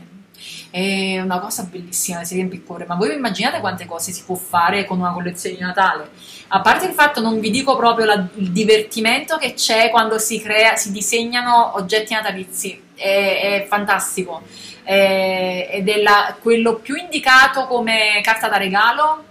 è 0.72 1.20
una 1.20 1.40
cosa 1.40 1.64
bellissima, 1.64 2.24
si 2.24 2.36
riempie 2.36 2.60
il 2.60 2.64
cuore, 2.64 2.86
ma 2.86 2.96
voi 2.96 3.14
immaginate 3.14 3.60
quante 3.60 3.86
cose 3.88 4.12
si 4.12 4.24
può 4.24 4.36
fare 4.36 4.86
con 4.86 5.00
una 5.00 5.12
collezione 5.12 5.56
di 5.56 5.62
Natale? 5.62 6.12
A 6.50 6.62
parte 6.62 6.86
il 6.86 6.94
fatto, 6.94 7.22
non 7.22 7.40
vi 7.40 7.50
dico 7.50 7.76
proprio 7.76 8.06
la, 8.06 8.28
il 8.36 8.52
divertimento 8.52 9.38
che 9.38 9.54
c'è 9.54 9.90
quando 9.90 10.20
si, 10.20 10.40
crea, 10.40 10.76
si 10.76 10.92
disegnano 10.92 11.76
oggetti 11.76 12.14
natalizi, 12.14 12.82
è, 12.96 13.64
è 13.64 13.68
fantastico, 13.68 14.44
è, 14.84 15.84
è 15.84 16.02
la, 16.02 16.36
quello 16.40 16.76
più 16.76 16.96
indicato 16.96 17.66
come 17.66 18.20
carta 18.22 18.48
da 18.48 18.58
regalo. 18.58 19.24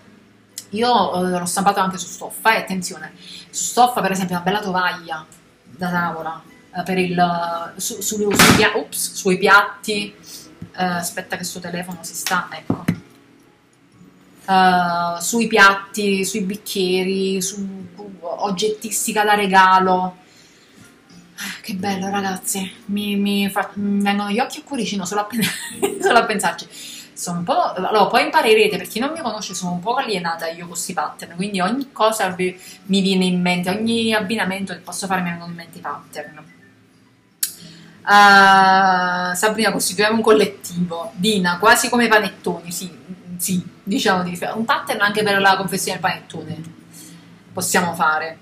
Io 0.70 1.24
eh, 1.24 1.38
l'ho 1.38 1.46
stampato 1.46 1.80
anche 1.80 1.98
su 1.98 2.06
stoffa, 2.06 2.54
e 2.54 2.58
attenzione, 2.58 3.12
su 3.16 3.64
stoffa 3.64 4.00
per 4.00 4.10
esempio 4.10 4.34
una 4.34 4.44
bella 4.44 4.60
tovaglia 4.60 5.24
da 5.64 5.90
tavola, 5.90 6.42
eh, 6.74 6.82
per 6.82 6.98
il, 6.98 7.72
su, 7.76 8.00
su, 8.00 8.16
su, 8.16 8.62
ups, 8.74 9.14
sui 9.14 9.38
piatti, 9.38 10.14
aspetta 10.84 11.36
che 11.36 11.44
suo 11.44 11.60
telefono 11.60 11.98
si 12.02 12.14
sta, 12.14 12.48
ecco, 12.52 12.84
uh, 14.46 15.20
sui 15.20 15.46
piatti, 15.46 16.24
sui 16.24 16.42
bicchieri, 16.42 17.40
su 17.42 17.86
oggettistica 18.20 19.24
da 19.24 19.34
regalo. 19.34 20.16
Ah, 21.40 21.60
che 21.60 21.74
bello 21.74 22.10
ragazzi, 22.10 22.70
mi, 22.86 23.14
mi, 23.16 23.48
fa, 23.48 23.70
mi 23.74 24.02
vengono 24.02 24.30
gli 24.30 24.40
occhi 24.40 24.58
il 24.58 24.64
cuoricino 24.64 25.04
solo 25.04 25.20
a, 25.20 25.28
solo 26.02 26.18
a 26.18 26.24
pensarci. 26.24 26.68
Sono 27.12 27.38
un 27.38 27.44
po', 27.44 27.72
allora, 27.72 28.06
poi 28.06 28.24
imparerete, 28.24 28.76
per 28.76 28.86
chi 28.86 29.00
non 29.00 29.10
mi 29.10 29.20
conosce 29.20 29.52
sono 29.54 29.72
un 29.72 29.80
po' 29.80 29.94
alienata 29.94 30.48
io 30.48 30.60
con 30.60 30.68
questi 30.68 30.92
pattern, 30.92 31.34
quindi 31.34 31.60
ogni 31.60 31.90
cosa 31.92 32.32
mi 32.36 32.56
viene 32.86 33.24
in 33.24 33.40
mente, 33.40 33.70
ogni 33.70 34.14
abbinamento 34.14 34.72
che 34.72 34.80
posso 34.80 35.06
fare 35.08 35.22
mi 35.22 35.30
vengono 35.30 35.50
in 35.50 35.56
mente 35.56 35.78
i 35.78 35.80
pattern. 35.80 36.57
Uh, 38.10 39.34
Sabrina, 39.34 39.70
costituiamo 39.70 40.16
un 40.16 40.22
collettivo. 40.22 41.12
Dina, 41.14 41.58
quasi 41.58 41.90
come 41.90 42.08
panettoni, 42.08 42.72
sì, 42.72 42.90
sì, 43.36 43.62
diciamo 43.82 44.22
di 44.22 44.38
un 44.54 44.64
pattern 44.64 45.02
anche 45.02 45.22
per 45.22 45.38
la 45.38 45.56
confessione 45.56 46.00
del 46.00 46.10
panettone. 46.10 46.62
Possiamo 47.52 47.92
fare. 47.92 48.38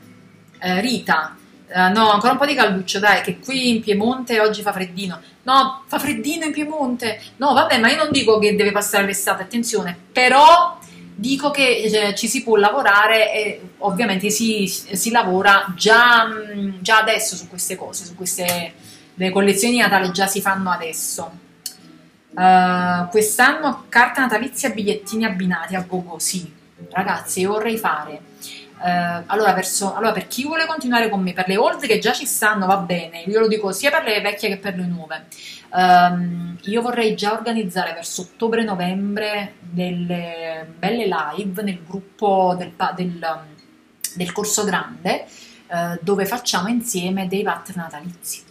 Uh, 0.62 0.78
Rita, 0.78 1.36
uh, 1.66 1.92
no, 1.92 2.12
ancora 2.12 2.32
un 2.32 2.38
po' 2.38 2.46
di 2.46 2.54
calduccio, 2.54 3.00
dai, 3.00 3.22
che 3.22 3.40
qui 3.40 3.70
in 3.70 3.82
Piemonte 3.82 4.38
oggi 4.38 4.62
fa 4.62 4.72
freddino. 4.72 5.20
No, 5.42 5.82
fa 5.86 5.98
freddino 5.98 6.44
in 6.44 6.52
Piemonte. 6.52 7.20
No, 7.38 7.52
vabbè, 7.52 7.80
ma 7.80 7.90
io 7.90 7.96
non 7.96 8.12
dico 8.12 8.38
che 8.38 8.54
deve 8.54 8.70
passare 8.70 9.04
l'estate, 9.04 9.42
attenzione, 9.42 9.98
però 10.12 10.78
dico 11.12 11.50
che 11.50 11.88
cioè, 11.90 12.14
ci 12.14 12.28
si 12.28 12.44
può 12.44 12.54
lavorare 12.54 13.32
e 13.32 13.60
ovviamente 13.78 14.30
si, 14.30 14.68
si 14.68 15.10
lavora 15.10 15.72
già, 15.74 16.28
già 16.78 16.98
adesso 16.98 17.34
su 17.34 17.48
queste 17.48 17.74
cose, 17.74 18.04
su 18.04 18.14
queste 18.14 18.84
le 19.16 19.30
collezioni 19.30 19.74
di 19.74 19.80
Natale 19.80 20.10
già 20.10 20.26
si 20.26 20.40
fanno 20.40 20.70
adesso. 20.70 21.44
Uh, 22.30 23.08
quest'anno 23.08 23.86
carta 23.88 24.20
natalizia 24.20 24.70
bigliettini 24.70 25.24
abbinati 25.24 25.74
a 25.74 25.84
gogo, 25.86 26.18
sì. 26.18 26.52
Ragazzi, 26.90 27.40
io 27.40 27.52
vorrei 27.52 27.78
fare. 27.78 28.20
Uh, 28.78 29.22
allora, 29.26 29.54
verso, 29.54 29.94
allora, 29.94 30.12
per 30.12 30.26
chi 30.26 30.44
vuole 30.44 30.66
continuare 30.66 31.08
con 31.08 31.22
me, 31.22 31.32
per 31.32 31.48
le 31.48 31.56
old 31.56 31.86
che 31.86 31.98
già 31.98 32.12
ci 32.12 32.26
stanno 32.26 32.66
va 32.66 32.76
bene, 32.76 33.22
io 33.26 33.40
lo 33.40 33.48
dico 33.48 33.72
sia 33.72 33.90
per 33.90 34.04
le 34.04 34.20
vecchie 34.20 34.50
che 34.50 34.58
per 34.58 34.76
le 34.76 34.84
nuove. 34.84 35.24
Um, 35.72 36.58
io 36.64 36.82
vorrei 36.82 37.16
già 37.16 37.32
organizzare 37.32 37.92
verso 37.94 38.22
ottobre-novembre 38.22 39.54
delle 39.60 40.66
belle 40.78 41.06
live 41.06 41.62
nel 41.62 41.82
gruppo 41.84 42.54
del, 42.56 42.72
del, 42.94 43.40
del 44.14 44.32
corso 44.32 44.64
grande 44.64 45.26
uh, 45.66 45.98
dove 46.00 46.24
facciamo 46.24 46.68
insieme 46.68 47.26
dei 47.26 47.42
pattern 47.42 47.80
natalizi 47.80 48.45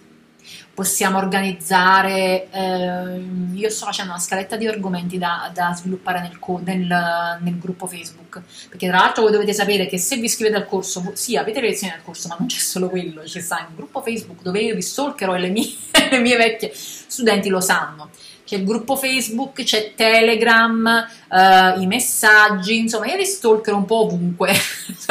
possiamo 0.76 1.18
organizzare, 1.18 2.50
eh, 2.52 3.24
io 3.54 3.70
sto 3.70 3.86
facendo 3.86 4.12
una 4.12 4.20
scaletta 4.20 4.58
di 4.58 4.68
argomenti 4.68 5.18
da, 5.18 5.50
da 5.54 5.74
sviluppare 5.74 6.20
nel, 6.20 6.38
nel, 6.66 7.38
nel, 7.40 7.58
gruppo 7.58 7.88
Facebook, 7.88 8.42
perché 8.68 8.88
tra 8.90 8.98
l'altro 8.98 9.24
voi 9.24 9.32
dovete 9.32 9.54
sapere 9.54 9.88
che 9.88 9.98
se 9.98 10.18
vi 10.18 10.26
iscrivete 10.26 10.58
al 10.58 10.68
corso, 10.68 11.12
sì 11.14 11.38
avete 11.38 11.62
le 11.62 11.70
lezioni 11.70 11.94
del 11.94 12.04
corso, 12.04 12.28
ma 12.28 12.36
non 12.38 12.48
c'è 12.48 12.60
solo 12.60 12.90
quello, 12.90 13.22
c'è 13.22 13.40
sta 13.40 13.66
un 13.70 13.76
gruppo 13.76 14.02
Facebook 14.02 14.42
dove 14.42 14.60
io 14.60 14.76
vi 14.76 14.82
stalkerò 14.82 15.36
e 15.36 15.40
le 15.40 15.50
mie, 15.50 15.74
le 16.12 16.20
mie 16.20 16.36
vecchie 16.36 16.72
studenti 16.74 17.48
lo 17.48 17.62
sanno 17.62 18.10
c'è 18.46 18.58
il 18.58 18.64
gruppo 18.64 18.96
Facebook, 18.96 19.64
c'è 19.64 19.93
Telegram, 19.96 21.08
uh, 21.30 21.82
i 21.82 21.88
messaggi, 21.88 22.78
insomma 22.78 23.08
io 23.08 23.16
li 23.16 23.26
stalkerò 23.26 23.76
un 23.76 23.86
po' 23.86 24.02
ovunque, 24.02 24.54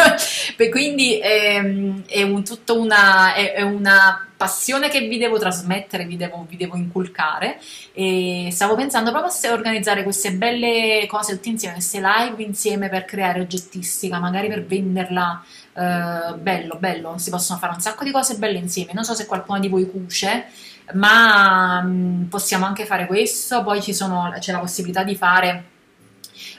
quindi 0.70 1.18
è, 1.18 1.56
ehm, 1.56 2.04
è, 2.06 2.22
un, 2.22 2.44
tutta 2.44 2.74
una, 2.74 3.34
è, 3.34 3.54
è, 3.54 3.62
una 3.62 4.28
passione 4.36 4.88
che 4.88 5.00
vi 5.00 5.18
devo 5.18 5.36
trasmettere, 5.36 6.04
vi 6.04 6.16
devo, 6.16 6.46
vi 6.48 6.56
devo 6.56 6.76
inculcare. 6.76 7.58
E 7.92 8.50
stavo 8.52 8.76
pensando 8.76 9.10
proprio 9.10 9.32
a 9.32 9.52
organizzare 9.52 10.04
queste 10.04 10.32
belle 10.32 11.04
cose 11.08 11.34
tutti 11.34 11.48
insieme, 11.48 11.74
queste 11.74 12.00
live 12.00 12.40
insieme 12.40 12.88
per 12.88 13.04
creare 13.04 13.40
oggettistica, 13.40 14.20
magari 14.20 14.46
per 14.46 14.64
venderla, 14.64 15.44
uh, 15.72 16.36
bello, 16.36 16.76
bello, 16.78 17.18
si 17.18 17.30
possono 17.30 17.58
fare 17.58 17.74
un 17.74 17.80
sacco 17.80 18.04
di 18.04 18.12
cose 18.12 18.36
belle 18.36 18.58
insieme, 18.58 18.92
non 18.92 19.02
so 19.02 19.14
se 19.14 19.26
qualcuno 19.26 19.58
di 19.58 19.68
voi 19.68 19.90
cuce, 19.90 20.46
ma 20.92 21.80
mh, 21.82 21.88
mm, 21.88 22.22
possiamo 22.24 22.66
anche 22.66 22.84
fare 22.84 23.06
questo, 23.06 23.62
poi 23.62 23.80
sono, 23.92 24.34
c'è 24.38 24.52
la 24.52 24.58
possibilità 24.58 25.02
di 25.02 25.16
fare 25.16 25.64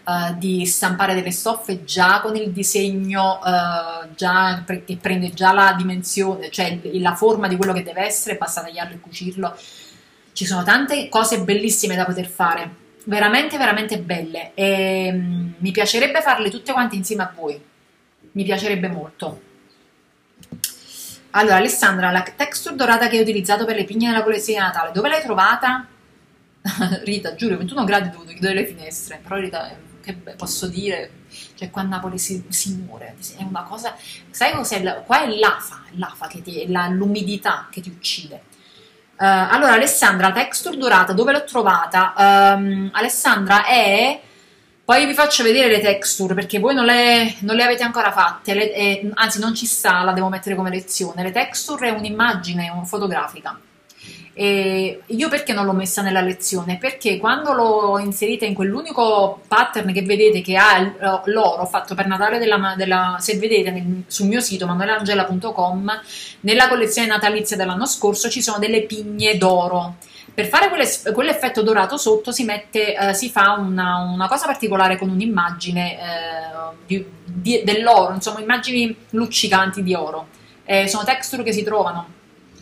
Uh, 0.05 0.37
di 0.37 0.65
stampare 0.67 1.15
delle 1.15 1.31
stoffe 1.31 1.83
già 1.83 2.21
con 2.21 2.35
il 2.35 2.51
disegno 2.51 3.39
uh, 3.43 4.13
già, 4.15 4.63
che 4.63 4.97
prende 5.01 5.33
già 5.33 5.51
la 5.51 5.73
dimensione, 5.75 6.49
cioè 6.49 6.79
la 6.93 7.15
forma 7.15 7.47
di 7.47 7.57
quello 7.57 7.73
che 7.73 7.83
deve 7.83 8.03
essere, 8.03 8.37
basta 8.37 8.61
tagliarlo 8.61 8.93
e 8.93 8.99
cucirlo. 8.99 9.57
Ci 10.31 10.45
sono 10.45 10.63
tante 10.63 11.09
cose 11.09 11.41
bellissime 11.41 11.95
da 11.95 12.05
poter 12.05 12.27
fare, 12.27 12.69
veramente, 13.05 13.57
veramente 13.57 13.99
belle 13.99 14.51
e 14.53 15.09
um, 15.11 15.55
mi 15.57 15.71
piacerebbe 15.71 16.21
farle 16.21 16.49
tutte 16.49 16.71
quante 16.71 16.95
insieme 16.95 17.23
a 17.23 17.33
voi, 17.35 17.59
mi 18.31 18.43
piacerebbe 18.43 18.87
molto. 18.87 19.41
Allora, 21.37 21.57
Alessandra, 21.57 22.11
la 22.11 22.23
texture 22.23 22.75
dorata 22.75 23.09
che 23.09 23.17
hai 23.17 23.21
utilizzato 23.21 23.65
per 23.65 23.75
le 23.75 23.83
pigne 23.83 24.09
della 24.09 24.23
collezione 24.23 24.59
di 24.59 24.65
Natale, 24.65 24.93
dove 24.93 25.09
l'hai 25.09 25.21
trovata? 25.21 25.85
Rita, 27.03 27.35
giuro, 27.35 27.57
21 27.57 27.83
gradi 27.83 28.07
ho 28.07 28.11
dovuto 28.11 28.31
chiudere 28.31 28.53
le 28.53 28.65
finestre, 28.65 29.19
però 29.21 29.35
Rita, 29.35 29.69
che 30.01 30.13
posso 30.13 30.67
dire, 30.67 31.25
cioè 31.55 31.69
qua 31.69 31.81
a 31.81 31.85
Napoli 31.85 32.17
si, 32.17 32.41
si 32.47 32.75
muore, 32.75 33.17
è 33.37 33.43
una 33.43 33.63
cosa, 33.63 33.97
sai 34.29 34.53
cos'è? 34.53 35.03
Qua 35.05 35.23
è 35.23 35.27
l'afa, 35.27 35.83
l'afa 35.95 36.27
che 36.27 36.41
ti, 36.41 36.71
la, 36.71 36.87
l'umidità 36.87 37.67
che 37.69 37.81
ti 37.81 37.89
uccide. 37.89 38.43
Uh, 39.17 39.51
allora, 39.51 39.73
Alessandra, 39.73 40.29
la 40.29 40.33
texture 40.33 40.77
dorata, 40.77 41.11
dove 41.11 41.33
l'ho 41.33 41.43
trovata? 41.43 42.13
Um, 42.15 42.89
Alessandra 42.93 43.65
è 43.65 44.21
poi 44.85 45.07
vi 45.07 45.15
faccio 45.15 45.41
vedere 45.41 45.67
le 45.67 45.79
texture 45.79 46.35
perché 46.35 46.59
voi 46.59 46.75
non 46.75 46.85
le, 46.85 47.37
non 47.39 47.55
le 47.55 47.63
avete 47.63 47.81
ancora 47.81 48.11
fatte, 48.11 48.53
le, 48.53 48.71
eh, 48.71 49.09
anzi 49.15 49.39
non 49.39 49.55
ci 49.55 49.65
sta, 49.65 50.03
la 50.03 50.11
devo 50.13 50.29
mettere 50.29 50.55
come 50.55 50.69
lezione. 50.69 51.23
Le 51.23 51.31
texture 51.31 51.87
è 51.87 51.91
un'immagine 51.91 52.71
fotografica. 52.85 53.59
E 54.37 55.01
io 55.03 55.29
perché 55.29 55.53
non 55.53 55.65
l'ho 55.65 55.73
messa 55.73 56.03
nella 56.03 56.21
lezione? 56.21 56.77
Perché 56.77 57.17
quando 57.17 57.53
l'ho 57.53 57.97
inserita 57.97 58.45
in 58.45 58.53
quell'unico 58.53 59.41
pattern 59.47 59.91
che 59.91 60.03
vedete 60.03 60.41
che 60.41 60.55
ha 60.55 61.21
l'oro 61.25 61.65
fatto 61.65 61.95
per 61.95 62.05
Natale 62.05 62.37
della, 62.37 62.75
della 62.77 63.15
se 63.19 63.37
vedete 63.37 63.71
nel, 63.71 64.03
sul 64.05 64.27
mio 64.27 64.41
sito 64.41 64.67
manuelangela.com 64.67 66.01
nella 66.41 66.67
collezione 66.67 67.07
natalizia 67.07 67.55
dell'anno 67.55 67.87
scorso 67.87 68.29
ci 68.29 68.41
sono 68.41 68.59
delle 68.59 68.83
pigne 68.83 69.37
d'oro 69.37 69.95
per 70.35 70.47
fare 70.47 70.69
quell'effetto 71.13 71.63
dorato 71.63 71.95
sotto 71.95 72.33
si, 72.33 72.43
mette, 72.43 72.93
eh, 72.93 73.13
si 73.13 73.29
fa 73.29 73.53
una, 73.53 73.99
una, 73.99 74.27
cosa 74.27 74.45
particolare 74.45 74.97
con 74.97 75.09
un'immagine 75.09 75.97
eh, 76.87 77.05
dell'oro, 77.63 78.13
insomma 78.13 78.41
immagini 78.41 78.93
luccicanti 79.11 79.81
di 79.81 79.93
oro. 79.93 80.27
Eh, 80.65 80.89
sono 80.89 81.05
texture 81.05 81.41
che 81.41 81.53
si 81.53 81.63
trovano 81.63 82.07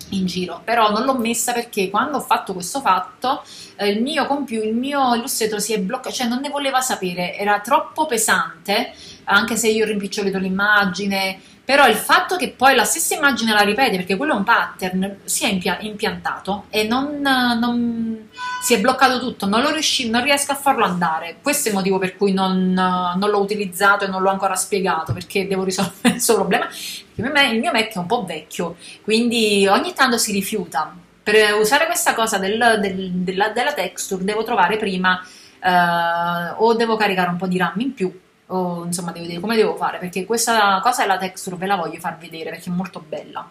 in 0.10 0.28
giro, 0.28 0.62
però 0.64 0.92
non 0.92 1.04
l'ho 1.04 1.18
messa 1.18 1.52
perché 1.52 1.90
quando 1.90 2.18
ho 2.18 2.22
fatto 2.22 2.54
questo 2.54 2.80
fatto 2.80 3.44
eh, 3.78 3.90
il 3.90 4.04
mio 4.04 4.28
computer, 4.28 4.68
il 4.68 4.76
mio 4.76 5.16
illustratore 5.16 5.60
si 5.60 5.74
è 5.74 5.80
bloccato, 5.80 6.14
cioè 6.14 6.28
non 6.28 6.42
ne 6.42 6.50
voleva 6.50 6.80
sapere, 6.80 7.36
era 7.36 7.60
troppo 7.60 8.06
pesante, 8.06 8.94
anche 9.24 9.56
se 9.56 9.70
io 9.70 9.86
rimpicciolito 9.86 10.38
l'immagine, 10.38 11.40
però 11.66 11.88
il 11.88 11.96
fatto 11.96 12.36
che 12.36 12.50
poi 12.50 12.76
la 12.76 12.84
stessa 12.84 13.16
immagine 13.16 13.54
la 13.54 13.62
ripete, 13.62 13.96
perché 13.96 14.18
quello 14.18 14.34
è 14.34 14.36
un 14.36 14.44
pattern, 14.44 15.20
si 15.24 15.46
è 15.46 15.48
impia- 15.48 15.78
impiantato 15.80 16.66
e 16.70 16.84
non, 16.84 17.22
non, 17.22 18.28
si 18.62 18.74
è 18.74 18.82
bloccato 18.82 19.20
tutto, 19.20 19.46
non, 19.46 19.72
riusci- 19.72 20.10
non, 20.10 20.24
riesco 20.24 20.52
a 20.52 20.56
farlo 20.56 20.84
andare. 20.84 21.38
Questo 21.42 21.70
è 21.70 21.72
il 21.72 21.78
motivo 21.78 22.00
per 22.00 22.18
cui 22.18 22.34
non, 22.34 22.74
non, 22.74 23.30
l'ho 23.30 23.40
utilizzato 23.40 24.04
e 24.04 24.10
non 24.10 24.22
l'ho 24.22 24.30
ancora 24.30 24.56
spiegato, 24.56 25.14
perché 25.14 25.48
devo 25.48 25.64
risolvere 25.64 26.12
questo 26.12 26.34
problema. 26.34 26.68
Il 27.16 27.60
mio 27.60 27.72
Mac 27.72 27.94
è 27.94 27.98
un 27.98 28.08
po' 28.08 28.26
vecchio, 28.26 28.76
quindi 29.02 29.66
ogni 29.66 29.94
tanto 29.94 30.18
si 30.18 30.34
rifiuta. 30.34 30.94
Per 31.24 31.54
usare 31.54 31.86
questa 31.86 32.14
cosa 32.14 32.40
del, 32.40 32.80
del, 32.82 33.10
della, 33.12 33.48
della, 33.50 33.72
texture 33.72 34.26
devo 34.26 34.44
trovare 34.44 34.76
prima 34.76 35.26
eh, 35.64 36.54
o 36.58 36.74
devo 36.74 36.98
caricare 36.98 37.30
un 37.30 37.38
po' 37.38 37.48
di 37.48 37.58
RAM 37.58 37.80
in 37.80 37.94
più 37.94 38.20
o 38.48 38.84
insomma 38.86 39.12
devo 39.12 39.24
vedere 39.26 39.42
come 39.42 39.56
devo 39.56 39.76
fare 39.76 39.98
perché 39.98 40.26
questa 40.26 40.80
cosa 40.82 41.04
è 41.04 41.08
la 41.08 41.18
texture 41.18 41.56
ve 41.56 41.66
la 41.66 41.76
voglio 41.76 42.00
far 42.00 42.18
vedere 42.18 42.50
perché 42.50 42.70
è 42.70 42.74
molto 42.74 43.04
bella 43.08 43.50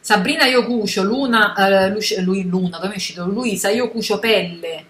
Sabrina 0.00 0.44
io 0.44 0.66
cucio 0.66 1.02
Luna, 1.02 1.54
eh, 1.54 2.20
lui, 2.22 2.46
Luna 2.46 2.78
dove 2.78 2.92
è 2.92 2.96
uscito? 2.96 3.26
Luisa 3.26 3.70
io 3.70 3.90
cucio 3.90 4.18
pelle 4.18 4.86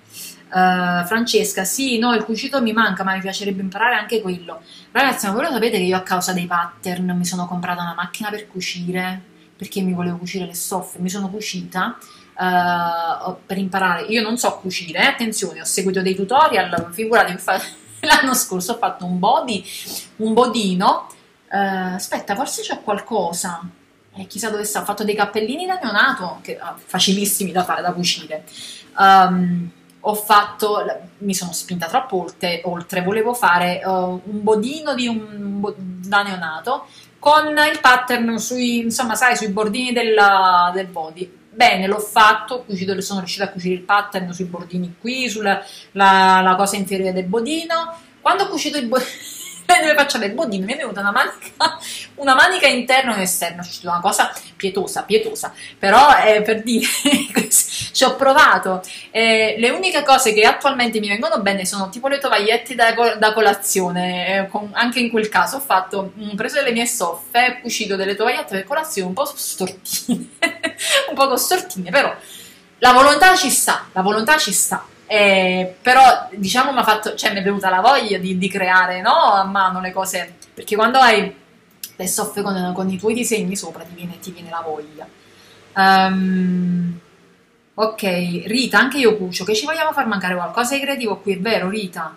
Uh, 0.54 1.04
Francesca, 1.04 1.64
sì, 1.64 1.98
no, 1.98 2.14
il 2.14 2.22
cucito 2.22 2.62
mi 2.62 2.72
manca, 2.72 3.02
ma 3.02 3.14
mi 3.14 3.20
piacerebbe 3.20 3.60
imparare 3.60 3.96
anche 3.96 4.20
quello. 4.20 4.62
Ragazzi, 4.92 5.26
ma 5.26 5.32
voi 5.32 5.42
lo 5.42 5.50
sapete 5.50 5.78
che 5.78 5.82
io 5.82 5.96
a 5.96 6.02
causa 6.02 6.32
dei 6.32 6.46
pattern 6.46 7.10
mi 7.16 7.24
sono 7.24 7.46
comprata 7.46 7.82
una 7.82 7.94
macchina 7.94 8.30
per 8.30 8.46
cucire 8.46 9.20
perché 9.56 9.80
mi 9.80 9.92
volevo 9.92 10.16
cucire 10.16 10.46
le 10.46 10.54
stoffe, 10.54 11.00
mi 11.00 11.08
sono 11.08 11.28
cucita 11.28 11.98
uh, 12.36 13.36
per 13.44 13.58
imparare. 13.58 14.02
Io 14.04 14.22
non 14.22 14.38
so 14.38 14.56
cucire, 14.58 15.00
eh? 15.00 15.06
attenzione, 15.06 15.60
ho 15.60 15.64
seguito 15.64 16.02
dei 16.02 16.14
tutorial, 16.14 16.88
figuratevi, 16.92 17.40
l'anno 18.04 18.34
scorso 18.34 18.72
ho 18.72 18.76
fatto 18.76 19.04
un 19.04 19.18
body, 19.18 19.64
un 20.16 20.32
bodino, 20.32 21.06
uh, 21.50 21.94
aspetta, 21.94 22.34
forse 22.34 22.62
c'è 22.62 22.80
qualcosa, 22.82 23.62
eh, 24.16 24.26
chissà 24.26 24.50
dove 24.50 24.64
sta, 24.64 24.80
ho 24.80 24.84
fatto 24.84 25.04
dei 25.04 25.14
cappellini 25.14 25.66
da 25.66 25.78
neonato, 25.82 26.38
che, 26.42 26.58
uh, 26.60 26.76
facilissimi 26.76 27.52
da 27.52 27.64
fare, 27.64 27.82
da 27.82 27.92
cucire. 27.92 28.44
Um, 28.98 29.70
ho 30.06 30.14
fatto, 30.14 30.84
mi 31.18 31.34
sono 31.34 31.52
spinta 31.52 31.86
troppo 31.86 32.20
oltre, 32.20 32.60
oltre 32.64 33.02
volevo 33.02 33.32
fare 33.32 33.80
uh, 33.84 34.20
un 34.22 34.42
bodino 34.42 34.94
di 34.94 35.06
un, 35.06 35.72
da 36.06 36.22
neonato 36.22 36.86
con 37.18 37.48
il 37.48 37.80
pattern 37.80 38.38
sui, 38.38 38.80
insomma, 38.80 39.14
sai, 39.14 39.34
sui 39.34 39.48
bordini 39.48 39.92
della, 39.92 40.70
del 40.74 40.88
body 40.88 41.43
Bene, 41.54 41.86
l'ho 41.86 42.00
fatto, 42.00 42.64
cucito, 42.64 43.00
sono 43.00 43.20
riuscita 43.20 43.44
a 43.44 43.48
cucire 43.48 43.74
il 43.74 43.82
pattern 43.82 44.32
sui 44.32 44.46
bordini 44.46 44.96
qui, 44.98 45.28
sulla 45.28 45.62
la, 45.92 46.40
la 46.42 46.54
cosa 46.56 46.76
inferiore 46.76 47.12
del 47.12 47.26
bodino. 47.26 47.96
Quando 48.20 48.44
ho 48.44 48.48
cucito 48.48 48.76
il 48.76 48.88
bodino, 48.88 49.08
dove 49.80 49.94
faccio 49.94 50.18
del 50.18 50.32
bodino 50.32 50.64
mi 50.64 50.74
è 50.74 50.76
venuta 50.76 51.00
una 51.00 51.10
manica, 51.10 51.78
una 52.16 52.34
manica 52.34 52.66
interna 52.66 53.16
e 53.16 53.22
esterna, 53.22 53.62
è 53.62 53.86
una 53.86 54.00
cosa 54.00 54.32
pietosa, 54.56 55.02
pietosa, 55.02 55.52
però 55.78 56.14
è 56.16 56.42
per 56.42 56.62
dire, 56.62 56.86
ci 57.48 58.04
ho 58.04 58.14
provato, 58.16 58.82
eh, 59.10 59.56
le 59.58 59.70
uniche 59.70 60.02
cose 60.02 60.32
che 60.32 60.42
attualmente 60.42 61.00
mi 61.00 61.08
vengono 61.08 61.40
bene 61.40 61.64
sono 61.64 61.88
tipo 61.88 62.08
le 62.08 62.18
tovagliette 62.18 62.74
da, 62.74 62.92
da 63.16 63.32
colazione, 63.32 64.38
eh, 64.38 64.48
con, 64.48 64.70
anche 64.72 65.00
in 65.00 65.10
quel 65.10 65.28
caso 65.28 65.56
ho 65.56 65.60
fatto, 65.60 66.12
ho 66.16 66.34
preso 66.34 66.56
delle 66.56 66.72
mie 66.72 66.86
stoffe, 66.86 67.58
cucito 67.62 67.96
delle 67.96 68.14
tovagliette 68.14 68.54
per 68.54 68.64
colazione 68.64 69.08
un 69.08 69.14
po' 69.14 69.24
stortine, 69.24 70.28
un 71.08 71.14
po' 71.14 71.36
stortine, 71.36 71.90
però 71.90 72.14
la 72.78 72.92
volontà 72.92 73.34
ci 73.36 73.50
sta, 73.50 73.86
la 73.92 74.02
volontà 74.02 74.36
ci 74.36 74.52
sta. 74.52 74.86
Eh, 75.06 75.76
però 75.82 76.28
diciamo 76.34 76.72
mi, 76.72 76.82
fatto, 76.82 77.14
cioè, 77.14 77.32
mi 77.32 77.40
è 77.40 77.42
venuta 77.42 77.68
la 77.68 77.80
voglia 77.80 78.18
di, 78.18 78.38
di, 78.38 78.48
creare 78.48 79.00
no, 79.00 79.32
a 79.32 79.44
mano 79.44 79.80
le 79.80 79.92
cose. 79.92 80.36
Perché 80.54 80.76
quando 80.76 80.98
hai 80.98 81.34
le 81.96 82.06
stoffe 82.06 82.42
con, 82.42 82.72
con 82.74 82.88
i 82.88 82.98
tuoi 82.98 83.14
disegni 83.14 83.56
sopra 83.56 83.84
ti 83.84 83.94
viene, 83.94 84.18
ti 84.18 84.30
viene 84.30 84.50
la 84.50 84.62
voglia. 84.64 85.06
Um, 85.76 87.00
ok 87.74 88.02
Rita 88.46 88.78
anche 88.78 88.98
io 88.98 89.16
cucio. 89.16 89.44
Che 89.44 89.54
ci 89.54 89.66
vogliamo 89.66 89.92
far 89.92 90.06
mancare 90.06 90.34
qualcosa 90.34 90.74
di 90.74 90.80
creativo 90.80 91.18
qui? 91.18 91.34
È 91.34 91.40
vero 91.40 91.68
Rita 91.68 92.16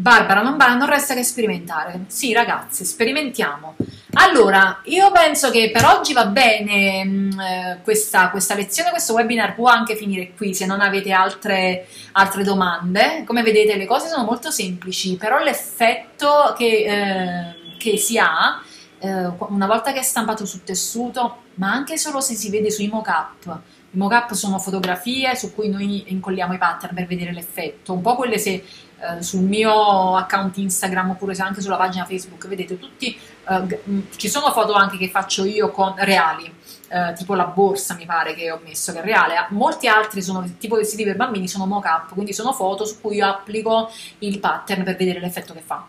Barbara 0.00 0.42
non, 0.42 0.56
non 0.56 0.88
resta 0.88 1.12
che 1.14 1.24
sperimentare. 1.24 2.04
Sì 2.06 2.32
ragazzi 2.32 2.84
sperimentiamo. 2.84 3.74
Allora, 4.12 4.80
io 4.84 5.10
penso 5.10 5.50
che 5.50 5.72
per 5.72 5.84
oggi 5.86 6.12
va 6.12 6.26
bene 6.26 7.04
mh, 7.04 7.10
mm, 7.10 7.40
eh, 7.40 7.80
questa, 7.82 8.30
questa, 8.30 8.54
lezione, 8.54 8.90
questo 8.90 9.14
webinar 9.14 9.56
può 9.56 9.66
anche 9.66 9.96
finire 9.96 10.34
qui 10.36 10.54
se 10.54 10.66
non 10.66 10.80
avete 10.80 11.10
altre, 11.10 11.88
altre 12.12 12.44
domande. 12.44 13.24
Come 13.26 13.42
vedete 13.42 13.76
le 13.76 13.86
cose 13.86 14.06
sono 14.06 14.22
molto 14.22 14.52
semplici, 14.52 15.16
però 15.16 15.42
l'effetto 15.42 16.54
che, 16.56 16.84
eh, 16.84 17.76
che, 17.76 17.96
si 17.96 18.18
ha 18.18 18.62
eh, 19.00 19.32
una 19.48 19.66
volta 19.66 19.92
che 19.92 19.98
è 19.98 20.04
stampato 20.04 20.46
sul 20.46 20.62
tessuto, 20.62 21.38
ma 21.54 21.72
anche 21.72 21.98
solo 21.98 22.20
se 22.20 22.36
si 22.36 22.50
vede 22.50 22.70
sui 22.70 22.86
mock-up, 22.86 23.60
i 23.90 23.96
mock-up 23.96 24.32
sono 24.34 24.60
fotografie 24.60 25.34
su 25.34 25.52
cui 25.54 25.68
noi 25.68 26.04
incolliamo 26.12 26.52
i 26.52 26.58
pattern 26.58 26.94
per 26.94 27.06
vedere 27.06 27.32
l'effetto, 27.32 27.94
un 27.94 28.00
po' 28.00 28.14
quelle 28.14 28.38
se 28.38 28.62
eh, 29.00 29.22
sul 29.22 29.42
mio 29.42 30.16
account 30.16 30.56
Instagram 30.56 31.10
oppure 31.10 31.34
anche 31.36 31.60
sulla 31.60 31.76
pagina 31.76 32.04
Facebook, 32.04 32.48
vedete 32.48 32.78
tutti, 32.78 33.16
eh, 33.48 34.06
ci 34.16 34.28
sono 34.28 34.50
foto 34.50 34.72
anche 34.72 34.96
che 34.96 35.08
faccio 35.08 35.44
io 35.44 35.70
con 35.70 35.94
reali, 35.96 36.52
eh, 36.88 37.12
tipo 37.14 37.34
la 37.34 37.46
borsa 37.46 37.94
mi 37.94 38.06
pare 38.06 38.34
che 38.34 38.50
ho 38.50 38.60
messo 38.64 38.92
che 38.92 39.00
è 39.00 39.02
reale, 39.02 39.46
molti 39.50 39.86
altri 39.86 40.22
sono 40.22 40.44
tipo 40.58 40.76
vestiti 40.76 41.04
per 41.04 41.16
bambini, 41.16 41.46
sono 41.46 41.66
mock-up, 41.66 42.12
quindi 42.12 42.32
sono 42.32 42.52
foto 42.52 42.84
su 42.84 43.00
cui 43.00 43.16
io 43.16 43.26
applico 43.26 43.90
il 44.18 44.38
pattern 44.40 44.82
per 44.82 44.96
vedere 44.96 45.20
l'effetto 45.20 45.52
che 45.52 45.60
fa. 45.60 45.86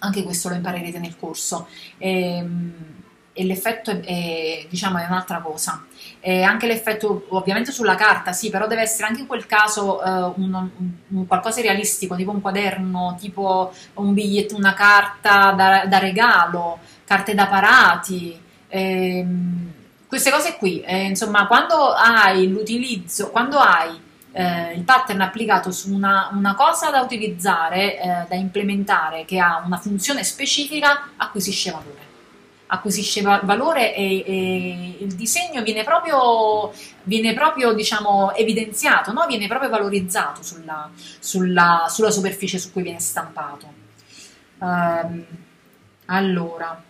Anche 0.00 0.24
questo 0.24 0.48
lo 0.48 0.56
imparerete 0.56 0.98
nel 0.98 1.16
corso. 1.16 1.68
Ehm, 1.98 3.01
e 3.32 3.44
l'effetto 3.44 3.90
è, 3.90 4.00
è, 4.00 4.66
diciamo, 4.68 4.98
è 4.98 5.06
un'altra 5.06 5.40
cosa. 5.40 5.84
E 6.20 6.42
anche 6.42 6.66
l'effetto 6.66 7.26
ovviamente 7.30 7.72
sulla 7.72 7.94
carta, 7.94 8.32
sì, 8.32 8.50
però 8.50 8.66
deve 8.66 8.82
essere 8.82 9.08
anche 9.08 9.22
in 9.22 9.26
quel 9.26 9.46
caso 9.46 10.00
uh, 10.02 10.32
un, 10.36 10.68
un, 11.08 11.26
qualcosa 11.26 11.60
di 11.60 11.66
realistico, 11.66 12.14
tipo 12.14 12.30
un 12.30 12.40
quaderno, 12.40 13.16
tipo 13.18 13.72
un 13.94 14.14
biglietto, 14.14 14.54
una 14.54 14.74
carta 14.74 15.52
da, 15.52 15.84
da 15.86 15.98
regalo, 15.98 16.78
carte 17.04 17.34
da 17.34 17.46
parati. 17.46 18.38
Ehm, 18.68 19.72
queste 20.06 20.30
cose 20.30 20.56
qui, 20.56 20.80
eh, 20.82 21.06
insomma, 21.06 21.46
quando 21.46 21.92
hai 21.92 22.48
l'utilizzo, 22.48 23.30
quando 23.30 23.58
hai 23.58 23.98
eh, 24.32 24.72
il 24.74 24.82
pattern 24.82 25.22
applicato 25.22 25.70
su 25.72 25.92
una, 25.92 26.28
una 26.32 26.54
cosa 26.54 26.90
da 26.90 27.00
utilizzare, 27.00 27.98
eh, 27.98 28.26
da 28.28 28.34
implementare, 28.36 29.24
che 29.24 29.38
ha 29.38 29.62
una 29.64 29.78
funzione 29.78 30.22
specifica, 30.22 31.10
acquisisce 31.16 31.70
valore 31.70 32.10
acquisisce 32.72 33.20
valore 33.20 33.94
e, 33.94 34.24
e 34.26 34.96
il 35.00 35.14
disegno 35.14 35.62
viene 35.62 35.84
proprio, 35.84 36.72
viene 37.02 37.34
proprio 37.34 37.74
diciamo, 37.74 38.34
evidenziato, 38.34 39.12
no? 39.12 39.26
viene 39.26 39.46
proprio 39.46 39.68
valorizzato 39.68 40.42
sulla, 40.42 40.90
sulla, 40.94 41.86
sulla, 41.88 42.10
superficie 42.10 42.58
su 42.58 42.72
cui 42.72 42.82
viene 42.82 42.98
stampato. 42.98 43.80
Um, 44.58 45.24
allora, 46.06 46.82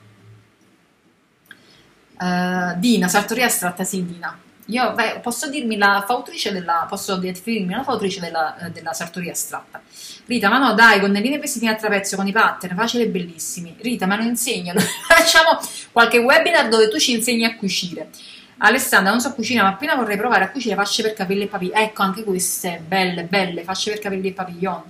uh, 2.19 2.79
Dina, 2.79 3.09
sartoria 3.09 3.47
astratta, 3.47 3.83
sì 3.83 4.07
Dina. 4.07 4.39
Io 4.73 4.93
beh, 4.93 5.21
posso 5.21 5.51
dirmi 5.51 5.77
la 5.77 6.03
fautrice 6.07 6.51
della, 6.51 6.87
posso 6.89 7.17
definirmi 7.17 7.75
la 7.75 7.83
fautrice 7.83 8.21
della, 8.21 8.57
eh, 8.57 8.71
della 8.71 8.95
sartoria 8.95 9.33
astratta. 9.33 9.83
Rita, 10.25 10.49
ma 10.49 10.57
no, 10.57 10.73
dai, 10.73 10.99
gonnellini 10.99 11.39
vestiti 11.39 11.67
a 11.67 11.75
trapezio 11.75 12.17
con 12.17 12.27
i 12.27 12.33
pattern, 12.33 12.75
facili 12.75 13.03
e 13.03 13.09
bellissimi. 13.09 13.77
Rita, 13.79 14.07
ma 14.07 14.17
lo 14.17 14.23
insegnano. 14.23 14.81
Facciamo 15.07 15.59
qualche 15.93 16.19
webinar 16.19 16.69
dove 16.69 16.89
tu 16.89 16.99
ci 16.99 17.13
insegni 17.13 17.45
a 17.45 17.55
cucire. 17.55 18.09
Alessandra, 18.59 19.11
non 19.11 19.21
so 19.21 19.35
cucinare, 19.35 19.69
ma 19.69 19.75
appena 19.75 19.95
vorrei 19.95 20.17
provare 20.17 20.45
a 20.45 20.51
cucire 20.51 20.75
fasce 20.75 21.03
per 21.03 21.13
capelli 21.13 21.43
e 21.43 21.49
papillon. 21.49 21.77
Ecco, 21.77 22.03
anche 22.03 22.25
queste, 22.25 22.83
belle, 22.87 23.25
belle, 23.25 23.65
fasce 23.65 23.91
per 23.91 24.01
capelli 24.01 24.29
e 24.29 24.33
papillon. 24.33 24.83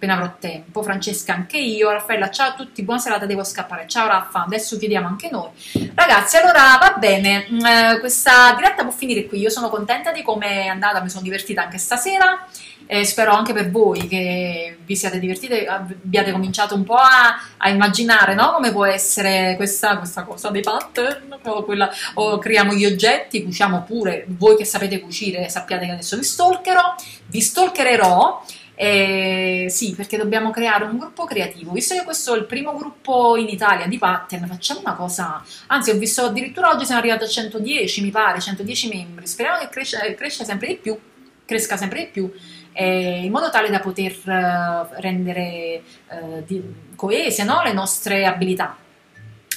Appena 0.00 0.14
avrò 0.14 0.34
tempo, 0.40 0.82
Francesca 0.82 1.34
anche 1.34 1.58
io, 1.58 1.90
Raffaella 1.90 2.30
ciao 2.30 2.48
a 2.48 2.54
tutti, 2.54 2.82
buona 2.82 3.00
serata, 3.00 3.26
devo 3.26 3.44
scappare, 3.44 3.86
ciao 3.86 4.06
Raffa, 4.06 4.44
adesso 4.44 4.78
chiediamo 4.78 5.06
anche 5.06 5.28
noi. 5.30 5.50
Ragazzi, 5.94 6.38
allora 6.38 6.78
va 6.80 6.96
bene, 6.98 7.46
mm, 7.50 7.64
eh, 7.66 7.98
questa 8.00 8.54
diretta 8.56 8.82
può 8.82 8.92
finire 8.92 9.26
qui, 9.26 9.40
io 9.40 9.50
sono 9.50 9.68
contenta 9.68 10.10
di 10.10 10.22
come 10.22 10.62
è 10.62 10.66
andata, 10.68 11.02
mi 11.02 11.10
sono 11.10 11.22
divertita 11.22 11.64
anche 11.64 11.76
stasera, 11.76 12.46
e 12.86 13.04
spero 13.04 13.32
anche 13.32 13.52
per 13.52 13.70
voi 13.70 14.08
che 14.08 14.78
vi 14.84 14.96
siate 14.96 15.18
divertiti, 15.18 15.66
abbiate 15.66 16.32
cominciato 16.32 16.74
un 16.74 16.82
po' 16.82 16.94
a, 16.94 17.38
a 17.58 17.68
immaginare 17.68 18.34
no? 18.34 18.52
come 18.52 18.72
può 18.72 18.86
essere 18.86 19.54
questa, 19.56 19.98
questa, 19.98 20.24
cosa 20.24 20.48
dei 20.48 20.62
pattern, 20.62 21.38
o, 21.42 21.62
quella, 21.62 21.90
o 22.14 22.38
creiamo 22.38 22.72
gli 22.72 22.86
oggetti, 22.86 23.44
cuciamo 23.44 23.82
pure, 23.82 24.24
voi 24.28 24.56
che 24.56 24.64
sapete 24.64 24.98
cucire 24.98 25.48
sappiate 25.50 25.84
che 25.84 25.92
adesso 25.92 26.16
vi 26.16 26.24
stalkerò, 26.24 26.94
vi 27.26 27.40
stalkererò, 27.40 28.42
eh, 28.82 29.66
sì, 29.68 29.94
perché 29.94 30.16
dobbiamo 30.16 30.50
creare 30.50 30.84
un 30.84 30.96
gruppo 30.96 31.26
creativo. 31.26 31.72
Visto 31.72 31.94
che 31.94 32.02
questo 32.02 32.34
è 32.34 32.38
il 32.38 32.46
primo 32.46 32.74
gruppo 32.74 33.36
in 33.36 33.48
Italia 33.48 33.86
di 33.86 33.98
pattern, 33.98 34.46
facciamo 34.46 34.80
una 34.80 34.94
cosa. 34.94 35.44
Anzi, 35.66 35.90
ho 35.90 35.98
visto 35.98 36.24
addirittura 36.24 36.70
oggi 36.70 36.86
siamo 36.86 37.00
arrivati 37.00 37.24
a 37.24 37.28
110, 37.28 38.02
mi 38.02 38.10
pare, 38.10 38.40
110 38.40 38.88
membri. 38.88 39.26
Speriamo 39.26 39.58
che 39.58 39.68
cresca, 39.68 39.98
cresca 40.14 40.44
sempre 40.44 40.68
di 40.68 40.76
più, 40.76 40.98
cresca 41.44 41.76
sempre 41.76 41.98
di 42.00 42.06
più 42.06 42.32
eh, 42.72 43.24
in 43.24 43.30
modo 43.30 43.50
tale 43.50 43.68
da 43.68 43.80
poter 43.80 44.12
eh, 44.26 45.00
rendere 45.00 45.82
eh, 46.08 46.62
coese 46.96 47.44
no? 47.44 47.62
le 47.62 47.74
nostre 47.74 48.24
abilità. 48.24 48.76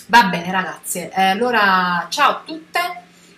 Va 0.08 0.26
bene 0.26 0.52
ragazze, 0.52 1.10
eh, 1.10 1.22
allora 1.22 2.08
ciao 2.10 2.30
a 2.32 2.42
tutte, 2.46 2.80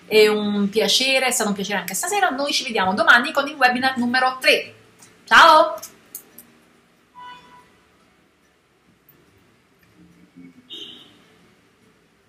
è 0.08 0.28
un 0.28 0.68
piacere, 0.70 1.28
è 1.28 1.32
stato 1.32 1.50
un 1.50 1.56
piacere 1.56 1.78
anche 1.78 1.94
stasera, 1.94 2.30
noi 2.30 2.52
ci 2.52 2.64
vediamo 2.64 2.96
domani 2.96 3.32
con 3.32 3.48
il 3.48 3.54
webinar 3.54 3.98
numero 3.98 4.38
3. 4.42 4.75
Ciao! 5.26 5.76